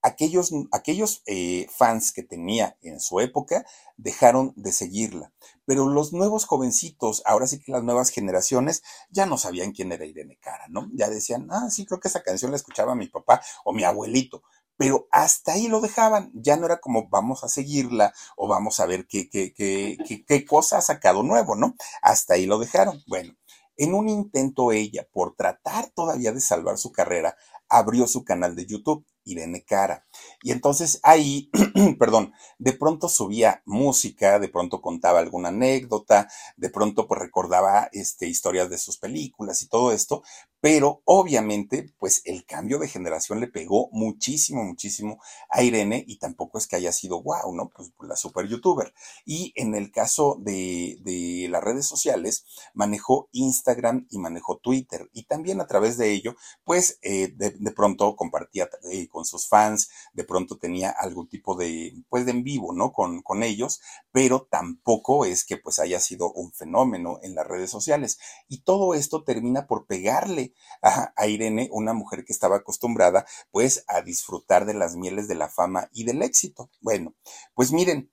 aquellos, 0.01 0.51
aquellos 0.71 1.21
eh, 1.25 1.67
fans 1.69 2.11
que 2.11 2.23
tenía 2.23 2.77
en 2.81 2.99
su 2.99 3.19
época 3.19 3.65
dejaron 3.97 4.53
de 4.55 4.71
seguirla. 4.71 5.31
Pero 5.65 5.87
los 5.87 6.13
nuevos 6.13 6.45
jovencitos, 6.45 7.21
ahora 7.25 7.47
sí 7.47 7.59
que 7.59 7.71
las 7.71 7.83
nuevas 7.83 8.09
generaciones, 8.09 8.83
ya 9.09 9.25
no 9.25 9.37
sabían 9.37 9.71
quién 9.71 9.91
era 9.91 10.05
Irene 10.05 10.37
Cara, 10.39 10.65
¿no? 10.69 10.89
Ya 10.93 11.09
decían, 11.09 11.47
ah, 11.51 11.69
sí, 11.69 11.85
creo 11.85 11.99
que 11.99 12.07
esa 12.07 12.23
canción 12.23 12.51
la 12.51 12.57
escuchaba 12.57 12.95
mi 12.95 13.07
papá 13.07 13.41
o 13.63 13.73
mi 13.73 13.83
abuelito. 13.83 14.43
Pero 14.77 15.07
hasta 15.11 15.53
ahí 15.53 15.67
lo 15.67 15.81
dejaban, 15.81 16.31
ya 16.33 16.55
no 16.55 16.65
era 16.65 16.79
como 16.79 17.09
vamos 17.09 17.43
a 17.43 17.49
seguirla 17.49 18.13
o 18.37 18.47
vamos 18.47 18.79
a 18.79 18.85
ver 18.85 19.07
qué, 19.07 19.29
qué, 19.29 19.53
qué, 19.53 19.97
qué, 20.07 20.23
qué 20.23 20.45
cosa 20.45 20.77
ha 20.77 20.81
sacado 20.81 21.21
nuevo, 21.21 21.55
¿no? 21.55 21.75
Hasta 22.01 22.35
ahí 22.35 22.45
lo 22.45 22.59
dejaron. 22.59 23.03
Bueno, 23.05 23.35
en 23.75 23.93
un 23.93 24.09
intento 24.09 24.71
ella, 24.71 25.07
por 25.11 25.35
tratar 25.35 25.89
todavía 25.91 26.31
de 26.31 26.41
salvar 26.41 26.77
su 26.77 26.91
carrera, 26.91 27.35
abrió 27.69 28.07
su 28.07 28.23
canal 28.23 28.55
de 28.55 28.65
YouTube 28.65 29.05
Irene 29.29 29.63
Cara. 29.63 30.05
Y 30.41 30.51
entonces 30.51 30.99
ahí, 31.03 31.49
perdón, 31.99 32.33
de 32.57 32.73
pronto 32.73 33.09
subía 33.09 33.61
música, 33.65 34.39
de 34.39 34.49
pronto 34.49 34.81
contaba 34.81 35.19
alguna 35.19 35.49
anécdota, 35.49 36.27
de 36.57 36.69
pronto 36.69 37.07
pues 37.07 37.19
recordaba 37.19 37.89
este, 37.91 38.27
historias 38.27 38.69
de 38.69 38.77
sus 38.77 38.97
películas 38.97 39.61
y 39.61 39.67
todo 39.67 39.91
esto, 39.91 40.23
pero 40.61 41.01
obviamente 41.05 41.93
pues 41.99 42.21
el 42.25 42.45
cambio 42.45 42.79
de 42.79 42.87
generación 42.87 43.39
le 43.39 43.47
pegó 43.47 43.89
muchísimo, 43.91 44.63
muchísimo 44.63 45.21
a 45.49 45.63
Irene 45.63 46.03
y 46.07 46.17
tampoco 46.17 46.57
es 46.57 46.67
que 46.67 46.75
haya 46.75 46.91
sido 46.91 47.21
wow, 47.21 47.53
¿no? 47.53 47.69
Pues 47.69 47.91
la 48.01 48.15
super 48.15 48.47
youtuber. 48.47 48.93
Y 49.25 49.53
en 49.55 49.75
el 49.75 49.91
caso 49.91 50.37
de, 50.39 50.97
de 51.01 51.47
las 51.49 51.63
redes 51.63 51.85
sociales, 51.87 52.45
manejó 52.73 53.29
Instagram 53.31 54.07
y 54.09 54.17
manejó 54.17 54.57
Twitter 54.57 55.09
y 55.13 55.23
también 55.23 55.61
a 55.61 55.67
través 55.67 55.97
de 55.97 56.11
ello 56.11 56.35
pues 56.63 56.99
eh, 57.01 57.33
de, 57.35 57.51
de, 57.51 57.71
pronto 57.71 58.15
compartía 58.15 58.69
eh, 58.91 59.07
con 59.07 59.25
sus 59.25 59.47
fans, 59.47 59.89
de 60.13 60.23
pronto 60.23 60.57
tenía 60.57 60.89
algún 60.89 61.27
tipo 61.27 61.55
de, 61.55 61.93
pues 62.09 62.25
de 62.25 62.29
en 62.29 62.43
vivo, 62.43 62.73
¿no? 62.73 62.91
Con, 62.93 63.21
con 63.21 63.43
ellos, 63.43 63.81
pero 64.11 64.47
tampoco 64.49 65.25
es 65.25 65.43
que 65.43 65.57
pues 65.57 65.79
haya 65.79 65.99
sido 65.99 66.31
un 66.31 66.51
fenómeno 66.53 67.19
en 67.23 67.35
las 67.35 67.47
redes 67.47 67.69
sociales. 67.69 68.19
Y 68.47 68.61
todo 68.61 68.93
esto 68.93 69.23
termina 69.23 69.67
por 69.67 69.85
pegarle 69.85 70.48
a, 70.81 71.27
Irene, 71.27 71.69
una 71.71 71.93
mujer 71.93 72.25
que 72.25 72.33
estaba 72.33 72.57
acostumbrada 72.57 73.25
pues 73.51 73.83
a 73.87 74.01
disfrutar 74.01 74.65
de 74.65 74.73
las 74.73 74.95
mieles 74.95 75.27
de 75.27 75.35
la 75.35 75.49
fama 75.49 75.89
y 75.93 76.03
del 76.03 76.21
éxito. 76.21 76.69
Bueno, 76.81 77.15
pues 77.53 77.71
miren, 77.71 78.11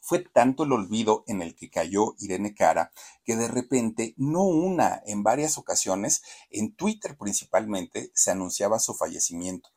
fue 0.00 0.20
tanto 0.20 0.64
el 0.64 0.72
olvido 0.72 1.24
en 1.26 1.42
el 1.42 1.56
que 1.56 1.68
cayó 1.68 2.14
Irene 2.18 2.54
Cara 2.54 2.92
que 3.24 3.34
de 3.34 3.48
repente, 3.48 4.14
no 4.16 4.44
una, 4.44 5.02
en 5.04 5.24
varias 5.24 5.58
ocasiones, 5.58 6.22
en 6.50 6.74
Twitter 6.76 7.16
principalmente, 7.18 8.12
se 8.14 8.30
anunciaba 8.30 8.78
su 8.78 8.94
fallecimiento 8.94 9.70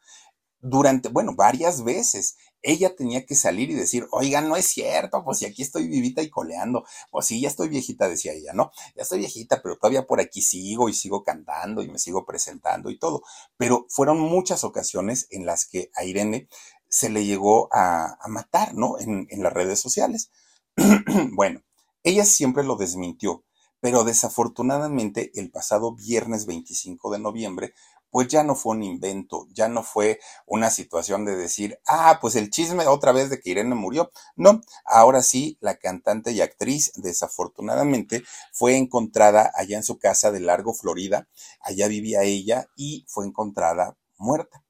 durante, 0.62 1.10
bueno, 1.10 1.36
varias 1.36 1.84
veces. 1.84 2.38
Ella 2.62 2.96
tenía 2.96 3.26
que 3.26 3.36
salir 3.36 3.70
y 3.70 3.74
decir, 3.74 4.08
oigan, 4.12 4.50
no 4.50 4.56
es 4.56 4.66
cierto, 4.66 5.24
pues 5.24 5.40
si 5.40 5.46
aquí 5.46 5.62
estoy 5.62 5.88
vivita 5.88 6.22
y 6.22 6.30
coleando, 6.30 6.86
pues 7.12 7.26
sí, 7.28 7.42
ya 7.42 7.48
estoy 7.48 7.70
viejita, 7.70 8.10
decía 8.10 8.34
ella, 8.34 8.54
¿no? 8.54 8.72
Ya 8.96 9.04
estoy 9.04 9.20
viejita, 9.20 9.62
pero 9.62 9.78
todavía 9.78 10.06
por 10.06 10.20
aquí 10.20 10.42
sigo 10.42 10.90
y 10.90 10.94
sigo 10.94 11.24
cantando 11.24 11.82
y 11.82 11.90
me 11.90 12.00
sigo 12.00 12.26
presentando 12.26 12.90
y 12.90 13.00
todo. 13.00 13.24
Pero 13.58 13.86
fueron 13.90 14.20
muchas 14.20 14.64
ocasiones 14.64 15.28
en 15.30 15.46
las 15.46 15.66
que 15.66 15.92
a 15.96 16.04
Irene 16.04 16.48
se 16.90 17.10
le 17.10 17.26
llegó 17.26 17.70
a, 17.72 18.18
matar, 18.28 18.74
¿no? 18.74 18.96
En 19.00 19.44
las 19.44 19.54
redes 19.54 19.80
sociales. 19.80 20.32
bueno, 21.34 21.62
ella 22.04 22.26
siempre 22.26 22.64
lo 22.64 22.76
desmintió, 22.76 23.44
pero 23.82 24.04
desafortunadamente 24.04 25.32
el 25.36 25.52
pasado 25.52 25.96
viernes 25.96 26.46
25 26.46 27.12
de 27.12 27.20
noviembre 27.20 27.74
pues 28.12 28.28
ya 28.28 28.44
no 28.44 28.56
fue 28.56 28.76
un 28.76 28.84
invento, 28.84 29.48
ya 29.54 29.68
no 29.68 29.84
fue 29.84 30.20
una 30.46 30.70
situación 30.70 31.26
de 31.26 31.36
decir, 31.36 31.80
ah, 31.88 32.18
pues 32.22 32.36
el 32.36 32.50
chisme 32.50 32.88
otra 32.88 33.12
vez 33.12 33.30
de 33.30 33.40
que 33.40 33.52
Irene 33.52 33.76
murió. 33.76 34.12
No, 34.36 34.62
ahora 34.86 35.22
sí, 35.22 35.58
la 35.62 35.78
cantante 35.78 36.32
y 36.32 36.42
actriz, 36.42 36.92
desafortunadamente, 36.96 38.24
fue 38.52 38.78
encontrada 38.78 39.52
allá 39.56 39.78
en 39.78 39.84
su 39.84 40.00
casa 40.00 40.32
de 40.32 40.40
Largo, 40.40 40.74
Florida. 40.74 41.28
Allá 41.62 41.88
vivía 41.88 42.24
ella 42.24 42.68
y 42.76 43.06
fue 43.08 43.26
encontrada 43.26 43.98
muerta. 44.18 44.64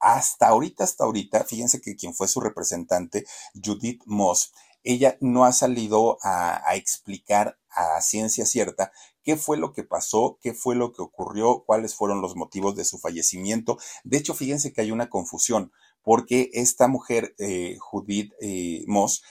Hasta 0.00 0.48
ahorita, 0.48 0.84
hasta 0.84 1.04
ahorita, 1.04 1.44
fíjense 1.44 1.80
que 1.80 1.94
quien 1.94 2.14
fue 2.14 2.26
su 2.26 2.40
representante, 2.40 3.26
Judith 3.62 4.02
Moss, 4.06 4.52
ella 4.82 5.16
no 5.20 5.44
ha 5.44 5.52
salido 5.52 6.18
a, 6.22 6.68
a 6.68 6.74
explicar 6.74 7.58
a 7.72 8.00
ciencia 8.00 8.46
cierta 8.46 8.92
qué 9.22 9.36
fue 9.36 9.56
lo 9.56 9.72
que 9.72 9.84
pasó, 9.84 10.38
qué 10.40 10.54
fue 10.54 10.74
lo 10.74 10.92
que 10.92 11.02
ocurrió, 11.02 11.64
cuáles 11.64 11.94
fueron 11.94 12.20
los 12.20 12.36
motivos 12.36 12.74
de 12.74 12.84
su 12.84 12.98
fallecimiento. 12.98 13.78
De 14.04 14.18
hecho, 14.18 14.34
fíjense 14.34 14.72
que 14.72 14.80
hay 14.80 14.90
una 14.90 15.10
confusión, 15.10 15.72
porque 16.02 16.50
esta 16.54 16.88
mujer, 16.88 17.34
eh, 17.38 17.76
Judith 17.78 18.32
eh, 18.40 18.84
Moss, 18.86 19.22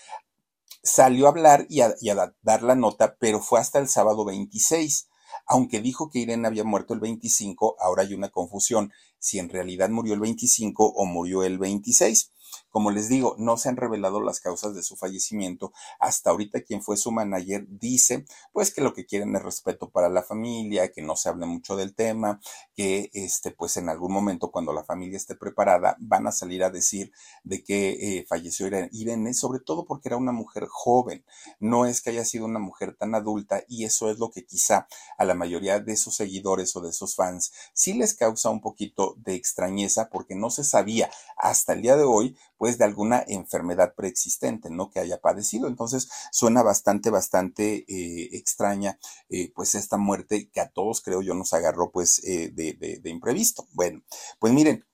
salió 0.83 1.25
a 1.25 1.29
hablar 1.29 1.65
y 1.69 1.81
a, 1.81 1.95
y 1.99 2.09
a 2.09 2.33
dar 2.41 2.63
la 2.63 2.75
nota, 2.75 3.17
pero 3.19 3.41
fue 3.41 3.59
hasta 3.59 3.79
el 3.79 3.89
sábado 3.89 4.25
26 4.25 5.07
aunque 5.45 5.81
dijo 5.81 6.09
que 6.09 6.19
Irene 6.19 6.47
había 6.47 6.63
muerto 6.63 6.93
el 6.93 6.99
25, 6.99 7.75
ahora 7.79 8.03
hay 8.03 8.13
una 8.13 8.29
confusión 8.29 8.91
si 9.17 9.39
en 9.39 9.49
realidad 9.49 9.89
murió 9.89 10.13
el 10.13 10.19
25 10.19 10.85
o 10.85 11.05
murió 11.05 11.43
el 11.43 11.57
26. 11.57 12.31
Como 12.69 12.91
les 12.91 13.09
digo, 13.09 13.35
no 13.37 13.57
se 13.57 13.69
han 13.69 13.77
revelado 13.77 14.21
las 14.21 14.39
causas 14.39 14.75
de 14.75 14.83
su 14.83 14.95
fallecimiento. 14.95 15.73
Hasta 15.99 16.29
ahorita 16.29 16.61
quien 16.61 16.81
fue 16.81 16.97
su 16.97 17.11
manager 17.11 17.65
dice, 17.67 18.25
pues 18.51 18.73
que 18.73 18.81
lo 18.81 18.93
que 18.93 19.05
quieren 19.05 19.35
es 19.35 19.43
respeto 19.43 19.89
para 19.89 20.09
la 20.09 20.23
familia, 20.23 20.91
que 20.91 21.01
no 21.01 21.15
se 21.15 21.29
hable 21.29 21.45
mucho 21.45 21.75
del 21.75 21.95
tema, 21.95 22.39
que 22.75 23.09
este, 23.13 23.51
pues 23.51 23.77
en 23.77 23.89
algún 23.89 24.13
momento 24.13 24.51
cuando 24.51 24.73
la 24.73 24.83
familia 24.83 25.17
esté 25.17 25.35
preparada 25.35 25.95
van 25.99 26.27
a 26.27 26.31
salir 26.31 26.63
a 26.63 26.69
decir 26.69 27.11
de 27.43 27.63
que 27.63 27.89
eh, 28.19 28.25
falleció 28.27 28.67
Irene, 28.91 29.33
sobre 29.33 29.59
todo 29.59 29.85
porque 29.85 30.09
era 30.09 30.17
una 30.17 30.31
mujer 30.31 30.67
joven. 30.69 31.23
No 31.59 31.85
es 31.85 32.01
que 32.01 32.11
haya 32.11 32.25
sido 32.25 32.45
una 32.45 32.59
mujer 32.59 32.95
tan 32.95 33.15
adulta 33.15 33.63
y 33.67 33.85
eso 33.85 34.09
es 34.09 34.19
lo 34.19 34.31
que 34.31 34.45
quizá 34.45 34.87
a 35.17 35.25
la 35.25 35.33
mayoría 35.33 35.79
de 35.79 35.95
sus 35.95 36.15
seguidores 36.15 36.75
o 36.75 36.81
de 36.81 36.93
sus 36.93 37.15
fans 37.15 37.51
sí 37.73 37.93
les 37.93 38.13
causa 38.13 38.49
un 38.49 38.61
poquito 38.61 39.15
de 39.17 39.35
extrañeza 39.35 40.09
porque 40.09 40.35
no 40.35 40.49
se 40.49 40.63
sabía 40.63 41.09
hasta 41.37 41.73
el 41.73 41.81
día 41.81 41.95
de 41.95 42.03
hoy 42.03 42.37
pues 42.59 42.77
de 42.77 42.83
alguna 42.83 43.23
enfermedad 43.25 43.95
preexistente, 43.95 44.69
¿no? 44.69 44.91
Que 44.91 44.99
haya 44.99 45.19
padecido. 45.19 45.67
Entonces 45.67 46.09
suena 46.31 46.61
bastante, 46.61 47.09
bastante 47.09 47.85
eh, 47.87 48.29
extraña, 48.33 48.99
eh, 49.29 49.51
pues 49.55 49.73
esta 49.75 49.97
muerte 49.97 50.49
que 50.51 50.59
a 50.59 50.69
todos 50.69 51.01
creo 51.01 51.21
yo 51.23 51.33
nos 51.33 51.53
agarró 51.53 51.89
pues 51.91 52.19
eh, 52.25 52.51
de, 52.53 52.73
de, 52.73 52.99
de, 52.99 53.09
imprevisto. 53.09 53.65
Bueno, 53.71 54.03
pues 54.39 54.53
miren, 54.53 54.85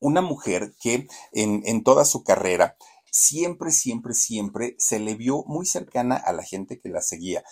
una 0.00 0.22
mujer 0.22 0.74
que 0.80 1.06
en, 1.32 1.62
en 1.66 1.84
toda 1.84 2.04
su 2.06 2.24
carrera 2.24 2.76
siempre, 3.10 3.70
siempre, 3.70 4.14
siempre 4.14 4.74
se 4.78 4.98
le 4.98 5.14
vio 5.14 5.44
muy 5.46 5.66
cercana 5.66 6.16
a 6.16 6.32
la 6.32 6.42
gente 6.42 6.80
que 6.80 6.88
la 6.88 7.02
seguía 7.02 7.44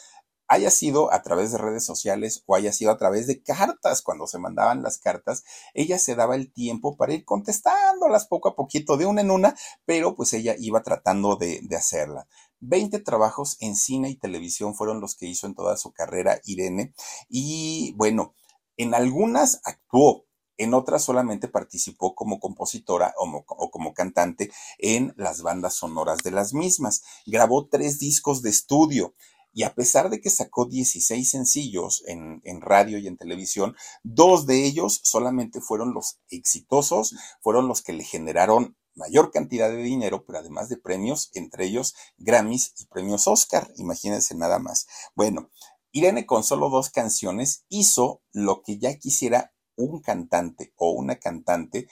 haya 0.50 0.72
sido 0.72 1.12
a 1.12 1.22
través 1.22 1.52
de 1.52 1.58
redes 1.58 1.84
sociales 1.84 2.42
o 2.46 2.56
haya 2.56 2.72
sido 2.72 2.90
a 2.90 2.98
través 2.98 3.28
de 3.28 3.40
cartas, 3.40 4.02
cuando 4.02 4.26
se 4.26 4.40
mandaban 4.40 4.82
las 4.82 4.98
cartas, 4.98 5.44
ella 5.74 5.96
se 5.96 6.16
daba 6.16 6.34
el 6.34 6.52
tiempo 6.52 6.96
para 6.96 7.14
ir 7.14 7.24
contestándolas 7.24 8.26
poco 8.26 8.48
a 8.48 8.56
poquito, 8.56 8.96
de 8.96 9.06
una 9.06 9.20
en 9.20 9.30
una, 9.30 9.56
pero 9.84 10.16
pues 10.16 10.32
ella 10.32 10.56
iba 10.58 10.82
tratando 10.82 11.36
de, 11.36 11.60
de 11.62 11.76
hacerla. 11.76 12.26
Veinte 12.58 12.98
trabajos 12.98 13.58
en 13.60 13.76
cine 13.76 14.10
y 14.10 14.16
televisión 14.16 14.74
fueron 14.74 15.00
los 15.00 15.14
que 15.14 15.26
hizo 15.26 15.46
en 15.46 15.54
toda 15.54 15.76
su 15.76 15.92
carrera 15.92 16.40
Irene 16.44 16.94
y 17.28 17.94
bueno, 17.96 18.34
en 18.76 18.92
algunas 18.92 19.60
actuó, 19.62 20.26
en 20.56 20.74
otras 20.74 21.04
solamente 21.04 21.46
participó 21.46 22.16
como 22.16 22.40
compositora 22.40 23.14
o, 23.18 23.44
o, 23.46 23.70
como 23.70 23.94
cantante 23.94 24.50
en 24.78 25.14
las 25.16 25.42
bandas 25.42 25.74
sonoras 25.74 26.18
de 26.24 26.32
las 26.32 26.54
mismas. 26.54 27.02
Grabó 27.24 27.68
tres 27.68 28.00
discos 28.00 28.42
de 28.42 28.50
estudio. 28.50 29.14
Y 29.52 29.64
a 29.64 29.74
pesar 29.74 30.10
de 30.10 30.20
que 30.20 30.30
sacó 30.30 30.66
16 30.66 31.28
sencillos 31.28 32.02
en, 32.06 32.40
en, 32.44 32.60
radio 32.60 32.98
y 32.98 33.06
en 33.06 33.16
televisión, 33.16 33.74
dos 34.02 34.46
de 34.46 34.64
ellos 34.64 35.00
solamente 35.02 35.60
fueron 35.60 35.92
los 35.92 36.20
exitosos, 36.28 37.14
fueron 37.40 37.68
los 37.68 37.82
que 37.82 37.92
le 37.92 38.04
generaron 38.04 38.76
mayor 38.94 39.30
cantidad 39.30 39.70
de 39.70 39.82
dinero, 39.82 40.24
pero 40.26 40.38
además 40.38 40.68
de 40.68 40.76
premios, 40.76 41.30
entre 41.34 41.64
ellos 41.66 41.94
Grammys 42.18 42.74
y 42.78 42.86
premios 42.86 43.26
Oscar, 43.26 43.70
imagínense 43.76 44.34
nada 44.34 44.58
más. 44.58 44.86
Bueno, 45.14 45.50
Irene 45.92 46.26
con 46.26 46.44
solo 46.44 46.68
dos 46.68 46.90
canciones 46.90 47.64
hizo 47.68 48.22
lo 48.32 48.62
que 48.62 48.78
ya 48.78 48.96
quisiera 48.96 49.52
un 49.76 50.00
cantante 50.00 50.72
o 50.76 50.92
una 50.92 51.16
cantante 51.16 51.88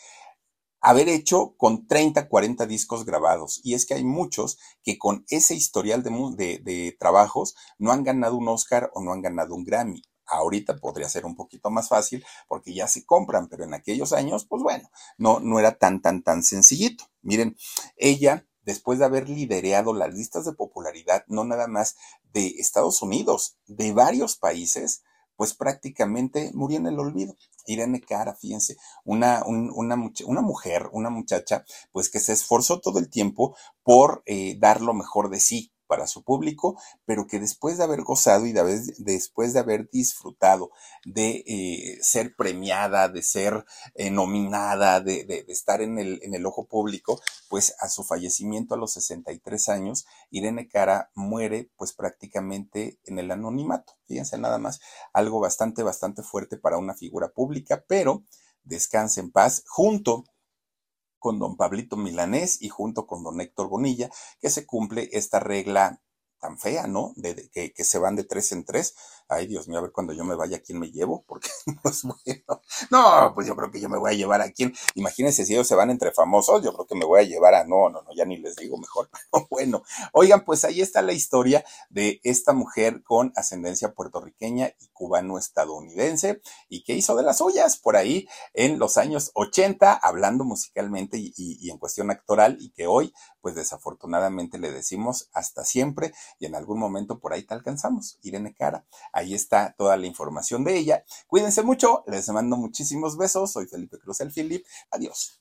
haber 0.80 1.08
hecho 1.08 1.54
con 1.56 1.86
30, 1.86 2.28
40 2.28 2.66
discos 2.66 3.04
grabados. 3.04 3.60
Y 3.64 3.74
es 3.74 3.86
que 3.86 3.94
hay 3.94 4.04
muchos 4.04 4.58
que 4.82 4.98
con 4.98 5.24
ese 5.28 5.54
historial 5.54 6.02
de, 6.02 6.60
de, 6.62 6.96
trabajos 6.98 7.54
no 7.78 7.92
han 7.92 8.04
ganado 8.04 8.36
un 8.36 8.48
Oscar 8.48 8.90
o 8.94 9.02
no 9.02 9.12
han 9.12 9.22
ganado 9.22 9.54
un 9.54 9.64
Grammy. 9.64 10.02
Ahorita 10.26 10.76
podría 10.76 11.08
ser 11.08 11.24
un 11.24 11.34
poquito 11.34 11.70
más 11.70 11.88
fácil 11.88 12.24
porque 12.48 12.74
ya 12.74 12.86
se 12.86 13.06
compran, 13.06 13.48
pero 13.48 13.64
en 13.64 13.72
aquellos 13.72 14.12
años, 14.12 14.44
pues 14.44 14.62
bueno, 14.62 14.90
no, 15.16 15.40
no 15.40 15.58
era 15.58 15.78
tan, 15.78 16.02
tan, 16.02 16.22
tan 16.22 16.42
sencillito. 16.42 17.04
Miren, 17.22 17.56
ella, 17.96 18.46
después 18.62 18.98
de 18.98 19.06
haber 19.06 19.28
liderado 19.28 19.94
las 19.94 20.12
listas 20.14 20.44
de 20.44 20.52
popularidad, 20.52 21.24
no 21.28 21.44
nada 21.44 21.66
más 21.66 21.96
de 22.34 22.48
Estados 22.58 23.00
Unidos, 23.00 23.56
de 23.66 23.92
varios 23.92 24.36
países, 24.36 25.02
pues 25.38 25.54
prácticamente 25.54 26.50
murió 26.52 26.78
en 26.78 26.88
el 26.88 26.98
olvido. 26.98 27.36
Irene 27.64 28.00
Cara, 28.00 28.34
fíjense, 28.34 28.76
una, 29.04 29.44
una, 29.46 29.94
una, 30.26 30.40
mujer, 30.42 30.88
una 30.90 31.10
muchacha, 31.10 31.64
pues 31.92 32.10
que 32.10 32.18
se 32.18 32.32
esforzó 32.32 32.80
todo 32.80 32.98
el 32.98 33.08
tiempo 33.08 33.56
por 33.84 34.24
eh, 34.26 34.56
dar 34.58 34.80
lo 34.80 34.94
mejor 34.94 35.30
de 35.30 35.38
sí, 35.38 35.72
para 35.88 36.06
su 36.06 36.22
público, 36.22 36.80
pero 37.04 37.26
que 37.26 37.40
después 37.40 37.78
de 37.78 37.84
haber 37.84 38.02
gozado 38.02 38.46
y 38.46 38.52
de 38.52 38.58
después 38.98 39.52
de 39.52 39.60
haber 39.60 39.90
disfrutado 39.90 40.70
de 41.04 41.42
eh, 41.46 41.98
ser 42.02 42.36
premiada, 42.36 43.08
de 43.08 43.22
ser 43.22 43.64
eh, 43.94 44.10
nominada, 44.10 45.00
de, 45.00 45.24
de, 45.24 45.44
estar 45.48 45.80
en 45.82 45.98
el, 45.98 46.20
en 46.22 46.34
el 46.34 46.46
ojo 46.46 46.66
público, 46.66 47.20
pues 47.48 47.74
a 47.80 47.88
su 47.88 48.04
fallecimiento 48.04 48.74
a 48.74 48.78
los 48.78 48.92
63 48.92 49.68
años, 49.70 50.06
Irene 50.30 50.68
Cara 50.68 51.10
muere 51.14 51.70
pues 51.76 51.92
prácticamente 51.92 53.00
en 53.04 53.18
el 53.18 53.30
anonimato. 53.30 53.94
Fíjense 54.06 54.38
nada 54.38 54.58
más, 54.58 54.80
algo 55.12 55.40
bastante, 55.40 55.82
bastante 55.82 56.22
fuerte 56.22 56.56
para 56.56 56.78
una 56.78 56.94
figura 56.94 57.30
pública, 57.30 57.84
pero 57.88 58.22
descanse 58.62 59.20
en 59.20 59.32
paz 59.32 59.64
junto 59.66 60.24
con 61.18 61.38
don 61.38 61.56
Pablito 61.56 61.96
Milanés 61.96 62.60
y 62.62 62.68
junto 62.68 63.06
con 63.06 63.22
don 63.22 63.40
Héctor 63.40 63.68
Bonilla, 63.68 64.10
que 64.40 64.50
se 64.50 64.66
cumple 64.66 65.08
esta 65.12 65.40
regla 65.40 66.00
tan 66.38 66.58
fea, 66.58 66.86
¿no? 66.86 67.12
De, 67.16 67.48
que, 67.50 67.72
se 67.84 67.98
van 67.98 68.16
de 68.16 68.24
tres 68.24 68.52
en 68.52 68.64
tres. 68.64 68.94
Ay, 69.28 69.46
Dios 69.46 69.68
mío, 69.68 69.78
a 69.78 69.82
ver 69.82 69.92
cuando 69.92 70.12
yo 70.12 70.24
me 70.24 70.34
vaya, 70.34 70.60
¿quién 70.60 70.78
me 70.78 70.90
llevo? 70.90 71.24
Porque 71.26 71.48
no 71.66 71.90
es 71.90 72.02
bueno. 72.02 72.62
No, 72.90 73.32
pues 73.34 73.46
yo 73.46 73.56
creo 73.56 73.70
que 73.70 73.80
yo 73.80 73.88
me 73.88 73.98
voy 73.98 74.12
a 74.12 74.16
llevar 74.16 74.40
a 74.40 74.50
quién. 74.50 74.74
Imagínense 74.94 75.44
si 75.44 75.54
ellos 75.54 75.68
se 75.68 75.74
van 75.74 75.90
entre 75.90 76.12
famosos, 76.12 76.62
yo 76.62 76.72
creo 76.72 76.86
que 76.86 76.94
me 76.94 77.04
voy 77.04 77.20
a 77.20 77.24
llevar 77.24 77.54
a, 77.54 77.64
no, 77.64 77.90
no, 77.90 78.02
no, 78.02 78.14
ya 78.14 78.24
ni 78.24 78.38
les 78.38 78.56
digo 78.56 78.78
mejor. 78.78 79.08
Bueno, 79.50 79.82
oigan, 80.12 80.44
pues 80.44 80.64
ahí 80.64 80.80
está 80.80 81.00
la 81.02 81.12
historia 81.12 81.64
de 81.90 82.20
esta 82.22 82.52
mujer 82.52 83.02
con 83.02 83.32
ascendencia 83.34 83.92
puertorriqueña 83.92 84.72
y 84.78 84.88
cubano-estadounidense 84.88 86.40
y 86.68 86.84
que 86.84 86.94
hizo 86.94 87.16
de 87.16 87.22
las 87.22 87.38
suyas 87.38 87.76
por 87.76 87.96
ahí 87.96 88.28
en 88.52 88.78
los 88.78 88.98
años 88.98 89.30
80, 89.34 89.94
hablando 89.94 90.44
musicalmente 90.44 91.18
y, 91.18 91.32
y 91.36 91.70
en 91.70 91.78
cuestión 91.78 92.10
actoral 92.10 92.56
y 92.60 92.70
que 92.70 92.86
hoy, 92.86 93.12
pues 93.40 93.54
desafortunadamente 93.54 94.58
le 94.58 94.70
decimos 94.70 95.28
hasta 95.32 95.64
siempre 95.64 96.12
y 96.38 96.46
en 96.46 96.54
algún 96.54 96.78
momento 96.78 97.18
por 97.18 97.32
ahí 97.32 97.42
te 97.42 97.54
alcanzamos. 97.54 98.18
Irene 98.22 98.54
Cara, 98.54 98.84
ahí 99.12 99.34
está 99.34 99.74
toda 99.76 99.96
la 99.96 100.06
información 100.06 100.64
de 100.64 100.76
ella. 100.76 101.04
Cuídense 101.26 101.62
mucho, 101.62 102.04
les 102.06 102.28
mando 102.28 102.56
muchísimos 102.56 103.16
besos. 103.16 103.52
Soy 103.52 103.66
Felipe 103.66 103.98
Cruz 103.98 104.20
el 104.20 104.32
Philip. 104.32 104.64
Adiós. 104.90 105.40